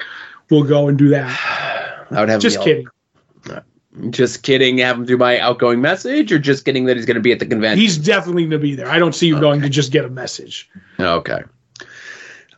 we'll 0.50 0.64
go 0.64 0.88
and 0.88 0.98
do 0.98 1.10
that. 1.10 2.08
I 2.12 2.20
would 2.20 2.30
have 2.30 2.42
Just 2.42 2.58
all- 2.58 2.64
kidding. 2.64 2.88
Just 4.10 4.42
kidding. 4.42 4.80
Have 4.80 4.98
him 4.98 5.06
do 5.06 5.18
my 5.18 5.38
outgoing 5.38 5.80
message, 5.80 6.32
or 6.32 6.40
just 6.40 6.66
kidding 6.66 6.86
that 6.86 6.98
he's 6.98 7.06
going 7.06 7.14
to 7.14 7.22
be 7.22 7.32
at 7.32 7.38
the 7.38 7.46
convention. 7.46 7.80
He's 7.80 7.96
definitely 7.96 8.44
going 8.44 8.52
to 8.52 8.58
be 8.60 8.74
there. 8.74 8.90
I 8.90 8.98
don't 8.98 9.14
see 9.14 9.28
you 9.28 9.40
going 9.40 9.62
to 9.62 9.70
just 9.70 9.92
get 9.92 10.04
a 10.04 10.10
message. 10.10 10.68
okay. 11.00 11.42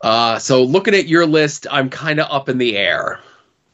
Uh, 0.01 0.39
so 0.39 0.63
looking 0.63 0.93
at 0.93 1.07
your 1.07 1.25
list, 1.25 1.67
I'm 1.69 1.89
kind 1.89 2.21
of 2.21 2.27
up 2.31 2.47
in 2.47 2.57
the 2.57 2.77
air. 2.77 3.19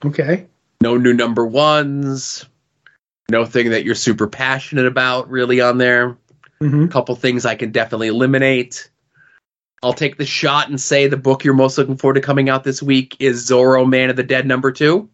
Okay. 0.04 0.48
No 0.82 0.98
new 0.98 1.13
number 1.13 1.46
ones. 1.46 2.46
No 3.30 3.46
thing 3.46 3.70
that 3.70 3.86
you're 3.86 3.94
super 3.96 4.28
passionate 4.28 4.88
about 4.88 5.30
really 5.30 5.62
on 5.62 5.78
there. 5.78 6.17
Hmm 6.62 6.86
A 6.86 6.88
couple 6.88 7.15
things 7.15 7.45
I 7.45 7.56
can 7.56 7.71
definitely 7.71 8.08
eliminate. 8.08 8.89
I'll 9.84 9.93
take 9.93 10.17
the 10.17 10.26
shot 10.26 10.69
and 10.69 10.80
say 10.80 11.08
the 11.08 11.17
book 11.17 11.43
you're 11.43 11.56
most 11.56 11.78
looking 11.78 11.97
forward 11.97 12.13
to 12.13 12.21
coming 12.21 12.50
out 12.50 12.63
this 12.63 12.84
week 12.84 13.17
is 13.19 13.50
Zorro 13.50 13.88
Man 13.89 14.12
of 14.12 14.15
the 14.15 14.24
Dead 14.24 14.45
number 14.45 14.71
two. 14.71 15.10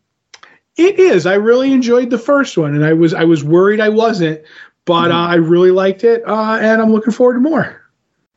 It 0.75 0.99
is. 0.99 1.25
I 1.25 1.35
really 1.35 1.71
enjoyed 1.71 2.09
the 2.09 2.17
first 2.17 2.57
one, 2.57 2.75
and 2.75 2.83
I 2.83 2.93
was 2.93 3.13
I 3.13 3.23
was 3.23 3.43
worried 3.43 3.79
I 3.79 3.89
wasn't, 3.89 4.41
but 4.85 5.09
uh, 5.09 5.15
I 5.15 5.35
really 5.35 5.71
liked 5.71 6.03
it, 6.03 6.21
uh, 6.27 6.59
and 6.61 6.81
I'm 6.81 6.91
looking 6.91 7.13
forward 7.13 7.35
to 7.35 7.39
more. 7.39 7.81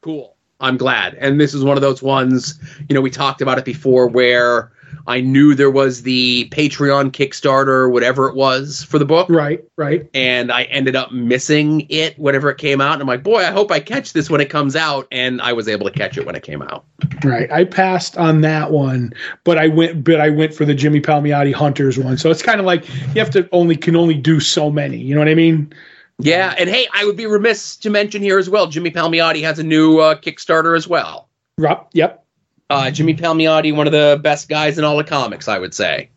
Cool. 0.02 0.36
I'm 0.60 0.76
glad. 0.76 1.14
And 1.14 1.40
this 1.40 1.52
is 1.52 1.64
one 1.64 1.76
of 1.76 1.80
those 1.80 2.02
ones, 2.02 2.60
you 2.88 2.94
know, 2.94 3.00
we 3.00 3.10
talked 3.10 3.40
about 3.40 3.58
it 3.58 3.64
before 3.64 4.06
where 4.06 4.72
I 5.06 5.20
knew 5.20 5.54
there 5.54 5.70
was 5.70 6.02
the 6.02 6.48
Patreon 6.50 7.10
Kickstarter, 7.10 7.90
whatever 7.90 8.28
it 8.28 8.34
was 8.34 8.84
for 8.84 8.98
the 8.98 9.04
book. 9.04 9.28
Right. 9.28 9.64
Right. 9.76 10.08
And 10.14 10.52
I 10.52 10.64
ended 10.64 10.96
up 10.96 11.12
missing 11.12 11.86
it 11.88 12.18
whenever 12.18 12.50
it 12.50 12.58
came 12.58 12.80
out. 12.80 12.94
And 12.94 13.02
I'm 13.02 13.08
like, 13.08 13.22
boy, 13.22 13.38
I 13.38 13.50
hope 13.50 13.70
I 13.70 13.80
catch 13.80 14.12
this 14.12 14.30
when 14.30 14.40
it 14.40 14.50
comes 14.50 14.76
out. 14.76 15.08
And 15.10 15.40
I 15.40 15.52
was 15.52 15.68
able 15.68 15.86
to 15.86 15.92
catch 15.92 16.18
it 16.18 16.26
when 16.26 16.34
it 16.34 16.42
came 16.42 16.62
out. 16.62 16.84
Right. 17.24 17.50
I 17.50 17.64
passed 17.64 18.16
on 18.16 18.40
that 18.42 18.70
one, 18.70 19.12
but 19.44 19.58
I 19.58 19.68
went 19.68 20.04
but 20.04 20.20
I 20.20 20.30
went 20.30 20.54
for 20.54 20.64
the 20.64 20.74
Jimmy 20.74 21.00
Palmiotti 21.00 21.52
Hunters 21.52 21.98
one. 21.98 22.18
So 22.18 22.30
it's 22.30 22.42
kind 22.42 22.60
of 22.60 22.66
like 22.66 22.88
you 22.88 23.20
have 23.20 23.30
to 23.30 23.48
only 23.52 23.76
can 23.76 23.96
only 23.96 24.14
do 24.14 24.40
so 24.40 24.70
many. 24.70 24.98
You 24.98 25.14
know 25.14 25.20
what 25.20 25.28
I 25.28 25.34
mean? 25.34 25.72
Yeah. 26.18 26.54
And 26.58 26.68
hey, 26.68 26.86
I 26.92 27.04
would 27.04 27.16
be 27.16 27.26
remiss 27.26 27.76
to 27.78 27.90
mention 27.90 28.22
here 28.22 28.38
as 28.38 28.50
well 28.50 28.66
Jimmy 28.66 28.90
Palmiotti 28.90 29.42
has 29.42 29.58
a 29.58 29.64
new 29.64 29.98
uh, 29.98 30.14
Kickstarter 30.14 30.76
as 30.76 30.86
well. 30.86 31.28
Rup, 31.58 31.90
Yep. 31.92 32.24
Uh, 32.70 32.90
Jimmy 32.90 33.14
Palmiotti, 33.14 33.74
one 33.74 33.86
of 33.86 33.92
the 33.92 34.18
best 34.22 34.48
guys 34.48 34.78
in 34.78 34.84
all 34.84 34.96
the 34.96 35.04
comics, 35.04 35.48
I 35.48 35.58
would 35.58 35.74
say. 35.74 36.10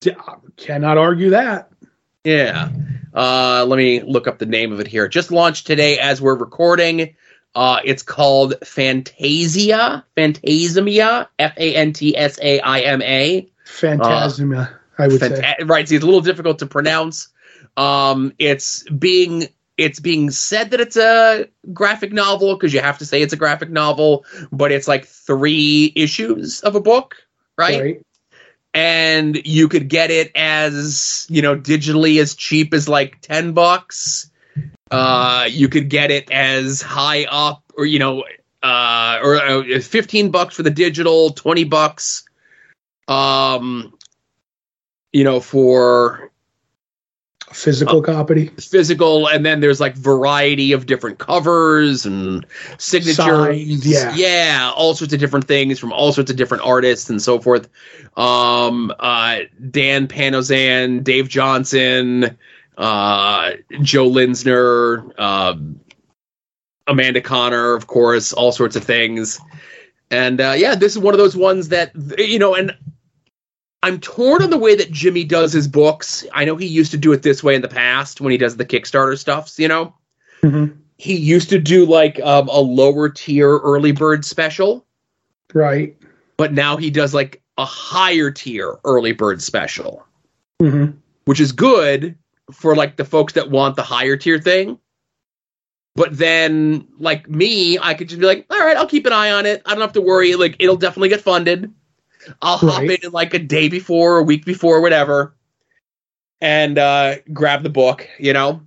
D- 0.00 0.14
Cannot 0.56 0.98
argue 0.98 1.30
that. 1.30 1.70
Yeah. 2.24 2.70
Uh, 3.14 3.64
let 3.66 3.76
me 3.76 4.02
look 4.02 4.26
up 4.26 4.38
the 4.38 4.46
name 4.46 4.72
of 4.72 4.80
it 4.80 4.86
here. 4.86 5.04
It 5.04 5.10
just 5.10 5.30
launched 5.30 5.66
today 5.66 5.98
as 5.98 6.20
we're 6.20 6.34
recording. 6.34 7.14
Uh, 7.54 7.80
it's 7.84 8.02
called 8.02 8.54
Fantasia. 8.64 10.04
Fantasimia. 10.16 11.28
F 11.38 11.54
A 11.56 11.76
N 11.76 11.92
T 11.92 12.16
S 12.16 12.38
A 12.42 12.60
I 12.60 12.80
M 12.80 13.02
A. 13.02 13.48
Phantasma, 13.64 14.70
I 14.98 15.08
would 15.08 15.20
say. 15.20 15.54
Right. 15.64 15.88
See, 15.88 15.96
it's 15.96 16.02
a 16.02 16.06
little 16.06 16.20
difficult 16.20 16.58
to 16.60 16.66
pronounce. 16.66 17.28
Um, 17.76 18.32
it's 18.38 18.82
being 18.90 19.48
it's 19.80 19.98
being 19.98 20.30
said 20.30 20.72
that 20.72 20.80
it's 20.80 20.96
a 20.98 21.48
graphic 21.72 22.12
novel 22.12 22.54
because 22.54 22.74
you 22.74 22.80
have 22.80 22.98
to 22.98 23.06
say 23.06 23.22
it's 23.22 23.32
a 23.32 23.36
graphic 23.36 23.70
novel, 23.70 24.26
but 24.52 24.70
it's 24.70 24.86
like 24.86 25.06
three 25.06 25.90
issues 25.96 26.60
of 26.60 26.74
a 26.74 26.80
book, 26.80 27.16
right? 27.56 27.80
Right. 27.80 28.02
and 28.74 29.40
you 29.46 29.68
could 29.68 29.88
get 29.88 30.10
it 30.10 30.30
as 30.36 31.26
you 31.30 31.40
know 31.42 31.56
digitally 31.56 32.20
as 32.20 32.34
cheap 32.34 32.74
as 32.74 32.88
like 32.88 33.20
10 33.22 33.52
bucks 33.52 34.30
uh 34.90 35.48
you 35.50 35.68
could 35.68 35.88
get 35.88 36.10
it 36.10 36.30
as 36.30 36.82
high 36.82 37.24
up 37.24 37.64
or 37.76 37.84
you 37.84 37.98
know 37.98 38.22
uh 38.62 39.18
or 39.22 39.36
uh, 39.36 39.80
15 39.80 40.30
bucks 40.30 40.54
for 40.54 40.62
the 40.62 40.70
digital 40.70 41.30
20 41.30 41.64
bucks 41.64 42.24
um 43.08 43.92
you 45.12 45.24
know 45.24 45.40
for 45.40 46.30
Physical 47.52 48.00
copy. 48.00 48.46
physical 48.46 49.26
and 49.26 49.44
then 49.44 49.58
there's 49.58 49.80
like 49.80 49.96
variety 49.96 50.70
of 50.70 50.86
different 50.86 51.18
covers 51.18 52.06
and 52.06 52.46
signatures 52.78 53.84
yeah. 53.84 54.14
yeah 54.14 54.72
all 54.76 54.94
sorts 54.94 55.12
of 55.12 55.18
different 55.18 55.48
things 55.48 55.76
from 55.76 55.92
all 55.92 56.12
sorts 56.12 56.30
of 56.30 56.36
different 56.36 56.62
artists 56.64 57.10
and 57.10 57.20
so 57.20 57.40
forth 57.40 57.68
um 58.16 58.94
uh 59.00 59.40
dan 59.68 60.06
panosian 60.06 61.02
dave 61.02 61.28
johnson 61.28 62.38
uh 62.78 63.50
joe 63.82 64.08
linsner 64.08 65.18
um 65.18 65.80
amanda 66.86 67.20
conner 67.20 67.74
of 67.74 67.88
course 67.88 68.32
all 68.32 68.52
sorts 68.52 68.76
of 68.76 68.84
things 68.84 69.40
and 70.12 70.40
uh 70.40 70.54
yeah 70.56 70.76
this 70.76 70.92
is 70.92 71.00
one 71.00 71.14
of 71.14 71.18
those 71.18 71.36
ones 71.36 71.70
that 71.70 71.90
you 72.16 72.38
know 72.38 72.54
and 72.54 72.76
I'm 73.82 73.98
torn 74.00 74.42
on 74.42 74.50
the 74.50 74.58
way 74.58 74.74
that 74.74 74.90
Jimmy 74.90 75.24
does 75.24 75.52
his 75.52 75.66
books. 75.66 76.24
I 76.34 76.44
know 76.44 76.56
he 76.56 76.66
used 76.66 76.90
to 76.90 76.98
do 76.98 77.12
it 77.12 77.22
this 77.22 77.42
way 77.42 77.54
in 77.54 77.62
the 77.62 77.68
past 77.68 78.20
when 78.20 78.30
he 78.30 78.36
does 78.38 78.56
the 78.56 78.66
Kickstarter 78.66 79.16
stuffs, 79.18 79.58
you 79.58 79.68
know. 79.68 79.94
Mhm. 80.42 80.76
He 80.98 81.16
used 81.16 81.48
to 81.48 81.58
do 81.58 81.86
like 81.86 82.20
um, 82.20 82.48
a 82.48 82.60
lower 82.60 83.08
tier 83.08 83.56
early 83.58 83.92
bird 83.92 84.24
special, 84.24 84.84
Right. 85.54 85.96
but 86.36 86.52
now 86.52 86.76
he 86.76 86.90
does 86.90 87.14
like 87.14 87.40
a 87.56 87.64
higher 87.64 88.30
tier 88.30 88.76
early 88.84 89.12
bird 89.12 89.42
special, 89.42 90.04
hmm 90.60 90.86
which 91.24 91.40
is 91.40 91.52
good 91.52 92.16
for 92.52 92.74
like 92.74 92.96
the 92.96 93.04
folks 93.04 93.32
that 93.34 93.50
want 93.50 93.76
the 93.76 93.82
higher 93.82 94.16
tier 94.16 94.38
thing. 94.38 94.78
But 95.94 96.16
then, 96.16 96.86
like 96.98 97.28
me, 97.28 97.78
I 97.78 97.94
could 97.94 98.08
just 98.08 98.20
be 98.20 98.26
like, 98.26 98.46
all 98.50 98.58
right, 98.58 98.76
I'll 98.76 98.86
keep 98.86 99.06
an 99.06 99.12
eye 99.12 99.30
on 99.32 99.44
it. 99.46 99.62
I 99.66 99.70
don't 99.72 99.80
have 99.80 99.92
to 99.94 100.00
worry. 100.00 100.34
Like, 100.34 100.56
it'll 100.58 100.76
definitely 100.76 101.08
get 101.08 101.20
funded. 101.20 101.72
I'll 102.42 102.56
hop 102.58 102.80
Right. 102.82 103.02
in 103.04 103.12
like 103.12 103.34
a 103.34 103.38
day 103.38 103.68
before, 103.68 104.18
a 104.18 104.22
week 104.22 104.44
before, 104.44 104.80
whatever, 104.80 105.34
and 106.40 106.78
uh, 106.78 107.16
grab 107.32 107.62
the 107.62 107.70
book, 107.70 108.06
you 108.18 108.32
know. 108.32 108.60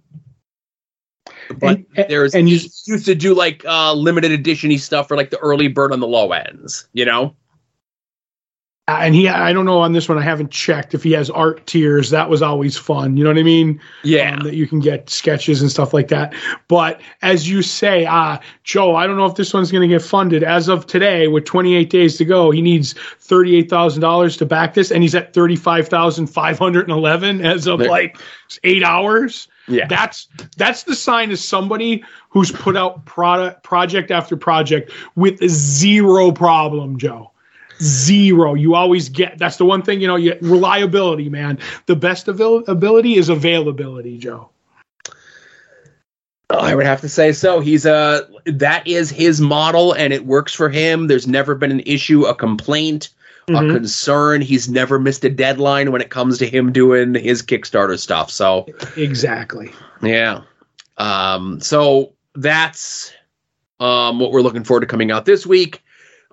But 1.59 1.79
And- 1.95 2.05
there's 2.09 2.33
and 2.35 2.49
you- 2.49 2.59
used 2.87 3.05
to 3.05 3.15
do 3.15 3.33
like 3.33 3.63
uh, 3.65 3.93
limited 3.93 4.31
editiony 4.31 4.79
stuff 4.79 5.07
for 5.07 5.17
like 5.17 5.29
the 5.29 5.37
early 5.39 5.67
bird 5.67 5.91
on 5.93 5.99
the 5.99 6.07
low 6.07 6.31
ends, 6.31 6.87
you 6.93 7.05
know. 7.05 7.35
And 8.85 9.15
he, 9.15 9.29
I 9.29 9.53
don't 9.53 9.63
know 9.65 9.79
on 9.79 9.93
this 9.93 10.09
one. 10.09 10.17
I 10.17 10.23
haven't 10.23 10.51
checked 10.51 10.93
if 10.93 11.03
he 11.03 11.13
has 11.13 11.29
art 11.29 11.65
tiers. 11.67 12.09
That 12.09 12.29
was 12.29 12.41
always 12.41 12.77
fun. 12.77 13.15
You 13.15 13.23
know 13.23 13.29
what 13.29 13.37
I 13.37 13.43
mean? 13.43 13.79
Yeah, 14.03 14.33
um, 14.33 14.41
that 14.41 14.55
you 14.55 14.67
can 14.67 14.81
get 14.81 15.09
sketches 15.09 15.61
and 15.61 15.71
stuff 15.71 15.93
like 15.93 16.09
that. 16.09 16.33
But 16.67 16.99
as 17.21 17.49
you 17.49 17.61
say, 17.61 18.05
uh, 18.05 18.39
Joe, 18.65 18.97
I 18.97 19.07
don't 19.07 19.15
know 19.15 19.25
if 19.25 19.35
this 19.35 19.53
one's 19.53 19.71
going 19.71 19.89
to 19.89 19.93
get 19.95 20.01
funded. 20.01 20.43
As 20.43 20.67
of 20.67 20.85
today, 20.85 21.29
with 21.29 21.45
28 21.45 21.89
days 21.89 22.17
to 22.17 22.25
go, 22.25 22.51
he 22.51 22.61
needs 22.61 22.93
$38,000 22.93 24.37
to 24.39 24.45
back 24.45 24.73
this, 24.73 24.91
and 24.91 25.01
he's 25.01 25.15
at 25.15 25.31
35,511 25.33 27.45
as 27.45 27.67
of 27.67 27.79
There- 27.79 27.87
like 27.89 28.17
eight 28.65 28.83
hours. 28.83 29.47
yeah. 29.69 29.87
That's 29.87 30.27
that's 30.57 30.83
the 30.83 30.95
sign 30.95 31.31
of 31.31 31.39
somebody 31.39 32.03
who's 32.29 32.51
put 32.51 32.75
out 32.75 33.05
product 33.05 33.63
project 33.63 34.11
after 34.11 34.35
project 34.35 34.91
with 35.15 35.39
zero 35.47 36.33
problem, 36.33 36.97
Joe. 36.97 37.29
Zero. 37.81 38.53
You 38.53 38.75
always 38.75 39.09
get. 39.09 39.37
That's 39.37 39.57
the 39.57 39.65
one 39.65 39.81
thing 39.81 39.99
you 40.01 40.07
know. 40.07 40.15
You, 40.15 40.37
reliability, 40.41 41.29
man. 41.29 41.59
The 41.87 41.95
best 41.95 42.27
avail- 42.27 42.63
ability 42.67 43.15
is 43.15 43.29
availability, 43.29 44.17
Joe. 44.17 44.49
I 46.49 46.75
would 46.75 46.85
have 46.85 47.01
to 47.01 47.09
say 47.09 47.31
so. 47.31 47.59
He's 47.59 47.85
a 47.85 48.27
that 48.45 48.85
is 48.87 49.09
his 49.09 49.41
model, 49.41 49.93
and 49.93 50.13
it 50.13 50.25
works 50.25 50.53
for 50.53 50.69
him. 50.69 51.07
There's 51.07 51.27
never 51.27 51.55
been 51.55 51.71
an 51.71 51.81
issue, 51.85 52.25
a 52.25 52.35
complaint, 52.35 53.09
a 53.47 53.53
Mhm. 53.53 53.73
concern. 53.73 54.41
He's 54.41 54.69
never 54.69 54.99
missed 54.99 55.25
a 55.25 55.29
deadline 55.29 55.91
when 55.91 56.01
it 56.01 56.09
comes 56.11 56.37
to 56.39 56.45
him 56.47 56.71
doing 56.71 57.15
his 57.15 57.41
Kickstarter 57.41 57.97
stuff. 57.97 58.29
So 58.29 58.67
Exactly. 58.95 59.71
yeah, 60.03 60.41
um, 60.97 61.59
so 61.59 62.13
that's 62.35 63.11
um, 63.79 64.19
what 64.19 64.31
we're 64.31 64.41
looking 64.41 64.63
forward 64.63 64.81
to 64.81 64.85
coming 64.87 65.11
out 65.11 65.25
this 65.25 65.45
week. 65.45 65.82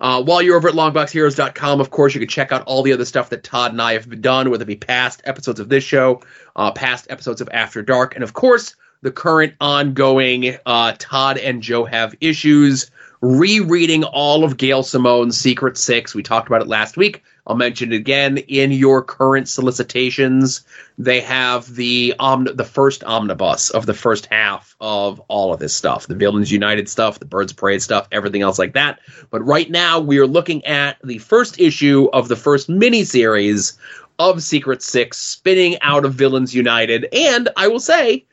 Uh, 0.01 0.21
while 0.21 0.41
you're 0.41 0.57
over 0.57 0.67
at 0.67 0.73
longboxheroes.com, 0.73 1.79
of 1.79 1.91
course, 1.91 2.15
you 2.15 2.19
can 2.19 2.27
check 2.27 2.51
out 2.51 2.63
all 2.63 2.81
the 2.81 2.91
other 2.91 3.05
stuff 3.05 3.29
that 3.29 3.43
Todd 3.43 3.71
and 3.71 3.81
I 3.81 3.93
have 3.93 4.19
done, 4.19 4.49
whether 4.49 4.63
it 4.63 4.67
be 4.67 4.75
past 4.75 5.21
episodes 5.25 5.59
of 5.59 5.69
this 5.69 5.83
show, 5.83 6.21
uh, 6.55 6.71
past 6.71 7.05
episodes 7.11 7.39
of 7.39 7.47
After 7.53 7.83
Dark, 7.83 8.15
and 8.15 8.23
of 8.23 8.33
course, 8.33 8.75
the 9.03 9.11
current 9.11 9.53
ongoing 9.61 10.57
uh, 10.65 10.93
Todd 10.97 11.37
and 11.37 11.61
Joe 11.61 11.85
Have 11.85 12.15
Issues, 12.19 12.89
rereading 13.21 14.03
all 14.03 14.43
of 14.43 14.57
Gail 14.57 14.81
Simone's 14.81 15.39
Secret 15.39 15.77
Six. 15.77 16.15
We 16.15 16.23
talked 16.23 16.47
about 16.47 16.61
it 16.61 16.67
last 16.67 16.97
week. 16.97 17.23
I'll 17.45 17.55
mention 17.55 17.93
it 17.93 17.95
again 17.95 18.37
in 18.37 18.71
your 18.71 19.03
current 19.03 19.47
solicitations. 19.47 20.61
They 20.97 21.21
have 21.21 21.75
the 21.75 22.15
omni- 22.19 22.53
the 22.53 22.65
first 22.65 23.03
omnibus 23.03 23.69
of 23.71 23.85
the 23.85 23.93
first 23.93 24.27
half 24.27 24.75
of 24.79 25.19
all 25.27 25.53
of 25.53 25.59
this 25.59 25.75
stuff, 25.75 26.07
the 26.07 26.15
Villains 26.15 26.51
United 26.51 26.89
stuff, 26.89 27.19
the 27.19 27.25
Birds 27.25 27.51
of 27.51 27.57
Prey 27.57 27.79
stuff, 27.79 28.07
everything 28.11 28.41
else 28.41 28.59
like 28.59 28.73
that. 28.73 28.99
But 29.29 29.45
right 29.45 29.69
now, 29.69 29.99
we 29.99 30.17
are 30.17 30.27
looking 30.27 30.65
at 30.65 30.97
the 31.03 31.17
first 31.19 31.59
issue 31.59 32.09
of 32.13 32.27
the 32.27 32.35
first 32.35 32.69
miniseries 32.69 33.77
of 34.19 34.43
Secret 34.43 34.81
Six, 34.81 35.17
spinning 35.17 35.79
out 35.81 36.05
of 36.05 36.13
Villains 36.13 36.53
United. 36.53 37.07
And 37.13 37.49
I 37.55 37.67
will 37.67 37.79
say, 37.79 38.25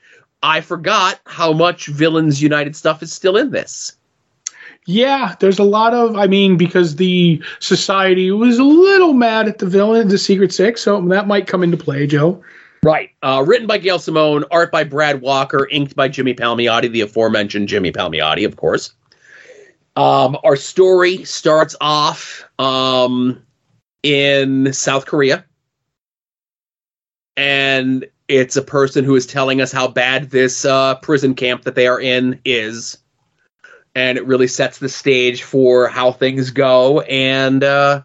I 0.42 0.60
forgot 0.60 1.20
how 1.24 1.52
much 1.52 1.86
Villains 1.86 2.42
United 2.42 2.76
stuff 2.76 3.02
is 3.02 3.12
still 3.12 3.36
in 3.36 3.50
this. 3.50 3.97
Yeah, 4.90 5.34
there's 5.38 5.58
a 5.58 5.64
lot 5.64 5.92
of. 5.92 6.16
I 6.16 6.26
mean, 6.26 6.56
because 6.56 6.96
the 6.96 7.42
society 7.58 8.30
was 8.30 8.58
a 8.58 8.64
little 8.64 9.12
mad 9.12 9.46
at 9.46 9.58
the 9.58 9.66
villain, 9.66 10.08
the 10.08 10.16
Secret 10.16 10.50
Six, 10.50 10.80
so 10.80 10.98
that 11.08 11.26
might 11.26 11.46
come 11.46 11.62
into 11.62 11.76
play, 11.76 12.06
Joe. 12.06 12.42
Right. 12.82 13.10
Uh, 13.22 13.44
written 13.46 13.66
by 13.66 13.76
Gail 13.76 13.98
Simone, 13.98 14.44
art 14.50 14.72
by 14.72 14.84
Brad 14.84 15.20
Walker, 15.20 15.68
inked 15.70 15.94
by 15.94 16.08
Jimmy 16.08 16.32
Palmiotti, 16.32 16.90
the 16.90 17.02
aforementioned 17.02 17.68
Jimmy 17.68 17.92
Palmiotti, 17.92 18.46
of 18.46 18.56
course. 18.56 18.94
Um, 19.94 20.38
our 20.42 20.56
story 20.56 21.22
starts 21.24 21.76
off 21.82 22.48
um, 22.58 23.42
in 24.02 24.72
South 24.72 25.04
Korea. 25.04 25.44
And 27.36 28.06
it's 28.26 28.56
a 28.56 28.62
person 28.62 29.04
who 29.04 29.16
is 29.16 29.26
telling 29.26 29.60
us 29.60 29.70
how 29.70 29.88
bad 29.88 30.30
this 30.30 30.64
uh, 30.64 30.94
prison 30.94 31.34
camp 31.34 31.64
that 31.64 31.74
they 31.74 31.86
are 31.86 32.00
in 32.00 32.40
is. 32.46 32.96
And 33.98 34.16
it 34.16 34.26
really 34.26 34.46
sets 34.46 34.78
the 34.78 34.88
stage 34.88 35.42
for 35.42 35.88
how 35.88 36.12
things 36.12 36.52
go. 36.52 37.00
And 37.00 37.64
uh, 37.64 38.02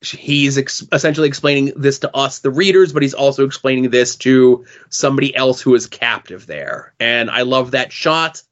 he's 0.00 0.56
ex- 0.56 0.86
essentially 0.92 1.28
explaining 1.28 1.74
this 1.76 1.98
to 1.98 2.16
us, 2.16 2.38
the 2.38 2.50
readers, 2.50 2.94
but 2.94 3.02
he's 3.02 3.12
also 3.12 3.44
explaining 3.44 3.90
this 3.90 4.16
to 4.16 4.64
somebody 4.88 5.36
else 5.36 5.60
who 5.60 5.74
is 5.74 5.86
captive 5.86 6.46
there. 6.46 6.94
And 6.98 7.30
I 7.30 7.42
love 7.42 7.72
that 7.72 7.92
shot 7.92 8.42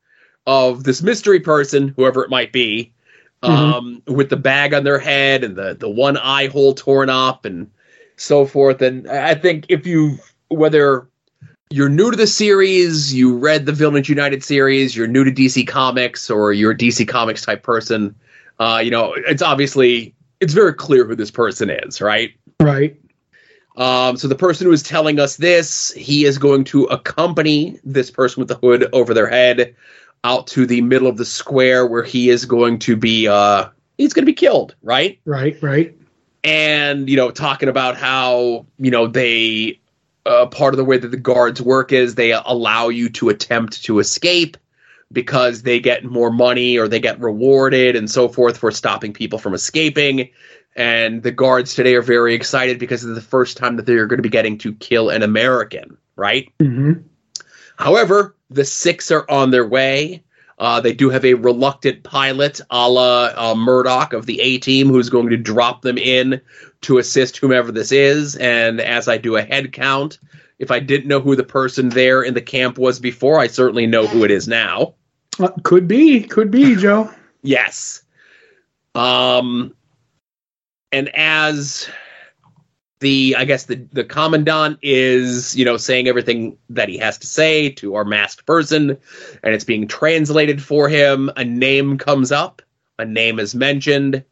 of 0.47 0.85
this 0.85 1.01
mystery 1.01 1.41
person, 1.41 1.95
whoever 1.97 2.23
it 2.23 2.29
might 2.29 2.53
be, 2.53 2.93
um, 3.43 4.03
with 4.07 4.29
the 4.29 4.37
bag 4.37 4.75
on 4.75 4.85
their 4.85 4.99
head 4.99 5.43
and 5.43 5.57
the, 5.57 5.75
the 5.75 5.89
one 5.89 6.19
eye 6.19 6.49
hole 6.49 6.75
torn 6.75 7.09
up 7.09 7.47
and 7.47 7.71
so 8.17 8.45
forth. 8.45 8.83
And 8.83 9.09
I 9.09 9.35
think 9.35 9.67
if 9.71 9.87
you, 9.87 10.19
whether 10.49 11.09
you're 11.73 11.89
new 11.89 12.11
to 12.11 12.17
the 12.17 12.27
series, 12.27 13.15
you 13.15 13.37
read 13.37 13.65
the 13.67 13.73
Villains 13.73 14.09
United 14.09 14.45
series, 14.45 14.95
you're 14.95 15.07
new 15.07 15.25
to 15.25 15.33
DC 15.33 15.67
Comics, 15.67 16.29
or 16.29 16.53
you're 16.53 16.73
a 16.73 16.77
DC 16.77 17.09
Comics 17.09 17.43
type 17.43 17.63
person, 17.63 18.15
uh, 18.59 18.81
you 18.85 18.91
know, 18.91 19.15
it's 19.15 19.43
obviously 19.43 20.15
it's 20.41 20.53
very 20.53 20.75
clear 20.75 21.07
who 21.07 21.17
this 21.17 21.31
person 21.31 21.71
is, 21.71 22.01
right? 22.01 22.33
Right. 22.61 22.97
Um, 23.77 24.19
so 24.19 24.29
the 24.29 24.35
person 24.35 24.67
who 24.67 24.73
is 24.73 24.83
telling 24.83 25.19
us 25.19 25.37
this, 25.39 25.93
he 25.93 26.27
is 26.27 26.37
going 26.37 26.65
to 26.65 26.85
accompany 26.85 27.81
this 27.85 28.11
person 28.11 28.41
with 28.43 28.49
the 28.49 28.57
hood 28.57 28.89
over 28.93 29.15
their 29.15 29.29
head 29.29 29.75
out 30.25 30.47
to 30.49 30.67
the 30.67 30.83
middle 30.83 31.09
of 31.09 31.17
the 31.17 31.25
square 31.25 31.87
where 31.87 32.03
he 32.03 32.29
is 32.29 32.45
going 32.45 32.79
to 32.81 32.97
be 32.97 33.27
uh 33.27 33.69
he's 33.97 34.13
going 34.13 34.25
to 34.25 34.31
be 34.31 34.35
killed, 34.35 34.75
right? 34.83 35.19
Right. 35.25 35.57
Right. 35.63 35.97
and 36.45 37.09
you 37.09 37.17
know 37.17 37.31
talking 37.31 37.69
about 37.69 37.97
how 37.97 38.67
you 38.79 38.91
know 38.91 39.07
they 39.07 39.81
uh, 40.27 40.47
part 40.47 40.75
of 40.75 40.79
the 40.79 40.85
way 40.85 40.99
that 40.99 41.09
the 41.09 41.17
guards 41.17 41.61
work 41.61 41.93
is 41.93 42.15
they 42.15 42.33
allow 42.33 42.89
you 42.89 43.09
to 43.11 43.29
attempt 43.29 43.85
to 43.85 43.99
escape 43.99 44.57
because 45.11 45.63
they 45.63 45.79
get 45.79 46.05
more 46.05 46.31
money 46.31 46.79
or 46.79 46.89
they 46.89 47.01
get 47.01 47.21
rewarded 47.21 47.97
and 47.97 48.11
so 48.11 48.29
forth 48.29 48.57
for 48.57 48.71
stopping 48.71 49.13
people 49.13 49.39
from 49.39 49.55
escaping. 49.55 50.31
And 50.75 51.23
the 51.23 51.33
guards 51.33 51.75
today 51.75 51.95
are 51.97 52.03
very 52.03 52.35
excited 52.35 52.79
because 52.79 53.05
it's 53.05 53.15
the 53.15 53.21
first 53.21 53.59
time 53.59 53.77
that 53.77 53.85
they're 53.85 54.07
going 54.07 54.19
to 54.19 54.23
be 54.23 54.31
getting 54.31 54.57
to 54.59 54.73
kill 54.75 55.11
an 55.11 55.23
american 55.23 55.99
right? 56.17 56.51
Hmm 56.61 56.93
However, 57.77 58.37
the 58.51 58.65
six 58.65 59.11
are 59.11 59.29
on 59.29 59.51
their 59.51 59.67
way. 59.67 60.23
Uh, 60.63 60.81
they 60.81 60.93
do 60.93 61.11
have 61.11 61.25
a 61.25 61.35
reluctant 61.35 62.05
pilot, 62.05 62.61
a 62.71 62.89
la 62.89 63.33
uh, 63.35 63.55
Murdock 63.57 64.13
of 64.13 64.27
the 64.27 64.41
A 64.41 64.59
Team, 64.59 64.87
who's 64.87 65.11
going 65.11 65.29
to 65.29 65.37
drop 65.37 65.83
them 65.83 65.99
in 65.99 66.41
to 66.83 66.99
assist 66.99 67.39
whomever 67.39 67.73
this 67.73 67.91
is. 67.91 68.37
And 68.37 68.81
as 68.81 69.09
I 69.09 69.19
do 69.19 69.35
a 69.35 69.43
head 69.43 69.73
count, 69.73 70.21
if 70.61 70.71
I 70.71 70.79
didn't 70.79 71.09
know 71.09 71.19
who 71.19 71.35
the 71.35 71.43
person 71.43 71.89
there 71.89 72.23
in 72.23 72.35
the 72.35 72.41
camp 72.41 72.79
was 72.79 73.01
before, 73.01 73.41
I 73.41 73.49
certainly 73.49 73.89
know 73.89 74.07
who 74.07 74.23
it 74.23 74.31
is 74.31 74.47
now. 74.47 74.95
Uh, 75.41 75.49
could 75.65 75.89
be, 75.89 76.23
could 76.23 76.53
be, 76.53 76.77
Joe. 76.79 77.11
Yes. 77.43 78.05
Um, 78.95 79.75
and 80.93 81.09
as 81.09 81.91
the 83.03 83.35
I 83.37 83.45
guess 83.45 83.65
the 83.67 83.77
the 83.93 84.05
commandant 84.05 84.79
is 84.81 85.55
you 85.55 85.65
know 85.67 85.77
saying 85.77 86.09
everything 86.09 86.57
that 86.71 86.89
he 86.89 86.97
has 86.99 87.19
to 87.19 87.27
say 87.27 87.69
to 87.71 87.95
our 87.97 88.05
masked 88.05 88.47
person, 88.47 88.97
and 89.43 89.55
it's 89.55 89.65
being 89.65 89.87
translated 89.87 90.63
for 90.63 90.89
him. 90.89 91.31
A 91.37 91.45
name 91.45 91.99
comes 91.99 92.33
up, 92.33 92.63
a 92.99 93.05
name 93.05 93.39
is 93.39 93.55
mentioned, 93.55 94.25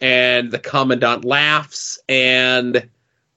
and 0.00 0.50
the 0.50 0.58
commandant 0.58 1.24
laughs, 1.24 2.00
and 2.08 2.88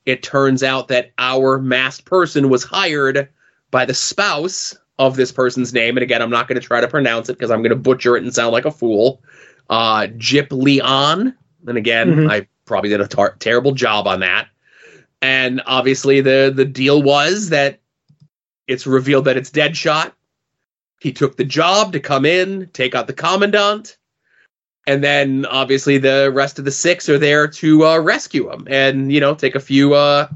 it 0.06 0.24
turns 0.24 0.64
out 0.64 0.88
that 0.88 1.12
our 1.18 1.60
masked 1.60 2.06
person 2.06 2.50
was 2.50 2.64
hired 2.64 3.30
by 3.72 3.86
the 3.86 3.94
spouse 3.94 4.76
of 4.98 5.18
this 5.18 5.32
person's 5.32 5.74
name. 5.74 5.98
And 5.98 6.04
again, 6.04 6.22
I'm 6.22 6.30
not 6.30 6.48
going 6.48 6.60
to 6.60 6.66
try 6.66 6.80
to 6.80 6.88
pronounce 6.88 7.28
it 7.30 7.34
because 7.34 7.52
I'm 7.52 7.62
going 7.62 7.72
to 7.72 7.76
butcher 7.76 8.16
it 8.16 8.24
and 8.24 8.34
sound 8.34 8.54
like 8.54 8.66
a 8.66 8.72
fool. 8.72 9.22
Uh, 9.70 10.08
Jip 10.18 10.48
Leon. 10.52 11.36
And 11.68 11.78
again, 11.78 12.16
Mhm. 12.16 12.32
I 12.32 12.48
probably 12.66 12.90
did 12.90 13.02
a 13.02 13.08
tar- 13.08 13.36
terrible 13.40 13.72
job 13.72 14.08
on 14.08 14.20
that. 14.22 14.48
And 15.22 15.62
obviously, 15.66 16.22
the 16.22 16.52
the 16.56 16.66
deal 16.66 17.02
was 17.02 17.50
that 17.50 17.80
it's 18.68 18.86
revealed 18.86 19.26
that 19.26 19.38
it's 19.38 19.52
Deadshot. 19.52 20.12
He 21.00 21.14
took 21.14 21.38
the 21.38 21.46
job 21.46 21.94
to 21.94 22.00
come 22.00 22.26
in, 22.26 22.70
take 22.74 22.96
out 22.96 23.08
the 23.08 23.14
commandant, 23.14 23.98
and 24.88 25.04
then 25.04 25.46
obviously 25.46 25.98
the 25.98 26.32
rest 26.34 26.60
of 26.60 26.66
the 26.66 26.72
six 26.72 27.10
are 27.10 27.18
there 27.18 27.48
to 27.48 27.86
uh, 27.86 28.00
rescue 28.00 28.52
him 28.52 28.68
and 28.70 29.12
you 29.12 29.20
know 29.20 29.36
take 29.36 29.56
a 29.56 29.60
few 29.60 29.94
uh, 29.94 30.28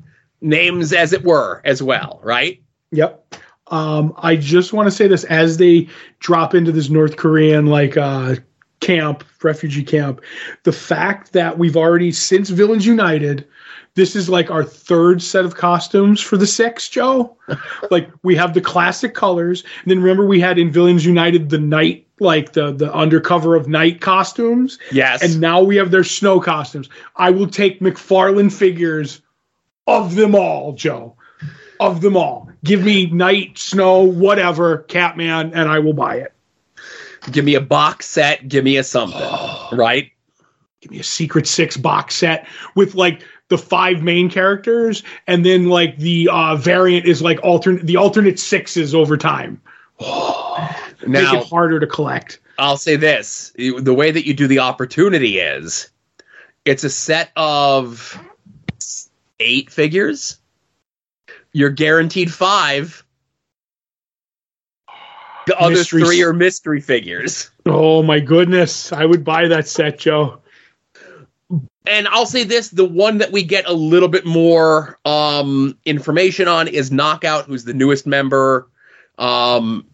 names, 0.41 0.93
as 0.93 1.13
it 1.13 1.23
were, 1.23 1.61
as 1.65 1.83
well, 1.83 2.19
right? 2.23 2.61
Yep. 2.91 3.35
Um, 3.67 4.13
I 4.17 4.35
just 4.35 4.73
want 4.73 4.87
to 4.87 4.91
say 4.91 5.07
this 5.07 5.23
as 5.25 5.57
they 5.57 5.87
drop 6.19 6.55
into 6.55 6.71
this 6.71 6.89
North 6.89 7.17
Korean 7.17 7.67
like 7.67 7.97
uh, 7.97 8.35
camp, 8.79 9.23
refugee 9.43 9.83
camp, 9.83 10.21
the 10.63 10.71
fact 10.71 11.33
that 11.33 11.57
we've 11.57 11.77
already 11.77 12.11
since 12.11 12.49
Villains 12.49 12.85
United, 12.85 13.45
this 13.95 14.15
is 14.15 14.29
like 14.29 14.49
our 14.49 14.63
third 14.63 15.21
set 15.21 15.45
of 15.45 15.55
costumes 15.55 16.21
for 16.21 16.37
the 16.37 16.47
six, 16.47 16.87
Joe. 16.89 17.35
like 17.91 18.09
we 18.23 18.35
have 18.35 18.53
the 18.53 18.61
classic 18.61 19.13
colors, 19.13 19.63
and 19.83 19.91
then 19.91 20.01
remember 20.01 20.25
we 20.25 20.39
had 20.39 20.57
in 20.57 20.71
Villains 20.71 21.05
United 21.05 21.49
the 21.49 21.57
night, 21.59 22.07
like 22.19 22.53
the 22.53 22.71
the 22.71 22.93
undercover 22.93 23.55
of 23.55 23.67
night 23.67 23.99
costumes, 24.01 24.77
Yes. 24.91 25.21
and 25.21 25.41
now 25.41 25.61
we 25.61 25.75
have 25.75 25.91
their 25.91 26.03
snow 26.03 26.39
costumes. 26.39 26.89
I 27.15 27.31
will 27.31 27.47
take 27.47 27.79
McFarlane 27.81 28.51
figures 28.53 29.21
of 29.87 30.15
them 30.15 30.35
all, 30.35 30.73
Joe. 30.73 31.15
Of 31.79 32.01
them 32.01 32.17
all. 32.17 32.49
Give 32.63 32.83
me 32.83 33.05
night, 33.07 33.57
snow, 33.57 34.01
whatever, 34.01 34.79
Catman, 34.89 35.53
and 35.53 35.69
I 35.69 35.79
will 35.79 35.93
buy 35.93 36.17
it. 36.17 36.33
Give 37.31 37.45
me 37.45 37.55
a 37.55 37.61
box 37.61 38.05
set. 38.05 38.47
Give 38.47 38.63
me 38.63 38.77
a 38.77 38.83
something, 38.83 39.21
right? 39.77 40.11
Give 40.81 40.91
me 40.91 40.99
a 40.99 41.03
Secret 41.03 41.47
Six 41.47 41.77
box 41.77 42.15
set 42.15 42.47
with 42.75 42.95
like 42.95 43.23
the 43.49 43.57
five 43.57 44.01
main 44.01 44.29
characters, 44.29 45.03
and 45.27 45.45
then 45.45 45.67
like 45.67 45.97
the 45.97 46.29
uh, 46.31 46.55
variant 46.55 47.05
is 47.05 47.21
like 47.21 47.39
alternate 47.43 47.85
the 47.85 47.97
alternate 47.97 48.39
sixes 48.39 48.95
over 48.95 49.17
time. 49.17 49.61
Make 51.01 51.23
Now 51.23 51.41
it 51.41 51.47
harder 51.47 51.79
to 51.79 51.87
collect. 51.87 52.39
I'll 52.57 52.77
say 52.77 52.95
this: 52.95 53.51
the 53.57 53.93
way 53.93 54.11
that 54.11 54.25
you 54.25 54.33
do 54.33 54.47
the 54.47 54.59
opportunity 54.59 55.39
is, 55.39 55.89
it's 56.65 56.83
a 56.83 56.89
set 56.89 57.31
of 57.35 58.17
eight 59.39 59.71
figures. 59.71 60.37
You're 61.51 61.71
guaranteed 61.71 62.31
five. 62.31 63.03
The 65.49 65.59
other 65.59 65.75
Mystery- 65.75 66.03
three 66.03 66.21
are 66.23 66.31
mystery 66.33 66.79
figures. 66.79 67.49
Oh 67.65 68.03
my 68.03 68.19
goodness. 68.19 68.93
I 68.93 69.03
would 69.05 69.23
buy 69.23 69.47
that 69.47 69.67
set, 69.67 69.97
Joe. 69.97 70.39
and 71.87 72.07
I'll 72.07 72.27
say 72.27 72.43
this: 72.43 72.69
the 72.69 72.85
one 72.85 73.17
that 73.17 73.31
we 73.31 73.41
get 73.41 73.67
a 73.67 73.73
little 73.73 74.09
bit 74.09 74.25
more 74.27 74.99
um, 75.05 75.75
information 75.85 76.47
on 76.47 76.67
is 76.67 76.91
Knockout, 76.91 77.45
who's 77.45 77.63
the 77.63 77.73
newest 77.73 78.05
member. 78.05 78.67
Um, 79.17 79.87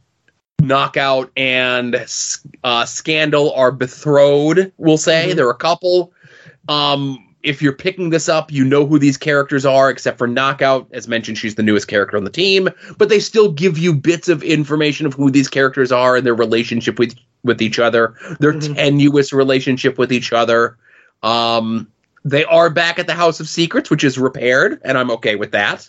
Knockout 0.61 1.31
and 1.37 1.95
uh, 2.63 2.85
Scandal 2.85 3.53
are 3.53 3.71
betrothed. 3.71 4.71
We'll 4.77 4.97
say 4.97 5.29
Mhm. 5.31 5.35
they're 5.37 5.49
a 5.49 5.55
couple. 5.55 6.11
Um, 6.67 7.24
if 7.45 7.61
you're 7.61 7.73
picking 7.73 8.09
this 8.09 8.27
up, 8.27 8.51
you 8.51 8.65
know 8.65 8.85
who 8.85 8.99
these 8.99 9.17
characters 9.17 9.65
are, 9.65 9.89
except 9.89 10.17
for 10.17 10.27
Knockout. 10.27 10.87
As 10.91 11.07
mentioned, 11.07 11.37
she's 11.37 11.55
the 11.55 11.63
newest 11.63 11.87
character 11.87 12.17
on 12.17 12.23
the 12.23 12.29
team, 12.29 12.69
but 12.97 13.09
they 13.09 13.19
still 13.19 13.51
give 13.51 13.77
you 13.77 13.93
bits 13.93 14.27
of 14.27 14.43
information 14.43 15.05
of 15.05 15.13
who 15.13 15.31
these 15.31 15.47
characters 15.47 15.91
are 15.91 16.15
and 16.15 16.25
their 16.25 16.35
relationship 16.35 16.99
with 16.99 17.15
with 17.43 17.61
each 17.61 17.77
other, 17.77 18.15
their 18.39 18.53
Mhm. 18.53 18.75
tenuous 18.75 19.31
relationship 19.31 19.99
with 19.99 20.11
each 20.11 20.33
other. 20.33 20.77
Um, 21.21 21.87
they 22.23 22.43
are 22.45 22.71
back 22.71 22.97
at 22.97 23.05
the 23.05 23.13
House 23.13 23.39
of 23.39 23.47
Secrets, 23.47 23.91
which 23.91 24.03
is 24.03 24.17
repaired, 24.17 24.79
and 24.83 24.97
I'm 24.97 25.11
okay 25.11 25.35
with 25.35 25.51
that. 25.51 25.87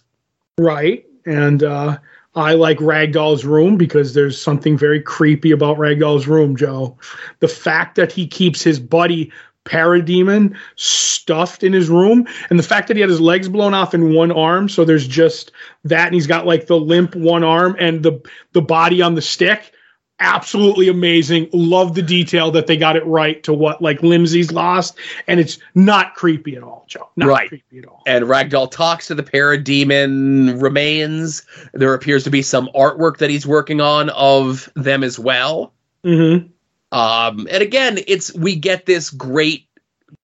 Right. 0.59 1.07
And 1.25 1.63
uh, 1.63 1.97
I 2.35 2.53
like 2.53 2.77
Ragdoll's 2.79 3.47
room 3.47 3.79
because 3.79 4.13
there's 4.13 4.39
something 4.39 4.77
very 4.77 5.01
creepy 5.01 5.51
about 5.51 5.79
Ragdoll's 5.79 6.27
room, 6.27 6.55
Joe. 6.57 6.99
The 7.41 7.49
fact 7.49 7.95
that 7.97 8.13
he 8.13 8.27
keeps 8.27 8.63
his 8.63 8.79
buddy 8.79 9.33
Parademon 9.67 10.57
stuffed 10.77 11.63
in 11.63 11.73
his 11.73 11.89
room, 11.91 12.27
and 12.49 12.59
the 12.59 12.63
fact 12.63 12.89
that 12.89 12.97
he 12.97 13.01
had 13.03 13.11
his 13.11 13.21
legs 13.21 13.49
blown 13.49 13.75
off 13.75 13.93
in 13.93 14.15
one 14.15 14.33
arm, 14.33 14.69
so 14.69 14.85
there's 14.85 15.07
just 15.07 15.53
that, 15.85 16.07
and 16.07 16.15
he's 16.15 16.27
got 16.27 16.47
like 16.47 16.67
the 16.67 16.79
limp 16.79 17.15
one 17.15 17.45
arm 17.45 17.77
and 17.79 18.03
the 18.03 18.21
the 18.53 18.63
body 18.63 19.03
on 19.03 19.15
the 19.15 19.23
stick. 19.23 19.73
Absolutely 20.19 20.89
amazing. 20.89 21.47
Love 21.53 21.95
the 21.95 22.01
detail 22.01 22.51
that 22.51 22.67
they 22.67 22.79
got 22.79 22.97
it 22.97 23.05
right 23.05 23.43
to 23.43 23.53
what 23.53 23.83
like 23.83 24.01
Limsey's 24.03 24.51
lost, 24.51 24.97
and 25.27 25.39
it's 25.39 25.59
not 25.75 26.15
creepy 26.15 26.57
at 26.57 26.63
all, 26.63 26.87
Joe. 26.89 27.11
Not 27.17 27.29
Right. 27.29 27.49
creepy 27.51 27.81
at 27.81 27.85
all. 27.85 28.03
And 28.07 28.25
Ragdoll 28.25 28.71
talks 28.71 29.09
to 29.09 29.15
the 29.15 29.23
parademon 29.23 30.63
remains. 30.63 31.45
There 31.75 31.93
appears 31.93 32.25
to 32.25 32.31
be 32.31 32.41
some 32.41 32.71
artwork 32.75 33.19
that 33.19 33.29
he's 33.29 33.47
working 33.47 33.83
on 33.83 34.09
of 34.11 34.71
them 34.75 35.05
as 35.05 35.19
well. 35.19 35.75
Mm-hmm. 36.03 36.47
Um, 36.93 37.49
and 37.51 37.63
again, 37.63 37.99
it's 38.07 38.35
we 38.35 38.57
get 38.57 38.87
this 38.87 39.11
great, 39.11 39.69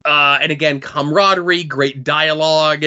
uh, 0.04 0.38
and 0.40 0.52
again, 0.52 0.80
camaraderie, 0.80 1.64
great 1.64 2.04
dialogue 2.04 2.84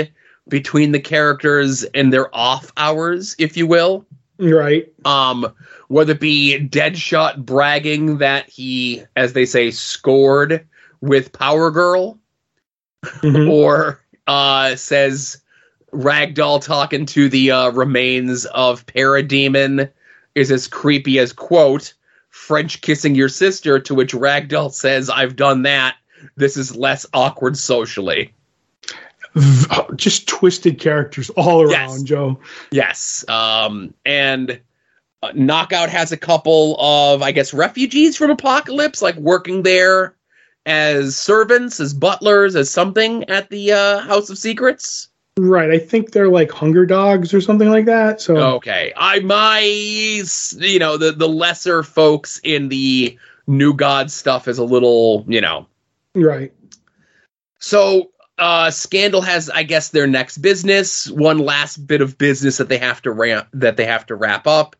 between 0.47 0.91
the 0.91 0.99
characters 0.99 1.84
and 1.84 2.13
their 2.13 2.34
off 2.36 2.71
hours, 2.78 3.36
if 3.39 3.57
you 3.57 3.67
will. 3.67 4.05
Right. 4.38 4.91
Um, 5.05 5.53
whether 5.88 6.13
it 6.13 6.19
be 6.19 6.59
Deadshot 6.59 7.45
bragging 7.45 8.17
that 8.19 8.49
he, 8.49 9.03
as 9.15 9.34
they 9.34 9.45
say, 9.45 9.71
scored 9.71 10.65
with 11.01 11.32
Power 11.32 11.71
Girl, 11.71 12.19
Mhm. 13.03 13.49
or 13.51 14.01
uh, 14.28 14.76
says 14.76 15.41
Ragdoll 15.93 16.61
talking 16.63 17.05
to 17.07 17.30
the 17.30 17.51
uh, 17.51 17.69
remains 17.71 18.45
of 18.45 18.86
Parademon 18.86 19.89
is 20.34 20.51
as 20.51 20.67
creepy 20.67 21.19
as 21.19 21.32
quote 21.32 21.93
French 22.36 22.81
kissing 22.81 23.15
your 23.15 23.29
sister, 23.29 23.79
to 23.79 23.95
which 23.95 24.13
Ragdoll 24.13 24.71
says, 24.71 25.09
"I've 25.09 25.36
done 25.36 25.63
that. 25.63 25.95
This 26.36 26.57
is 26.57 26.75
less 26.75 27.05
awkward 27.13 27.57
socially." 27.57 28.33
just 29.95 30.27
twisted 30.27 30.79
characters 30.79 31.29
all 31.31 31.61
around, 31.61 31.99
Yes. 31.99 32.03
Joe. 32.03 32.39
Yes, 32.71 33.25
um, 33.27 33.93
and 34.05 34.59
uh, 35.23 35.31
Knockout 35.33 35.89
has 35.89 36.11
a 36.11 36.17
couple 36.17 36.77
of, 36.79 37.21
I 37.21 37.31
guess, 37.31 37.53
refugees 37.53 38.15
from 38.15 38.36
Apokolips, 38.36 39.01
like 39.01 39.15
working 39.15 39.63
there 39.63 40.15
as 40.65 41.15
servants, 41.15 41.79
as 41.79 41.93
butlers, 41.93 42.55
as 42.55 42.69
something 42.69 43.23
at 43.29 43.49
the 43.49 43.71
uh, 43.71 43.99
House 43.99 44.29
of 44.29 44.38
Secrets. 44.38 45.09
Right. 45.38 45.69
I 45.69 45.79
think 45.79 46.11
they're 46.11 46.29
like 46.29 46.49
hunger 46.49 46.86
dogs 46.86 47.33
or 47.33 47.41
something 47.41 47.69
like 47.69 47.86
that. 47.86 48.21
So 48.21 48.38
Okay, 48.38 48.93
I 48.95 49.19
my 49.19 49.59
you 49.59 50.79
know 50.79 50.97
the 50.97 51.11
the 51.11 51.27
lesser 51.27 51.83
folks 51.83 52.39
in 52.43 52.69
the 52.69 53.17
New 53.47 53.73
God 53.73 54.09
stuff 54.09 54.47
is 54.47 54.57
a 54.57 54.63
little 54.63 55.25
you 55.27 55.41
know 55.41 55.67
right. 56.15 56.53
So 57.59 58.11
uh 58.38 58.71
Scandal 58.71 59.21
has 59.21 59.49
I 59.49 59.63
guess 59.63 59.89
their 59.89 60.07
next 60.07 60.38
business, 60.38 61.09
one 61.09 61.39
last 61.39 61.86
bit 61.86 62.01
of 62.01 62.17
business 62.17 62.55
that 62.57 62.69
they 62.69 62.77
have 62.77 63.01
to 63.01 63.11
ramp 63.11 63.49
that 63.51 63.75
they 63.75 63.86
have 63.86 64.05
to 64.05 64.15
wrap 64.15 64.47
up. 64.47 64.77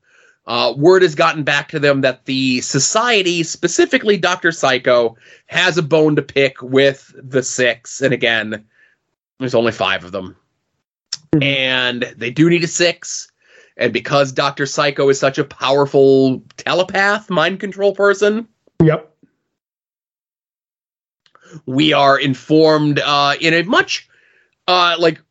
Uh, 0.48 0.74
word 0.78 1.02
has 1.02 1.16
gotten 1.16 1.44
back 1.44 1.70
to 1.70 1.80
them 1.80 2.02
that 2.02 2.26
the 2.26 2.62
society, 2.62 3.42
specifically 3.42 4.16
Dr. 4.16 4.52
Psycho, 4.52 5.18
has 5.48 5.78
a 5.80 5.82
bone 5.82 6.16
to 6.16 6.22
pick 6.22 6.62
with 6.62 7.12
the 7.18 7.42
six. 7.42 8.00
And 8.00 8.14
again, 8.14 8.64
there's 9.40 9.56
only 9.56 9.72
five 9.72 10.04
of 10.04 10.12
them. 10.12 10.36
Mhm. 11.40 11.44
And 11.44 12.14
they 12.18 12.32
do 12.32 12.50
need 12.50 12.64
a 12.64 12.68
six. 12.68 13.30
And 13.78 13.92
because 13.92 14.32
Dr. 14.32 14.66
Psycho 14.66 15.10
is 15.10 15.20
such 15.20 15.38
a 15.38 15.44
powerful 15.44 16.42
telepath, 16.58 17.30
mind 17.30 17.60
control 17.60 17.94
person, 17.94 18.48
Yep. 18.82 19.12
we 21.66 21.94
are 21.94 22.20
informed 22.20 23.00
uh, 23.00 23.36
in 23.40 23.54
a 23.54 23.64
much 23.64 24.08
uh, 24.68 24.96
like 25.00 25.22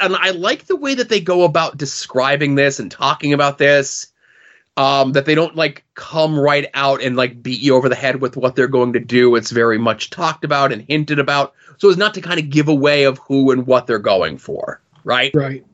and 0.00 0.14
i 0.16 0.30
like 0.30 0.66
the 0.66 0.76
way 0.76 0.94
that 0.94 1.08
they 1.08 1.20
go 1.20 1.44
about 1.44 1.76
describing 1.76 2.54
this 2.54 2.78
and 2.80 2.90
talking 2.90 3.32
about 3.32 3.58
this 3.58 4.08
um, 4.76 5.12
that 5.12 5.24
they 5.24 5.34
don't 5.34 5.56
like 5.56 5.84
come 5.94 6.38
right 6.38 6.66
out 6.74 7.02
and 7.02 7.16
like 7.16 7.42
beat 7.42 7.60
you 7.60 7.74
over 7.74 7.88
the 7.88 7.94
head 7.96 8.20
with 8.20 8.36
what 8.36 8.54
they're 8.54 8.68
going 8.68 8.92
to 8.92 9.00
do 9.00 9.34
it's 9.36 9.50
very 9.50 9.78
much 9.78 10.10
talked 10.10 10.44
about 10.44 10.72
and 10.72 10.82
hinted 10.82 11.18
about 11.18 11.54
so 11.78 11.88
as 11.88 11.96
not 11.96 12.14
to 12.14 12.20
kind 12.20 12.38
of 12.38 12.50
give 12.50 12.68
away 12.68 13.04
of 13.04 13.18
who 13.18 13.50
and 13.50 13.66
what 13.66 13.86
they're 13.86 13.98
going 13.98 14.36
for 14.38 14.80
right 15.08 15.34
Right. 15.34 15.64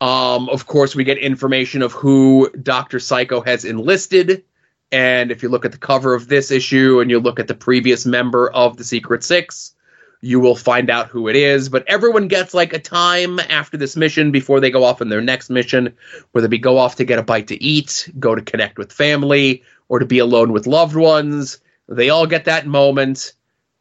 um, 0.00 0.48
of 0.48 0.66
course, 0.66 0.94
we 0.96 1.04
get 1.04 1.18
information 1.18 1.80
of 1.80 1.92
who 1.92 2.50
Dr. 2.62 2.98
Psycho 2.98 3.40
has 3.40 3.64
enlisted. 3.64 4.44
And 4.90 5.30
if 5.30 5.42
you 5.42 5.48
look 5.48 5.64
at 5.64 5.72
the 5.72 5.78
cover 5.78 6.12
of 6.12 6.28
this 6.28 6.50
issue 6.50 7.00
and 7.00 7.10
you 7.10 7.18
look 7.20 7.40
at 7.40 7.48
the 7.48 7.54
previous 7.54 8.04
member 8.04 8.50
of 8.50 8.76
the 8.76 8.84
Secret 8.84 9.24
Six, 9.24 9.74
you 10.20 10.38
will 10.38 10.54
find 10.56 10.90
out 10.90 11.08
who 11.08 11.28
it 11.28 11.36
is. 11.36 11.68
But 11.68 11.84
everyone 11.88 12.28
gets 12.28 12.52
like 12.52 12.72
a 12.72 12.78
time 12.78 13.38
after 13.40 13.76
this 13.76 13.96
mission 13.96 14.30
before 14.32 14.60
they 14.60 14.70
go 14.70 14.84
off 14.84 15.00
on 15.00 15.08
their 15.08 15.22
next 15.22 15.48
mission, 15.50 15.94
whether 16.32 16.46
it 16.46 16.50
be 16.50 16.58
go 16.58 16.78
off 16.78 16.96
to 16.96 17.04
get 17.04 17.18
a 17.18 17.22
bite 17.22 17.48
to 17.48 17.62
eat, 17.62 18.10
go 18.18 18.34
to 18.34 18.42
connect 18.42 18.76
with 18.76 18.92
family, 18.92 19.62
or 19.88 19.98
to 19.98 20.06
be 20.06 20.18
alone 20.18 20.52
with 20.52 20.66
loved 20.66 20.96
ones. 20.96 21.58
They 21.88 22.10
all 22.10 22.26
get 22.26 22.44
that 22.44 22.66
moment. 22.66 23.32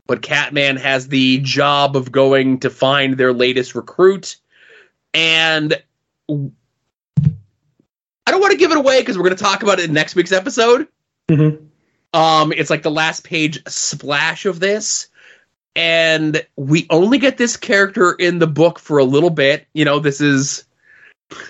But 0.07 0.21
Catman 0.21 0.77
has 0.77 1.07
the 1.07 1.39
job 1.39 1.95
of 1.95 2.11
going 2.11 2.59
to 2.61 2.69
find 2.69 3.17
their 3.17 3.33
latest 3.33 3.75
recruit. 3.75 4.37
And 5.13 5.81
I 6.27 6.31
don't 8.27 8.41
want 8.41 8.51
to 8.51 8.57
give 8.57 8.71
it 8.71 8.77
away 8.77 9.01
because 9.01 9.17
we're 9.17 9.25
going 9.25 9.35
to 9.35 9.43
talk 9.43 9.63
about 9.63 9.79
it 9.79 9.85
in 9.85 9.93
next 9.93 10.15
week's 10.15 10.31
episode. 10.31 10.87
hmm 11.29 11.49
Um, 12.13 12.53
it's 12.53 12.69
like 12.69 12.83
the 12.83 12.91
last 12.91 13.23
page 13.23 13.61
splash 13.67 14.45
of 14.45 14.59
this, 14.59 15.07
and 15.75 16.45
we 16.55 16.87
only 16.89 17.17
get 17.17 17.37
this 17.37 17.57
character 17.57 18.13
in 18.13 18.39
the 18.39 18.47
book 18.47 18.79
for 18.79 18.97
a 18.97 19.03
little 19.03 19.29
bit. 19.29 19.67
You 19.73 19.85
know, 19.85 19.99
this 19.99 20.21
is 20.21 20.65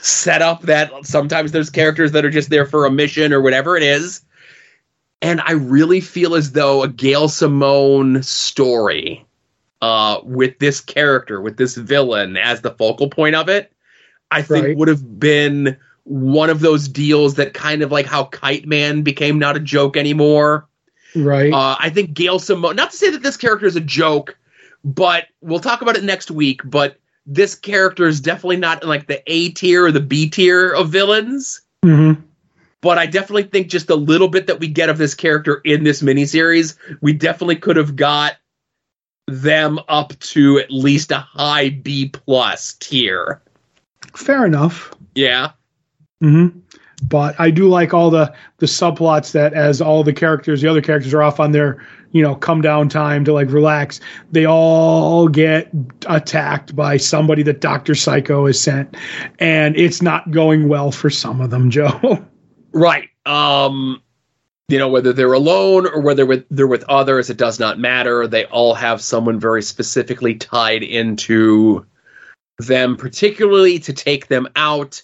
set 0.02 0.42
up 0.42 0.62
that 0.64 0.92
sometimes 1.06 1.52
there's 1.52 1.70
characters 1.70 2.12
that 2.12 2.26
are 2.26 2.30
just 2.30 2.50
there 2.50 2.66
for 2.66 2.86
a 2.86 2.92
mission 2.92 3.34
or 3.34 3.42
whatever 3.42 3.76
it 3.78 3.84
is. 3.84 4.24
And 5.22 5.42
I 5.42 5.52
really 5.54 6.02
feel 6.02 6.36
as 6.36 6.52
though 6.52 6.84
a 6.84 6.88
Gail 6.88 7.30
Simone 7.30 8.24
story 8.24 9.26
uh, 9.82 10.20
with 10.24 10.60
this 10.60 10.80
character, 10.80 11.42
with 11.42 11.58
this 11.58 11.76
villain 11.76 12.38
as 12.38 12.62
the 12.62 12.72
focal 12.72 13.10
point 13.10 13.36
of 13.36 13.50
it, 13.50 13.72
I 14.30 14.42
think 14.42 14.66
Right. 14.66 14.78
would 14.78 14.88
have 14.88 15.20
been 15.20 15.78
one 16.04 16.50
of 16.50 16.60
those 16.60 16.88
deals 16.88 17.36
that 17.36 17.54
kind 17.54 17.82
of 17.82 17.92
like 17.92 18.06
how 18.06 18.26
Kite 18.26 18.68
Man 18.68 19.02
became 19.02 19.40
not 19.40 19.58
a 19.58 19.60
joke 19.60 19.98
anymore. 19.98 20.68
Right. 21.16 21.52
Uh, 21.54 21.76
I 21.80 21.90
think 21.90 22.14
Gail 22.14 22.40
Simone, 22.40 22.76
not 22.76 22.92
to 22.92 22.98
say 22.98 23.10
that 23.10 23.24
this 23.24 23.38
character 23.38 23.66
is 23.66 23.76
a 23.76 23.82
joke, 23.82 24.38
but 24.84 25.26
we'll 25.42 25.60
talk 25.60 25.82
about 25.82 25.98
it 25.98 26.04
next 26.04 26.32
week. 26.32 26.62
But 26.64 26.98
this 27.26 27.56
character 27.56 28.08
is 28.08 28.20
definitely 28.22 28.58
not 28.58 28.82
in 28.84 28.90
like 28.90 29.08
the 29.08 29.22
A 29.28 29.50
tier 29.50 29.86
or 29.86 29.92
the 29.92 30.00
B 30.00 30.30
tier 30.30 30.72
of 30.72 30.90
villains. 30.90 31.62
hmm 31.84 32.14
But 32.82 32.98
I 32.98 33.06
definitely 33.06 33.44
think 33.44 33.68
just 33.68 33.90
a 33.90 33.96
little 33.96 34.28
bit 34.28 34.48
that 34.48 34.60
we 34.60 34.68
get 34.68 34.90
of 34.90 34.98
this 34.98 35.14
character 35.14 35.62
in 35.66 35.84
this 35.84 36.02
miniseries, 36.02 36.78
we 37.02 37.14
definitely 37.14 37.58
could 37.58 37.76
have 37.78 37.96
got 37.96 38.38
them 39.28 39.80
up 39.88 40.18
to 40.20 40.60
at 40.60 40.72
least 40.72 41.12
a 41.12 41.20
high 41.20 41.70
B 41.70 42.10
plus 42.10 42.74
tier. 42.74 43.42
Fair 44.16 44.46
enough. 44.46 44.94
Yeah. 45.16 45.52
hmm 46.20 46.48
But 47.08 47.40
I 47.40 47.52
do 47.52 47.68
like 47.70 47.94
all 47.94 48.10
the 48.10 48.34
the 48.58 48.66
subplots 48.66 49.32
that 49.34 49.54
as 49.54 49.82
all 49.82 50.04
the 50.04 50.14
characters, 50.14 50.62
the 50.62 50.68
other 50.70 50.82
characters 50.82 51.14
are 51.14 51.24
off 51.24 51.40
on 51.40 51.52
their 51.52 51.86
you 52.12 52.22
know 52.22 52.36
come 52.36 52.62
down 52.62 52.90
time 52.90 53.24
to 53.26 53.34
like 53.34 53.50
relax. 53.52 54.00
They 54.32 54.46
all 54.46 55.28
get 55.28 55.70
attacked 56.08 56.76
by 56.76 56.98
somebody 56.98 57.44
that 57.44 57.62
Doctor 57.62 57.96
Psycho 57.96 58.48
has 58.48 58.60
sent, 58.60 58.96
and 59.40 59.78
it's 59.78 60.02
not 60.02 60.32
going 60.32 60.68
well 60.68 60.92
for 60.92 61.10
some 61.10 61.40
of 61.42 61.50
them, 61.52 61.70
Joe. 61.72 62.24
Right. 62.74 63.10
Um 63.26 64.02
you 64.72 64.80
know 64.80 64.90
whether 64.90 65.14
they're 65.14 65.34
alone 65.34 65.86
or 65.86 66.02
whether 66.02 66.26
with, 66.26 66.46
they're 66.50 66.68
with 66.68 66.84
others 66.86 67.30
it 67.30 67.38
does 67.38 67.60
not 67.60 67.80
matter. 67.80 68.28
They 68.28 68.46
all 68.46 68.74
have 68.74 69.02
someone 69.02 69.40
very 69.40 69.62
specifically 69.62 70.36
tied 70.36 70.84
into 70.84 71.86
them 72.58 72.96
particularly 72.98 73.80
to 73.80 73.94
take 73.94 74.28
them 74.28 74.48
out. 74.56 75.04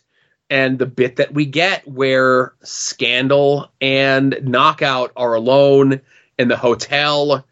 And 0.50 0.80
the 0.80 0.86
bit 0.86 1.18
that 1.18 1.34
we 1.34 1.46
get 1.46 1.86
where 1.86 2.54
Scandal 2.64 3.70
and 3.82 4.40
Knockout 4.44 5.12
are 5.18 5.34
alone 5.34 6.00
in 6.40 6.48
the 6.48 6.56
hotel 6.56 7.46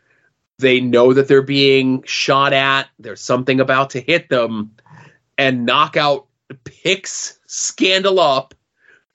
they 0.59 0.79
know 0.79 1.13
that 1.13 1.27
they're 1.27 1.41
being 1.41 2.03
shot 2.03 2.53
at. 2.53 2.87
There's 2.99 3.21
something 3.21 3.59
about 3.59 3.91
to 3.91 4.01
hit 4.01 4.29
them. 4.29 4.71
And 5.37 5.65
Knockout 5.65 6.27
picks 6.63 7.39
Scandal 7.45 8.19
up 8.19 8.54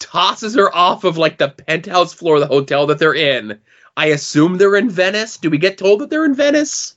tosses 0.00 0.54
her 0.56 0.74
off 0.74 1.04
of 1.04 1.16
like 1.16 1.38
the 1.38 1.48
penthouse 1.48 2.12
floor 2.12 2.36
of 2.36 2.40
the 2.40 2.46
hotel 2.46 2.86
that 2.86 2.98
they're 2.98 3.14
in. 3.14 3.58
I 3.96 4.06
assume 4.06 4.58
they're 4.58 4.76
in 4.76 4.90
Venice. 4.90 5.36
Do 5.36 5.50
we 5.50 5.58
get 5.58 5.78
told 5.78 6.00
that 6.00 6.10
they're 6.10 6.24
in 6.24 6.34
Venice? 6.34 6.96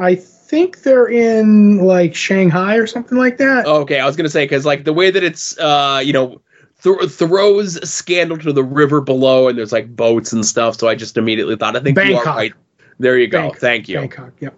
I 0.00 0.14
think 0.14 0.82
they're 0.82 1.06
in 1.08 1.78
like 1.78 2.14
Shanghai 2.14 2.76
or 2.76 2.86
something 2.86 3.18
like 3.18 3.38
that. 3.38 3.66
Okay, 3.66 3.98
I 3.98 4.06
was 4.06 4.16
gonna 4.16 4.28
say 4.28 4.44
because 4.44 4.64
like 4.64 4.84
the 4.84 4.92
way 4.92 5.10
that 5.10 5.22
it's 5.24 5.58
uh 5.58 6.00
you 6.04 6.12
know 6.12 6.40
th- 6.82 7.10
throws 7.10 7.88
scandal 7.88 8.38
to 8.38 8.52
the 8.52 8.62
river 8.62 9.00
below 9.00 9.48
and 9.48 9.58
there's 9.58 9.72
like 9.72 9.94
boats 9.94 10.32
and 10.32 10.46
stuff. 10.46 10.78
So 10.78 10.88
I 10.88 10.94
just 10.94 11.16
immediately 11.16 11.56
thought 11.56 11.76
I 11.76 11.80
think 11.80 11.98
you 11.98 12.04
Bangkok. 12.04 12.26
are 12.26 12.36
right. 12.36 12.52
There 12.98 13.18
you 13.18 13.26
go. 13.26 13.40
Bangkok. 13.40 13.58
Thank 13.60 13.88
you. 13.88 13.96
Bangkok. 13.98 14.32
Yep. 14.40 14.54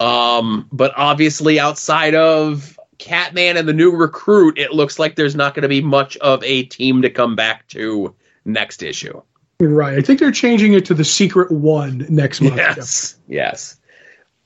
Um, 0.00 0.68
but 0.70 0.92
obviously 0.96 1.58
outside 1.58 2.14
of 2.14 2.77
Catman 2.98 3.56
and 3.56 3.68
the 3.68 3.72
new 3.72 3.90
recruit, 3.90 4.58
it 4.58 4.72
looks 4.72 4.98
like 4.98 5.16
there's 5.16 5.36
not 5.36 5.54
going 5.54 5.62
to 5.62 5.68
be 5.68 5.80
much 5.80 6.16
of 6.18 6.42
a 6.44 6.64
team 6.64 7.02
to 7.02 7.10
come 7.10 7.36
back 7.36 7.66
to 7.68 8.14
next 8.44 8.82
issue. 8.82 9.22
Right. 9.60 9.98
I 9.98 10.02
think 10.02 10.20
they're 10.20 10.30
changing 10.30 10.74
it 10.74 10.84
to 10.86 10.94
the 10.94 11.04
Secret 11.04 11.50
One 11.50 12.06
next 12.08 12.40
month. 12.40 12.56
Yes, 12.56 13.16
yes. 13.26 13.76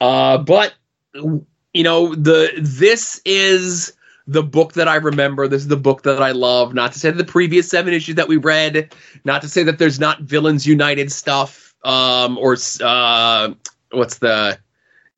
Uh, 0.01 0.39
but 0.39 0.75
you 1.15 1.83
know 1.83 2.15
the 2.15 2.51
this 2.59 3.21
is 3.25 3.93
the 4.27 4.43
book 4.43 4.73
that 4.75 4.89
I 4.89 4.97
remember. 4.97 5.49
This 5.49 5.63
is 5.63 5.69
the 5.69 5.77
book 5.77 6.03
that 6.03 6.23
I 6.23 6.31
love. 6.31 6.75
Not 6.75 6.93
to 6.93 6.99
say 6.99 7.11
that 7.11 7.19
the 7.19 7.31
previous 7.31 7.69
seven 7.69 7.93
issues 7.93 8.15
that 8.15 8.29
we 8.29 8.37
read, 8.37 8.95
not 9.25 9.43
to 9.43 9.49
say 9.49 9.63
that 9.65 9.79
there's 9.79 10.01
not 10.01 10.23
Villains 10.23 10.67
United 10.67 11.13
stuff, 11.13 11.75
um, 11.85 12.39
or 12.39 12.57
uh, 12.83 13.53
what's 13.91 14.19
the 14.19 14.59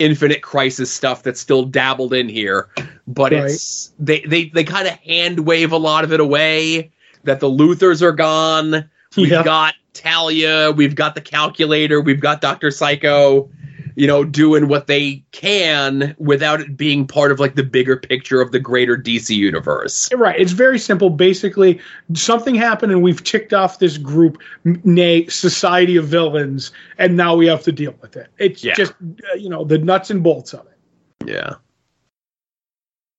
Infinite 0.04 0.42
Crisis 0.42 0.92
stuff 0.92 1.22
that's 1.22 1.40
still 1.40 1.64
dabbled 1.64 2.12
in 2.12 2.28
here, 2.28 2.68
but 3.08 3.32
Right. 3.32 3.44
it's 3.44 3.90
they 3.98 4.20
they 4.20 4.46
they 4.50 4.62
kind 4.64 4.86
of 4.86 4.92
hand 4.94 5.40
wave 5.40 5.72
a 5.72 5.78
lot 5.78 6.04
of 6.04 6.12
it 6.12 6.20
away. 6.20 6.90
That 7.24 7.40
the 7.40 7.48
Luthors 7.48 8.02
are 8.02 8.12
gone. 8.12 8.88
We've 9.16 9.30
Yeah. 9.30 9.42
got 9.42 9.74
Talia. 9.94 10.72
We've 10.72 10.94
got 10.94 11.14
the 11.14 11.22
calculator. 11.22 12.00
We've 12.02 12.20
got 12.20 12.42
Doctor 12.42 12.70
Psycho. 12.70 13.48
You 13.96 14.06
know, 14.06 14.24
doing 14.24 14.68
what 14.68 14.86
they 14.86 15.22
can 15.32 16.16
without 16.18 16.60
it 16.60 16.76
being 16.76 17.06
part 17.06 17.30
of 17.30 17.38
like 17.38 17.54
the 17.54 17.62
bigger 17.62 17.96
picture 17.96 18.40
of 18.40 18.50
the 18.50 18.58
greater 18.58 18.96
DC 18.96 19.34
universe. 19.34 20.12
Right. 20.12 20.38
It's 20.40 20.52
very 20.52 20.78
simple. 20.78 21.10
Basically, 21.10 21.80
something 22.14 22.54
happened 22.54 22.90
and 22.92 23.02
we've 23.02 23.22
ticked 23.22 23.52
off 23.52 23.78
this 23.78 23.96
group, 23.96 24.38
nay, 24.64 25.26
society 25.28 25.96
of 25.96 26.06
villains, 26.06 26.72
and 26.98 27.16
now 27.16 27.36
we 27.36 27.46
have 27.46 27.62
to 27.62 27.72
deal 27.72 27.94
with 28.00 28.16
it. 28.16 28.28
It's 28.38 28.64
Yeah. 28.64 28.74
just, 28.74 28.92
uh, 28.92 29.36
you 29.36 29.48
know, 29.48 29.64
the 29.64 29.78
nuts 29.78 30.10
and 30.10 30.22
bolts 30.22 30.54
of 30.54 30.66
it. 30.66 31.30
Yeah. 31.30 31.54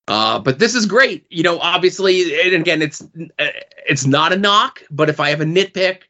Uh, 0.07 0.39
but 0.39 0.59
this 0.59 0.75
is 0.75 0.85
great. 0.85 1.25
You 1.29 1.43
know, 1.43 1.59
obviously, 1.59 2.39
and 2.41 2.53
again, 2.53 2.81
it's 2.81 3.01
uh, 3.39 3.47
it's 3.87 4.05
not 4.05 4.33
a 4.33 4.37
knock, 4.37 4.83
but 4.91 5.09
if 5.09 5.19
I 5.19 5.29
have 5.29 5.41
a 5.41 5.45
nitpick, 5.45 6.03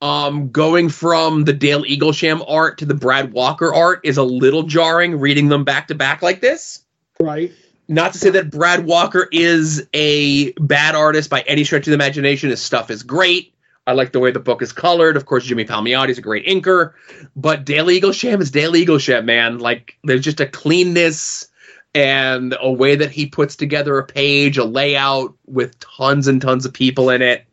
um, 0.00 0.50
going 0.50 0.88
from 0.88 1.44
the 1.44 1.52
Dale 1.52 1.82
Eaglesham 1.84 2.44
art 2.48 2.78
to 2.78 2.86
the 2.86 2.94
Brad 2.94 3.32
Walker 3.32 3.72
art 3.74 4.00
is 4.04 4.16
a 4.16 4.22
little 4.22 4.62
jarring. 4.62 5.18
Reading 5.18 5.48
them 5.48 5.64
back 5.64 5.88
to 5.88 5.94
back 5.94 6.22
like 6.22 6.40
this. 6.40 6.84
Right. 7.20 7.52
Not 7.88 8.12
to 8.12 8.18
say 8.18 8.30
that 8.30 8.50
Brad 8.50 8.84
Walker 8.84 9.28
is 9.32 9.88
a 9.94 10.52
bad 10.52 10.94
artist 10.94 11.30
by 11.30 11.40
any 11.42 11.64
stretch 11.64 11.86
of 11.86 11.90
the 11.90 11.94
imagination. 11.94 12.50
His 12.50 12.60
stuff 12.60 12.90
is 12.90 13.02
great. 13.02 13.54
I 13.86 13.92
like 13.92 14.12
the 14.12 14.20
way 14.20 14.30
the 14.30 14.38
book 14.38 14.60
is 14.60 14.70
colored. 14.70 15.16
Of 15.16 15.24
course, 15.24 15.46
Jimmy 15.46 15.64
Palmiotti 15.64 16.10
is 16.10 16.18
a 16.18 16.22
great 16.22 16.46
inker, 16.46 16.92
but 17.34 17.64
Dale 17.64 17.86
Eaglesham 17.86 18.42
is 18.42 18.50
Dale 18.50 18.74
Eaglesham, 18.74 19.24
man. 19.24 19.58
Like 19.58 19.96
there's 20.04 20.20
just 20.20 20.40
a 20.40 20.46
cleanness 20.46 21.48
and 21.94 22.54
a 22.60 22.70
way 22.70 22.96
that 22.96 23.10
he 23.10 23.24
puts 23.26 23.56
together 23.56 23.96
a 23.96 24.04
page, 24.04 24.58
a 24.58 24.64
layout 24.64 25.34
with 25.46 25.80
tons 25.80 26.28
and 26.28 26.42
tons 26.42 26.66
of 26.66 26.74
people 26.74 27.08
in 27.08 27.22
it. 27.22 27.46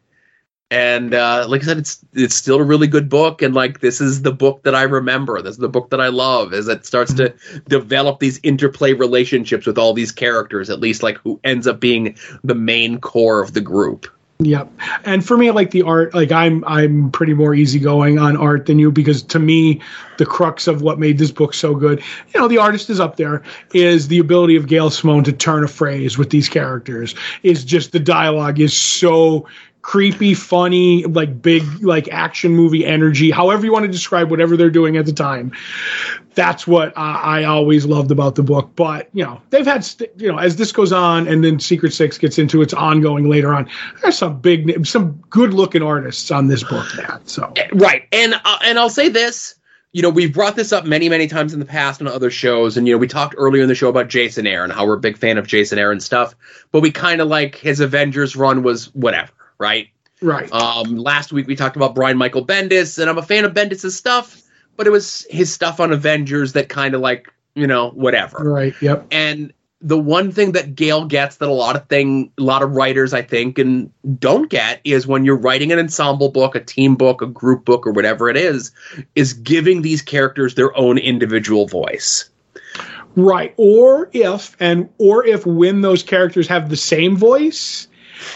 And 0.71 1.13
uh, 1.13 1.45
like 1.47 1.61
I 1.61 1.65
said, 1.65 1.77
it's 1.77 2.03
it's 2.13 2.33
still 2.33 2.57
a 2.57 2.63
really 2.63 2.87
good 2.87 3.07
book, 3.07 3.43
and 3.43 3.53
like 3.53 3.81
this 3.81 4.01
is 4.01 4.23
the 4.23 4.31
book 4.31 4.63
that 4.63 4.73
I 4.73 4.81
remember. 4.81 5.41
This 5.41 5.53
is 5.53 5.59
the 5.59 5.69
book 5.69 5.91
that 5.91 6.01
I 6.01 6.07
love. 6.07 6.53
As 6.53 6.67
it 6.67 6.87
starts 6.87 7.13
to 7.15 7.33
develop 7.67 8.19
these 8.19 8.39
interplay 8.41 8.93
relationships 8.93 9.67
with 9.67 9.77
all 9.77 9.93
these 9.93 10.11
characters, 10.11 10.71
at 10.71 10.79
least 10.79 11.03
like 11.03 11.17
who 11.19 11.39
ends 11.43 11.67
up 11.67 11.79
being 11.79 12.17
the 12.43 12.55
main 12.55 12.99
core 12.99 13.43
of 13.43 13.53
the 13.53 13.61
group. 13.61 14.07
Yep. 14.39 14.69
And 15.05 15.25
for 15.25 15.37
me, 15.37 15.49
like 15.51 15.71
the 15.71 15.83
art. 15.83 16.13
Like 16.13 16.31
I'm, 16.31 16.63
I'm 16.65 17.09
pretty 17.11 17.33
more 17.33 17.53
easygoing 17.53 18.19
on 18.19 18.35
art 18.35 18.65
than 18.65 18.79
you 18.79 18.91
because 18.91 19.23
to 19.23 19.39
me, 19.39 19.81
the 20.17 20.25
crux 20.25 20.67
of 20.67 20.81
what 20.81 20.99
made 20.99 21.17
this 21.17 21.31
book 21.31 21.53
so 21.53 21.73
good, 21.73 22.01
you 22.33 22.39
know, 22.39 22.47
the 22.47 22.57
artist 22.57 22.89
is 22.89 22.99
up 22.99 23.15
there, 23.15 23.43
is 23.73 24.09
the 24.09 24.19
ability 24.19 24.57
of 24.57 24.67
Gail 24.67 24.89
Simone 24.89 25.23
to 25.23 25.31
turn 25.31 25.63
a 25.63 25.69
phrase 25.69 26.17
with 26.17 26.31
these 26.31 26.49
characters. 26.49 27.15
Is 27.43 27.63
just 27.63 27.93
the 27.93 27.99
dialogue 27.99 28.59
is 28.59 28.75
so 28.75 29.47
creepy, 29.85 30.33
funny, 30.33 31.03
like 31.03 31.43
big, 31.43 31.63
like 31.83 32.09
action 32.11 32.55
movie 32.55 32.83
energy, 32.83 33.29
however 33.29 33.63
you 33.67 33.71
want 33.71 33.85
to 33.85 33.91
describe 33.91 34.31
whatever 34.31 34.57
they're 34.57 34.71
doing 34.71 34.97
at 34.97 35.05
the 35.05 35.13
time. 35.13 35.51
That's 36.33 36.65
what 36.65 36.91
I, 36.97 37.41
I 37.41 37.43
always 37.43 37.85
loved 37.85 38.09
about 38.09 38.33
the 38.33 38.41
book. 38.41 38.71
But, 38.75 39.09
you 39.13 39.23
know, 39.23 39.39
they've 39.51 39.65
had, 39.65 39.85
st- 39.85 40.09
you 40.17 40.31
know, 40.31 40.39
as 40.39 40.55
this 40.55 40.71
goes 40.71 40.91
on 40.91 41.27
and 41.27 41.43
then 41.43 41.59
Secret 41.59 41.93
Six 41.93 42.17
gets 42.17 42.39
into 42.39 42.63
its 42.63 42.73
ongoing 42.73 43.29
later 43.29 43.53
on, 43.53 43.69
there's 44.01 44.17
some 44.17 44.39
big, 44.41 44.87
some 44.87 45.23
good 45.29 45.53
looking 45.53 45.83
artists 45.83 46.31
on 46.31 46.47
this 46.47 46.63
book, 46.63 46.87
Matt. 46.97 47.29
So, 47.29 47.53
Right. 47.73 48.07
And 48.11 48.33
uh, 48.33 48.57
and 48.63 48.79
I'll 48.79 48.89
say 48.89 49.07
this, 49.07 49.53
you 49.91 50.01
know, 50.01 50.09
we've 50.09 50.33
brought 50.33 50.55
this 50.55 50.73
up 50.73 50.85
many, 50.85 51.09
many 51.09 51.27
times 51.27 51.53
in 51.53 51.59
the 51.59 51.65
past 51.65 52.01
on 52.01 52.07
other 52.07 52.31
shows, 52.31 52.75
and 52.75 52.87
you 52.87 52.95
know, 52.95 52.97
we 52.97 53.07
talked 53.07 53.35
earlier 53.37 53.61
in 53.61 53.69
the 53.69 53.75
show 53.75 53.89
about 53.89 54.07
Jason 54.07 54.47
Aaron, 54.47 54.71
how 54.71 54.87
we're 54.87 54.95
a 54.95 54.99
big 54.99 55.15
fan 55.15 55.37
of 55.37 55.45
Jason 55.45 55.77
Aaron 55.77 55.99
stuff, 55.99 56.33
but 56.71 56.81
we 56.81 56.91
kind 56.91 57.21
of 57.21 57.27
like 57.27 57.55
his 57.55 57.79
Avengers 57.79 58.35
run 58.35 58.63
was 58.63 58.93
whatever, 58.95 59.31
right? 59.57 59.89
right. 60.21 60.51
Um, 60.51 60.97
last 60.97 61.31
week 61.31 61.47
we 61.47 61.55
talked 61.55 61.75
about 61.75 61.95
Brian 61.95 62.17
Michael 62.17 62.45
Bendis, 62.45 62.99
and 62.99 63.09
I'm 63.09 63.17
a 63.17 63.23
fan 63.23 63.45
of 63.45 63.53
Bendis' 63.53 63.91
stuff, 63.91 64.41
but 64.77 64.87
it 64.87 64.91
was 64.91 65.25
his 65.29 65.53
stuff 65.53 65.79
on 65.79 65.91
Avengers 65.91 66.53
that 66.53 66.69
kind 66.69 66.95
of 66.95 67.01
like, 67.01 67.31
you 67.55 67.67
know, 67.67 67.89
whatever. 67.91 68.37
right. 68.39 68.73
Yep. 68.81 69.07
And 69.11 69.53
the 69.81 69.99
one 69.99 70.31
thing 70.31 70.53
that 70.53 70.73
Gail 70.75 71.05
gets 71.05 71.37
that 71.37 71.47
a 71.47 71.53
lot 71.53 71.75
of 71.75 71.87
thing, 71.87 72.31
a 72.39 72.41
lot 72.41 72.63
of 72.63 72.71
writers 72.71 73.13
I 73.13 73.21
think 73.21 73.59
and 73.59 73.91
don't 74.19 74.49
get 74.49 74.81
is 74.83 75.05
when 75.05 75.25
you're 75.25 75.37
writing 75.37 75.71
an 75.71 75.79
ensemble 75.79 76.29
book, 76.29 76.55
a 76.55 76.59
team 76.59 76.95
book, 76.95 77.21
a 77.21 77.27
group 77.27 77.65
book, 77.65 77.85
or 77.85 77.91
whatever 77.91 78.29
it 78.29 78.35
is, 78.35 78.71
is 79.13 79.33
giving 79.33 79.83
these 79.83 80.01
characters 80.01 80.55
their 80.55 80.75
own 80.75 80.97
individual 80.97 81.67
voice. 81.67 82.29
Right. 83.15 83.53
Or 83.57 84.09
if 84.11 84.57
and 84.59 84.89
or 84.97 85.25
if 85.25 85.45
when 85.45 85.81
those 85.81 86.03
characters 86.03 86.47
have 86.47 86.69
the 86.69 86.77
same 86.77 87.15
voice, 87.15 87.87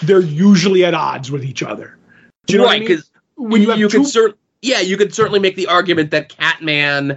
they're 0.04 0.22
usually 0.22 0.86
at 0.86 0.94
odds 0.94 1.32
with 1.32 1.44
each 1.44 1.64
other. 1.64 1.98
Do 2.46 2.54
you 2.54 2.60
know 2.60 2.66
right? 2.66 2.70
what 2.70 2.76
I 2.76 2.80
mean? 2.80 2.88
Because 2.88 3.12
When 3.36 3.62
you 3.62 3.70
have 3.70 3.80
you 3.80 3.90
two 3.90 4.00
could 4.00 4.08
cer- 4.08 4.34
yeah, 4.62 4.80
you 4.82 4.98
could 4.98 5.14
certainly 5.14 5.40
make 5.40 5.56
the 5.56 5.68
argument 5.68 6.12
that 6.12 6.30
Catman 6.30 7.12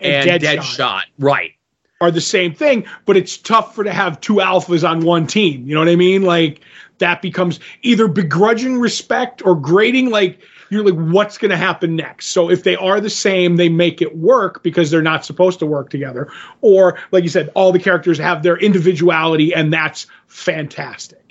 and, 0.00 0.30
And 0.30 0.42
Deadshot. 0.42 0.58
Deadshot. 0.58 1.02
right? 1.18 1.52
are 2.00 2.10
the 2.10 2.20
same 2.20 2.54
thing, 2.54 2.86
but 3.06 3.16
it's 3.16 3.36
tough 3.36 3.74
for 3.74 3.82
to 3.82 3.92
have 3.92 4.20
two 4.20 4.34
alphas 4.34 4.88
on 4.88 5.00
one 5.00 5.26
team. 5.26 5.66
You 5.66 5.74
know 5.74 5.80
what 5.80 5.88
I 5.88 5.96
mean? 5.96 6.22
Like 6.22 6.60
that 6.98 7.22
becomes 7.22 7.58
either 7.82 8.06
begrudging 8.08 8.78
respect 8.78 9.44
or 9.44 9.56
grading 9.56 10.10
like 10.10 10.38
you're 10.70 10.84
like 10.84 11.12
what's 11.12 11.38
going 11.38 11.50
to 11.50 11.56
happen 11.56 11.96
next. 11.96 12.26
So 12.26 12.50
if 12.50 12.62
they 12.62 12.76
are 12.76 13.00
the 13.00 13.10
same, 13.10 13.56
they 13.56 13.68
make 13.68 14.02
it 14.02 14.16
work 14.16 14.62
because 14.62 14.90
they're 14.90 15.02
not 15.02 15.24
supposed 15.24 15.58
to 15.60 15.66
work 15.66 15.90
together. 15.90 16.30
Or 16.60 16.98
like 17.10 17.24
you 17.24 17.30
said, 17.30 17.50
all 17.54 17.72
the 17.72 17.78
characters 17.78 18.18
have 18.18 18.42
their 18.42 18.58
individuality 18.58 19.54
and 19.54 19.72
that's 19.72 20.06
fantastic. 20.26 21.27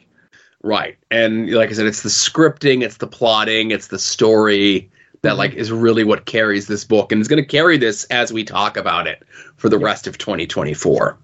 Right. 0.67 0.97
And 1.09 1.49
like 1.51 1.69
I 1.69 1.73
said, 1.73 1.85
it's 1.85 2.01
the 2.01 2.09
scripting, 2.09 2.83
it's 2.83 2.97
the 2.97 3.07
plotting, 3.07 3.71
it's 3.71 3.87
the 3.87 3.97
story 3.99 4.91
that 5.21 5.29
Mm-hmm. 5.29 5.37
like 5.39 5.53
is 5.53 5.71
really 5.71 6.03
what 6.03 6.25
carries 6.25 6.67
this 6.67 6.83
book 6.83 7.11
and 7.11 7.21
is 7.21 7.27
going 7.29 7.41
to 7.41 7.47
carry 7.47 7.77
this 7.77 8.03
as 8.05 8.31
we 8.33 8.43
talk 8.43 8.75
about 8.77 9.07
it 9.07 9.23
for 9.55 9.69
the 9.69 9.79
rest 9.79 10.05
of 10.07 10.17
2024. 10.17 11.17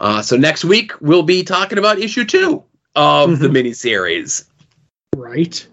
Uh, 0.00 0.22
so 0.22 0.36
next 0.36 0.64
week 0.64 0.92
we'll 1.00 1.22
be 1.22 1.42
talking 1.44 1.78
about 1.78 1.98
issue 1.98 2.24
two 2.24 2.62
of 2.96 3.38
the 3.38 3.48
Mhm. 3.48 3.56
miniseries. 3.68 4.44
Right? 5.16 5.64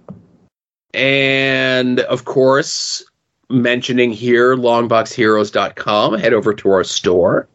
And 0.94 2.00
of 2.02 2.24
course, 2.26 3.04
mentioning 3.50 4.12
here 4.12 4.56
longboxheroes.com, 4.56 6.20
head 6.20 6.34
over 6.34 6.54
to 6.54 6.70
our 6.70 6.84
store. 6.84 7.48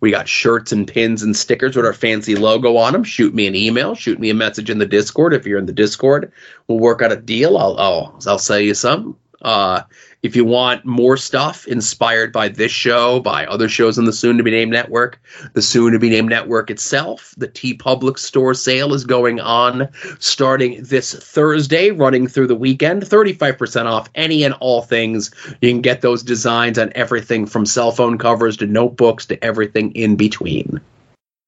We 0.00 0.10
got 0.10 0.28
shirts 0.28 0.70
and 0.70 0.86
pins 0.86 1.22
and 1.22 1.36
stickers 1.36 1.74
with 1.76 1.84
our 1.84 1.92
fancy 1.92 2.36
logo 2.36 2.76
on 2.76 2.92
them. 2.92 3.04
Shoot 3.04 3.34
me 3.34 3.46
an 3.46 3.54
email, 3.54 3.94
shoot 3.94 4.20
me 4.20 4.30
a 4.30 4.34
message 4.34 4.70
in 4.70 4.78
the 4.78 4.86
Discord 4.86 5.34
if 5.34 5.46
you're 5.46 5.58
in 5.58 5.66
the 5.66 5.72
Discord. 5.72 6.32
We'll 6.66 6.78
work 6.78 7.02
out 7.02 7.12
a 7.12 7.16
deal. 7.16 7.58
I'll 7.58 7.76
I'll, 7.78 8.20
I'll 8.26 8.38
sell 8.38 8.60
you 8.60 8.74
some. 8.74 9.16
Uh, 9.42 9.82
if 10.22 10.34
you 10.34 10.44
want 10.44 10.84
more 10.84 11.16
stuff 11.16 11.66
inspired 11.68 12.32
by 12.32 12.48
this 12.48 12.72
show, 12.72 13.20
by 13.20 13.46
other 13.46 13.68
shows 13.68 13.98
on 13.98 14.04
the 14.04 14.12
soon 14.12 14.36
to 14.36 14.42
be 14.42 14.50
named 14.50 14.72
network, 14.72 15.20
the 15.52 15.62
soon 15.62 15.92
to 15.92 15.98
be 15.98 16.10
named 16.10 16.30
network 16.30 16.70
itself, 16.70 17.34
the 17.38 17.46
TeePublic 17.46 18.18
store 18.18 18.54
sale 18.54 18.94
is 18.94 19.04
going 19.04 19.38
on 19.38 19.88
starting 20.18 20.82
this 20.82 21.14
Thursday, 21.14 21.90
running 21.90 22.26
through 22.26 22.48
the 22.48 22.56
weekend. 22.56 23.02
35% 23.02 23.86
off 23.86 24.10
any 24.16 24.42
and 24.42 24.54
all 24.54 24.82
things. 24.82 25.30
You 25.60 25.70
can 25.70 25.82
get 25.82 26.00
those 26.00 26.22
designs 26.22 26.78
on 26.78 26.92
everything 26.94 27.46
from 27.46 27.64
cell 27.64 27.92
phone 27.92 28.18
covers 28.18 28.56
to 28.56 28.66
notebooks 28.66 29.26
to 29.26 29.42
everything 29.44 29.92
in 29.92 30.16
between. 30.16 30.80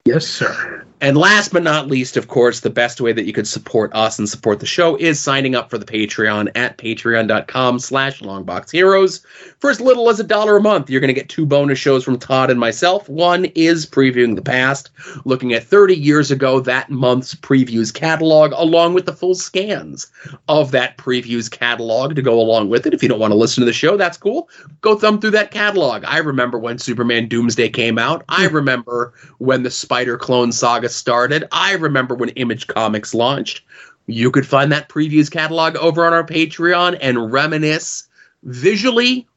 Yes, 0.05 0.25
sir. 0.25 0.85
And 1.01 1.17
last 1.17 1.51
but 1.51 1.63
not 1.63 1.87
least, 1.87 2.15
of 2.15 2.27
course, 2.27 2.59
the 2.59 2.69
best 2.69 3.01
way 3.01 3.11
that 3.11 3.25
you 3.25 3.33
could 3.33 3.47
support 3.47 3.91
us 3.95 4.19
and 4.19 4.29
support 4.29 4.59
the 4.59 4.67
show 4.67 4.95
is 4.97 5.19
signing 5.19 5.55
up 5.55 5.71
for 5.71 5.79
the 5.79 5.85
Patreon 5.85 6.51
at 6.53 6.77
patreon.com 6.77 7.79
slash 7.79 8.21
longboxheroes. 8.21 9.25
For 9.57 9.71
as 9.71 9.81
little 9.81 10.11
as 10.11 10.19
a 10.19 10.23
dollar 10.23 10.57
a 10.57 10.61
month, 10.61 10.91
you're 10.91 11.01
going 11.01 11.07
to 11.07 11.19
get 11.19 11.27
two 11.27 11.47
bonus 11.47 11.79
shows 11.79 12.03
from 12.03 12.19
Todd 12.19 12.51
and 12.51 12.59
myself. 12.59 13.09
One 13.09 13.45
is 13.55 13.87
previewing 13.87 14.35
the 14.35 14.43
past, 14.43 14.91
looking 15.25 15.53
at 15.53 15.63
30 15.63 15.95
years 15.95 16.29
ago 16.29 16.59
that 16.59 16.91
month's 16.91 17.33
previews 17.33 17.91
catalog, 17.91 18.53
along 18.55 18.93
with 18.93 19.07
the 19.07 19.13
full 19.13 19.33
scans 19.33 20.05
of 20.49 20.69
that 20.69 20.97
previews 20.97 21.49
catalog 21.49 22.15
to 22.15 22.21
go 22.21 22.39
along 22.39 22.69
with 22.69 22.85
it. 22.85 22.93
If 22.93 23.01
you 23.01 23.09
don't 23.09 23.19
want 23.19 23.31
to 23.31 23.37
listen 23.37 23.61
to 23.61 23.65
the 23.65 23.73
show, 23.73 23.97
that's 23.97 24.19
cool. 24.19 24.49
Go 24.81 24.95
thumb 24.95 25.19
through 25.19 25.31
that 25.31 25.49
catalog. 25.49 26.03
I 26.05 26.19
remember 26.19 26.59
when 26.59 26.77
Superman 26.77 27.27
Doomsday 27.27 27.69
came 27.69 27.97
out. 27.97 28.23
I 28.29 28.47
hmm. 28.47 28.55
remember 28.55 29.15
when 29.39 29.63
the 29.63 29.71
Spider 29.71 30.15
Clone 30.15 30.51
Saga 30.51 30.90
started. 30.91 31.45
I 31.51 31.73
remember 31.73 32.15
when 32.15 32.29
Image 32.29 32.67
Comics 32.67 33.13
launched. 33.13 33.63
You 34.07 34.31
could 34.31 34.45
find 34.45 34.71
that 34.71 34.89
previews 34.89 35.31
catalog 35.31 35.75
over 35.77 36.05
on 36.05 36.13
our 36.13 36.25
Patreon 36.25 36.97
and 37.01 37.31
reminisce 37.31 38.07
visually, 38.43 39.27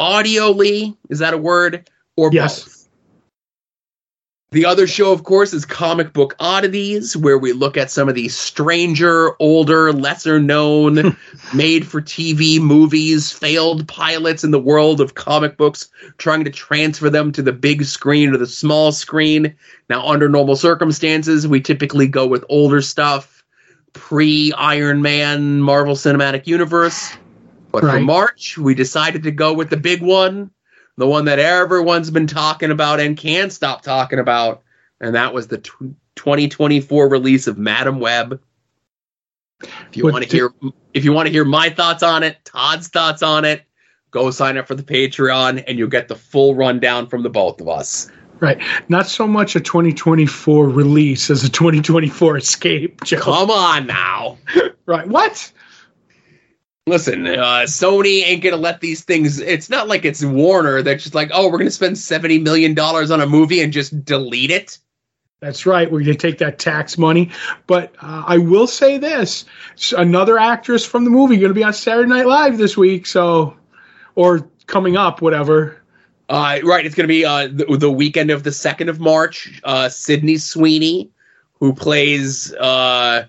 audioly, 0.00 0.96
is 1.10 1.18
that 1.20 1.34
a 1.34 1.38
word? 1.38 1.88
Or 2.16 2.30
Yes. 2.32 2.62
both. 2.64 2.81
The 4.52 4.66
other 4.66 4.86
show, 4.86 5.12
of 5.12 5.24
course, 5.24 5.54
is 5.54 5.64
Comic 5.64 6.12
Book 6.12 6.36
Oddities, 6.38 7.16
where 7.16 7.38
we 7.38 7.54
look 7.54 7.78
at 7.78 7.90
some 7.90 8.10
of 8.10 8.14
these 8.14 8.36
stranger, 8.36 9.34
older, 9.40 9.94
lesser 9.94 10.38
known, 10.38 11.16
made 11.54 11.86
for 11.86 12.02
TV 12.02 12.60
movies, 12.60 13.32
failed 13.32 13.88
pilots 13.88 14.44
in 14.44 14.50
the 14.50 14.60
world 14.60 15.00
of 15.00 15.14
comic 15.14 15.56
books, 15.56 15.88
trying 16.18 16.44
to 16.44 16.50
transfer 16.50 17.08
them 17.08 17.32
to 17.32 17.40
the 17.40 17.54
big 17.54 17.84
screen 17.86 18.34
or 18.34 18.36
the 18.36 18.46
small 18.46 18.92
screen. 18.92 19.56
Now, 19.88 20.06
under 20.06 20.28
normal 20.28 20.56
circumstances, 20.56 21.48
we 21.48 21.62
typically 21.62 22.06
go 22.06 22.26
with 22.26 22.44
older 22.50 22.82
stuff, 22.82 23.42
pre 23.94 24.52
Iron 24.52 25.00
Man, 25.00 25.62
Marvel 25.62 25.94
Cinematic 25.94 26.46
Universe. 26.46 27.16
But 27.70 27.84
for 27.84 28.00
March, 28.00 28.58
we 28.58 28.74
decided 28.74 29.22
to 29.22 29.30
go 29.30 29.54
with 29.54 29.70
the 29.70 29.78
big 29.78 30.02
one, 30.02 30.50
the 30.96 31.06
one 31.06 31.24
that 31.26 31.38
everyone's 31.38 32.10
been 32.10 32.26
talking 32.26 32.70
about 32.70 33.00
and 33.00 33.16
can't 33.16 33.52
stop 33.52 33.82
talking 33.82 34.18
about, 34.18 34.62
and 35.00 35.14
that 35.14 35.34
was 35.34 35.48
the 35.48 35.58
tw 35.58 35.94
2024 36.14 37.08
release 37.08 37.46
of 37.46 37.58
Madame 37.58 37.98
Web. 37.98 38.40
If 39.62 39.96
you 39.96 40.04
want 40.04 40.24
to 40.24 40.30
hear, 40.30 40.52
if 40.92 41.04
you 41.04 41.12
want 41.12 41.26
to 41.26 41.32
hear 41.32 41.44
my 41.44 41.70
thoughts 41.70 42.02
on 42.02 42.22
it, 42.22 42.44
Todd's 42.44 42.88
thoughts 42.88 43.22
on 43.22 43.44
it, 43.44 43.62
go 44.10 44.30
sign 44.30 44.58
up 44.58 44.68
for 44.68 44.74
the 44.74 44.82
Patreon, 44.82 45.64
and 45.66 45.78
you'll 45.78 45.88
get 45.88 46.08
the 46.08 46.16
full 46.16 46.54
rundown 46.54 47.06
from 47.06 47.22
the 47.22 47.30
both 47.30 47.60
of 47.60 47.68
us. 47.68 48.10
Right. 48.40 48.60
Not 48.88 49.06
so 49.06 49.26
much 49.26 49.54
a 49.54 49.60
2024 49.60 50.68
release 50.68 51.30
as 51.30 51.44
a 51.44 51.48
2024 51.48 52.38
escape, 52.38 53.04
Joe. 53.04 53.20
Come 53.20 53.50
on 53.50 53.86
now. 53.86 54.38
Right. 54.84 55.06
What? 55.06 55.52
Listen, 56.86 57.26
uh, 57.26 57.62
Sony 57.66 58.24
ain't 58.24 58.42
gonna 58.42 58.56
let 58.56 58.80
these 58.80 59.04
things. 59.04 59.38
It's 59.38 59.70
not 59.70 59.86
like 59.86 60.04
it's 60.04 60.24
Warner 60.24 60.82
that's 60.82 61.04
just 61.04 61.14
like, 61.14 61.30
oh, 61.32 61.48
we're 61.48 61.58
gonna 61.58 61.70
spend 61.70 61.96
seventy 61.96 62.38
million 62.38 62.74
dollars 62.74 63.10
on 63.10 63.20
a 63.20 63.26
movie 63.26 63.60
and 63.60 63.72
just 63.72 64.04
delete 64.04 64.50
it. 64.50 64.78
That's 65.42 65.66
right. 65.66 65.90
We're 65.90 66.04
going 66.04 66.16
to 66.16 66.28
take 66.28 66.38
that 66.38 66.60
tax 66.60 66.96
money. 66.96 67.32
But 67.66 67.92
uh, 68.00 68.22
I 68.28 68.38
will 68.38 68.68
say 68.68 68.96
this 68.96 69.44
another 69.98 70.38
actress 70.38 70.86
from 70.86 71.02
the 71.04 71.10
movie 71.10 71.36
going 71.36 71.50
to 71.50 71.54
be 71.54 71.64
on 71.64 71.72
Saturday 71.72 72.08
Night 72.08 72.26
Live 72.26 72.58
this 72.58 72.76
week. 72.76 73.06
So, 73.06 73.56
or 74.14 74.48
coming 74.66 74.96
up, 74.96 75.20
whatever. 75.20 75.82
Uh, 76.28 76.60
right, 76.62 76.86
it's 76.86 76.94
gonna 76.94 77.08
be 77.08 77.24
uh, 77.24 77.48
the, 77.48 77.76
the 77.76 77.90
weekend 77.90 78.30
of 78.30 78.44
the 78.44 78.52
second 78.52 78.88
of 78.88 79.00
March. 79.00 79.60
Uh, 79.64 79.88
Sydney 79.88 80.38
Sweeney, 80.38 81.10
who 81.58 81.74
plays 81.74 82.54
uh, 82.54 83.26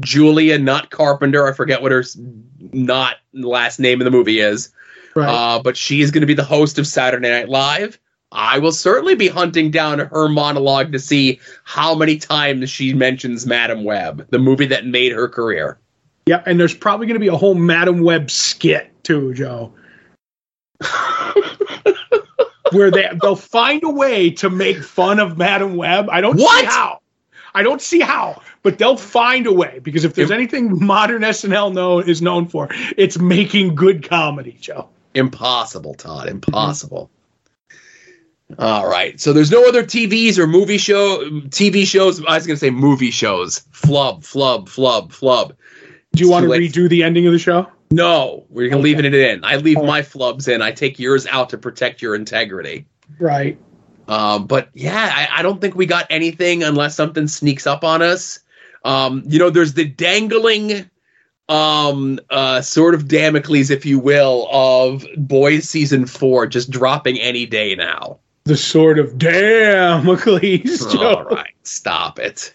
Julia 0.00 0.58
Not 0.58 0.90
Carpenter. 0.90 1.46
I 1.46 1.52
forget 1.52 1.82
what 1.82 1.92
her 1.92 2.02
not 2.72 3.16
the 3.32 3.48
last 3.48 3.78
name 3.80 4.00
in 4.00 4.04
the 4.04 4.10
movie 4.10 4.40
is. 4.40 4.72
Right. 5.14 5.28
Uh, 5.28 5.62
but 5.62 5.76
she's 5.76 6.10
going 6.10 6.20
to 6.20 6.26
be 6.26 6.34
the 6.34 6.44
host 6.44 6.78
of 6.78 6.86
Saturday 6.86 7.28
Night 7.30 7.48
Live. 7.48 7.98
I 8.32 8.58
will 8.58 8.70
certainly 8.72 9.16
be 9.16 9.26
hunting 9.26 9.72
down 9.72 9.98
her 9.98 10.28
monologue 10.28 10.92
to 10.92 11.00
see 11.00 11.40
how 11.64 11.96
many 11.96 12.16
times 12.16 12.70
she 12.70 12.94
mentions 12.94 13.44
Madame 13.44 13.82
Web, 13.82 14.26
the 14.30 14.38
movie 14.38 14.66
that 14.66 14.86
made 14.86 15.10
her 15.10 15.28
career. 15.28 15.78
Yeah, 16.26 16.42
and 16.46 16.60
there's 16.60 16.74
probably 16.74 17.06
going 17.06 17.16
to 17.16 17.20
be 17.20 17.26
a 17.26 17.36
whole 17.36 17.56
Madame 17.56 18.02
Web 18.02 18.30
skit 18.30 18.92
too, 19.02 19.34
Joe. 19.34 19.72
Where 22.72 22.92
they 22.92 23.08
they'll 23.20 23.34
find 23.34 23.82
a 23.82 23.90
way 23.90 24.30
to 24.30 24.48
make 24.48 24.76
fun 24.82 25.18
of 25.18 25.36
Madame 25.36 25.74
Web. 25.76 26.08
I 26.08 26.20
don't 26.20 26.38
What? 26.38 26.60
see 26.60 26.66
how. 26.66 26.99
I 27.54 27.62
don't 27.62 27.80
see 27.80 28.00
how, 28.00 28.42
but 28.62 28.78
they'll 28.78 28.96
find 28.96 29.46
a 29.46 29.52
way 29.52 29.80
because 29.82 30.04
if 30.04 30.14
there's 30.14 30.30
anything 30.30 30.84
modern 30.84 31.22
SNL 31.22 31.72
know, 31.74 31.98
is 31.98 32.22
known 32.22 32.46
for, 32.48 32.68
it's 32.96 33.18
making 33.18 33.74
good 33.74 34.08
comedy, 34.08 34.56
Joe. 34.60 34.88
Impossible, 35.14 35.94
Todd. 35.94 36.28
Impossible. 36.28 37.10
All 38.58 38.88
right. 38.88 39.20
So 39.20 39.32
there's 39.32 39.50
no 39.50 39.68
other 39.68 39.84
TVs 39.84 40.38
or 40.38 40.46
movie 40.46 40.78
show 40.78 41.18
TV 41.48 41.86
shows. 41.86 42.24
I 42.24 42.34
was 42.36 42.46
going 42.46 42.56
to 42.56 42.60
say 42.60 42.70
movie 42.70 43.10
shows. 43.12 43.60
Flub, 43.70 44.24
flub, 44.24 44.68
flub, 44.68 45.12
flub. 45.12 45.56
Do 46.12 46.20
you 46.20 46.26
It's 46.26 46.32
want 46.32 46.44
to 46.44 46.48
late. 46.50 46.72
redo 46.72 46.88
the 46.88 47.04
ending 47.04 47.26
of 47.26 47.32
the 47.32 47.38
show? 47.38 47.68
No, 47.92 48.44
we're 48.48 48.68
going 48.68 48.82
to 48.82 48.84
leave 48.84 48.98
it 48.98 49.14
in. 49.14 49.44
I 49.44 49.56
leave 49.56 49.76
my 49.78 50.02
flubs 50.02 50.48
in. 50.48 50.62
I 50.62 50.72
take 50.72 50.98
yours 50.98 51.26
out 51.26 51.50
to 51.50 51.58
protect 51.58 52.02
your 52.02 52.14
integrity. 52.14 52.86
Right. 53.18 53.58
Um, 54.10 54.48
but 54.48 54.70
yeah, 54.74 55.12
I, 55.14 55.38
I 55.38 55.42
don't 55.42 55.60
think 55.60 55.76
we 55.76 55.86
got 55.86 56.04
anything 56.10 56.64
unless 56.64 56.96
something 56.96 57.28
sneaks 57.28 57.64
up 57.64 57.84
on 57.84 58.02
us. 58.02 58.40
Um, 58.84 59.22
you 59.24 59.38
know, 59.38 59.50
there's 59.50 59.74
the 59.74 59.84
dangling 59.84 60.90
um 61.48 62.20
uh 62.30 62.60
sort 62.60 62.94
of 62.94 63.08
Damocles, 63.08 63.70
if 63.70 63.86
you 63.86 64.00
will, 64.00 64.48
of 64.50 65.06
boys 65.16 65.68
season 65.68 66.06
four 66.06 66.46
just 66.46 66.70
dropping 66.70 67.20
any 67.20 67.46
day 67.46 67.76
now. 67.76 68.18
The 68.44 68.56
sort 68.56 68.98
of 68.98 69.16
Damocles. 69.16 70.94
All 70.96 71.24
right, 71.24 71.54
stop 71.62 72.18
it. 72.18 72.52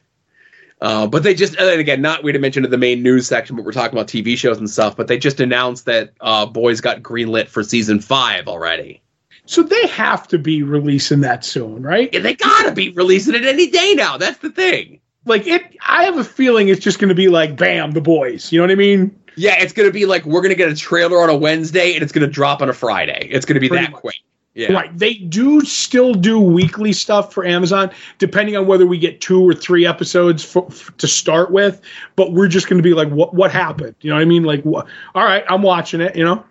Uh, 0.81 1.07
but 1.07 1.23
they 1.23 1.33
just, 1.33 1.55
and 1.55 1.79
again, 1.79 2.01
not 2.01 2.21
we 2.21 2.33
didn't 2.33 2.41
mention 2.41 2.65
in 2.65 2.71
the 2.71 2.77
main 2.77 3.01
news 3.01 3.27
section, 3.27 3.55
but 3.55 3.63
we're 3.63 3.71
talking 3.71 3.97
about 3.97 4.07
TV 4.07 4.37
shows 4.37 4.57
and 4.57 4.69
stuff. 4.69 4.97
But 4.97 5.07
they 5.07 5.17
just 5.17 5.39
announced 5.39 5.85
that 5.85 6.11
uh, 6.19 6.45
Boys 6.45 6.81
got 6.81 7.01
greenlit 7.01 7.47
for 7.47 7.63
season 7.63 8.01
five 8.01 8.49
already. 8.49 9.01
So 9.45 9.61
they 9.63 9.87
have 9.87 10.27
to 10.29 10.37
be 10.39 10.63
releasing 10.63 11.21
that 11.21 11.45
soon, 11.45 11.83
right? 11.83 12.09
Yeah, 12.11 12.21
they 12.21 12.35
gotta 12.35 12.71
be 12.71 12.89
releasing 12.91 13.35
it 13.35 13.45
any 13.45 13.69
day 13.69 13.93
now. 13.95 14.17
That's 14.17 14.39
the 14.39 14.49
thing. 14.49 14.99
Like 15.25 15.45
it, 15.47 15.75
I 15.87 16.03
have 16.03 16.17
a 16.17 16.23
feeling 16.23 16.67
it's 16.67 16.79
just 16.79 16.99
going 16.99 17.09
to 17.09 17.15
be 17.15 17.29
like, 17.29 17.55
bam, 17.55 17.91
the 17.91 18.01
boys. 18.01 18.51
You 18.51 18.59
know 18.59 18.63
what 18.63 18.71
I 18.71 18.75
mean? 18.75 19.19
Yeah, 19.35 19.55
it's 19.61 19.73
gonna 19.73 19.91
be 19.91 20.05
like 20.05 20.25
we're 20.25 20.41
gonna 20.41 20.55
get 20.55 20.69
a 20.69 20.75
trailer 20.75 21.21
on 21.21 21.29
a 21.29 21.35
Wednesday 21.35 21.93
and 21.93 22.01
it's 22.01 22.11
gonna 22.11 22.27
drop 22.27 22.61
on 22.61 22.69
a 22.69 22.73
Friday. 22.73 23.27
It's 23.31 23.45
gonna 23.45 23.59
be 23.59 23.67
Pretty 23.67 23.85
that 23.85 23.91
much. 23.91 24.01
quick. 24.01 24.15
Yeah. 24.55 24.71
Right. 24.71 24.97
They 24.97 25.15
do 25.15 25.59
still 25.61 26.13
do 26.13 26.39
weekly 26.39 26.93
stuff 26.93 27.33
for 27.33 27.43
Amazon, 27.45 27.91
depending 28.19 28.55
on 28.55 28.67
whether 28.67 28.87
we 28.87 28.97
get 28.97 29.19
two 29.19 29.41
or 29.41 29.53
three 29.53 29.85
episodes 29.85 30.45
for, 30.45 30.65
f 30.67 30.95
to 30.95 31.07
start 31.07 31.51
with. 31.51 31.81
But 32.15 32.31
we're 32.31 32.47
just 32.47 32.69
going 32.69 32.77
to 32.77 32.83
be 32.83 32.93
like, 32.93 33.09
what 33.09 33.33
what 33.33 33.51
happened? 33.51 33.95
You 33.99 34.11
know 34.11 34.15
what 34.15 34.21
I 34.21 34.25
mean? 34.25 34.43
Like, 34.43 34.63
what? 34.63 34.87
All 35.13 35.25
right, 35.25 35.43
I'm 35.49 35.61
watching 35.61 35.99
it. 35.99 36.15
You 36.15 36.23
know? 36.23 36.45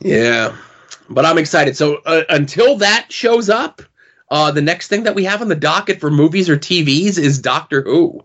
Yeah. 0.00 0.54
But 1.10 1.24
I'm 1.26 1.38
excited. 1.38 1.76
So 1.76 1.96
uh, 2.06 2.22
until 2.28 2.76
that 2.78 3.06
shows 3.12 3.50
up, 3.50 3.82
uh, 4.30 4.50
the 4.50 4.62
next 4.62 4.88
thing 4.88 5.02
that 5.02 5.14
we 5.14 5.24
have 5.24 5.42
on 5.42 5.48
the 5.48 5.54
docket 5.56 6.00
for 6.00 6.10
movies 6.10 6.48
or 6.48 6.56
TVs 6.56 7.18
is 7.18 7.38
Doctor 7.38 7.82
Who. 7.82 8.22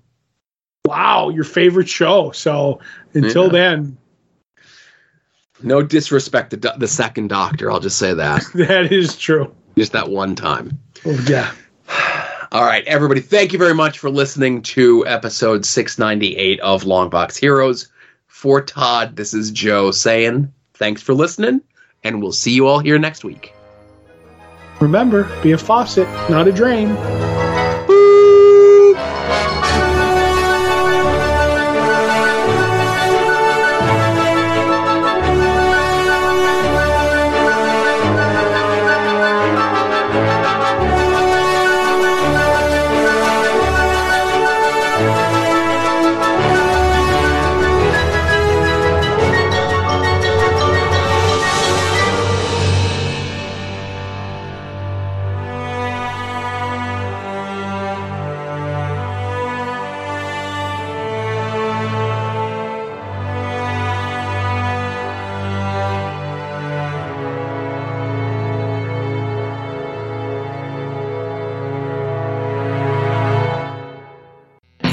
Wow, 0.85 1.29
your 1.29 1.43
favorite 1.43 1.89
show. 1.89 2.31
So 2.31 2.79
until 3.13 3.45
Yeah. 3.45 3.51
then, 3.51 3.97
No 5.61 5.81
disrespect 5.81 6.51
to 6.51 6.57
do- 6.57 6.69
the 6.77 6.87
second 6.87 7.29
Doctor. 7.29 7.71
I'll 7.71 7.79
just 7.79 7.97
say 7.97 8.13
that. 8.13 8.43
that 8.55 8.91
is 8.91 9.17
true. 9.17 9.53
just 9.77 9.91
that 9.93 10.09
one 10.09 10.35
time. 10.35 10.79
Oh, 11.05 11.19
yeah. 11.27 11.51
All 12.51 12.63
right, 12.63 12.85
everybody, 12.85 13.19
thank 13.19 13.51
you 13.51 13.59
very 13.59 13.73
much 13.75 13.99
for 13.99 14.09
listening 14.09 14.61
to 14.61 15.05
episode 15.05 15.65
698 15.65 16.59
of 16.61 16.83
Longbox 16.83 17.37
Heroes. 17.37 17.89
For 18.27 18.61
Todd, 18.61 19.15
this 19.17 19.33
is 19.33 19.51
Joe 19.51 19.91
saying 19.91 20.53
thanks 20.75 21.01
for 21.01 21.13
listening, 21.13 21.59
and 22.07 22.21
we'll 22.21 22.31
see 22.31 22.51
you 22.51 22.67
all 22.67 22.79
here 22.79 22.97
next 22.97 23.23
week. 23.23 23.53
Remember, 24.79 25.23
be 25.41 25.51
a 25.51 25.57
faucet, 25.57 26.07
not 26.29 26.47
a 26.47 26.51
drain. 26.51 26.89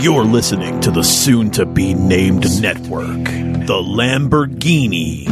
You're 0.04 0.24
listening 0.26 0.82
to 0.82 0.90
the 0.90 1.02
soon 1.02 1.50
to 1.52 1.64
be 1.64 1.94
named 1.94 2.60
network, 2.60 3.24
the 3.24 3.80
Lamborghini 3.82 5.26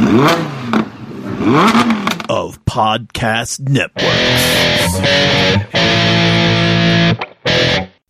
of 2.27 2.65
podcast 2.65 3.59
networks. 3.69 4.03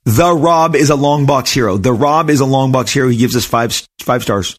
The 0.05 0.33
Rob 0.33 0.75
is 0.77 0.89
a 0.89 0.95
long 0.95 1.25
box 1.25 1.51
hero. 1.51 1.75
The 1.75 1.91
Rob 1.91 2.29
is 2.29 2.39
a 2.39 2.45
long 2.45 2.71
box 2.71 2.93
hero. 2.93 3.09
He 3.09 3.17
gives 3.17 3.35
us 3.35 3.43
five 3.43 3.73
five 3.99 4.23
stars. 4.23 4.49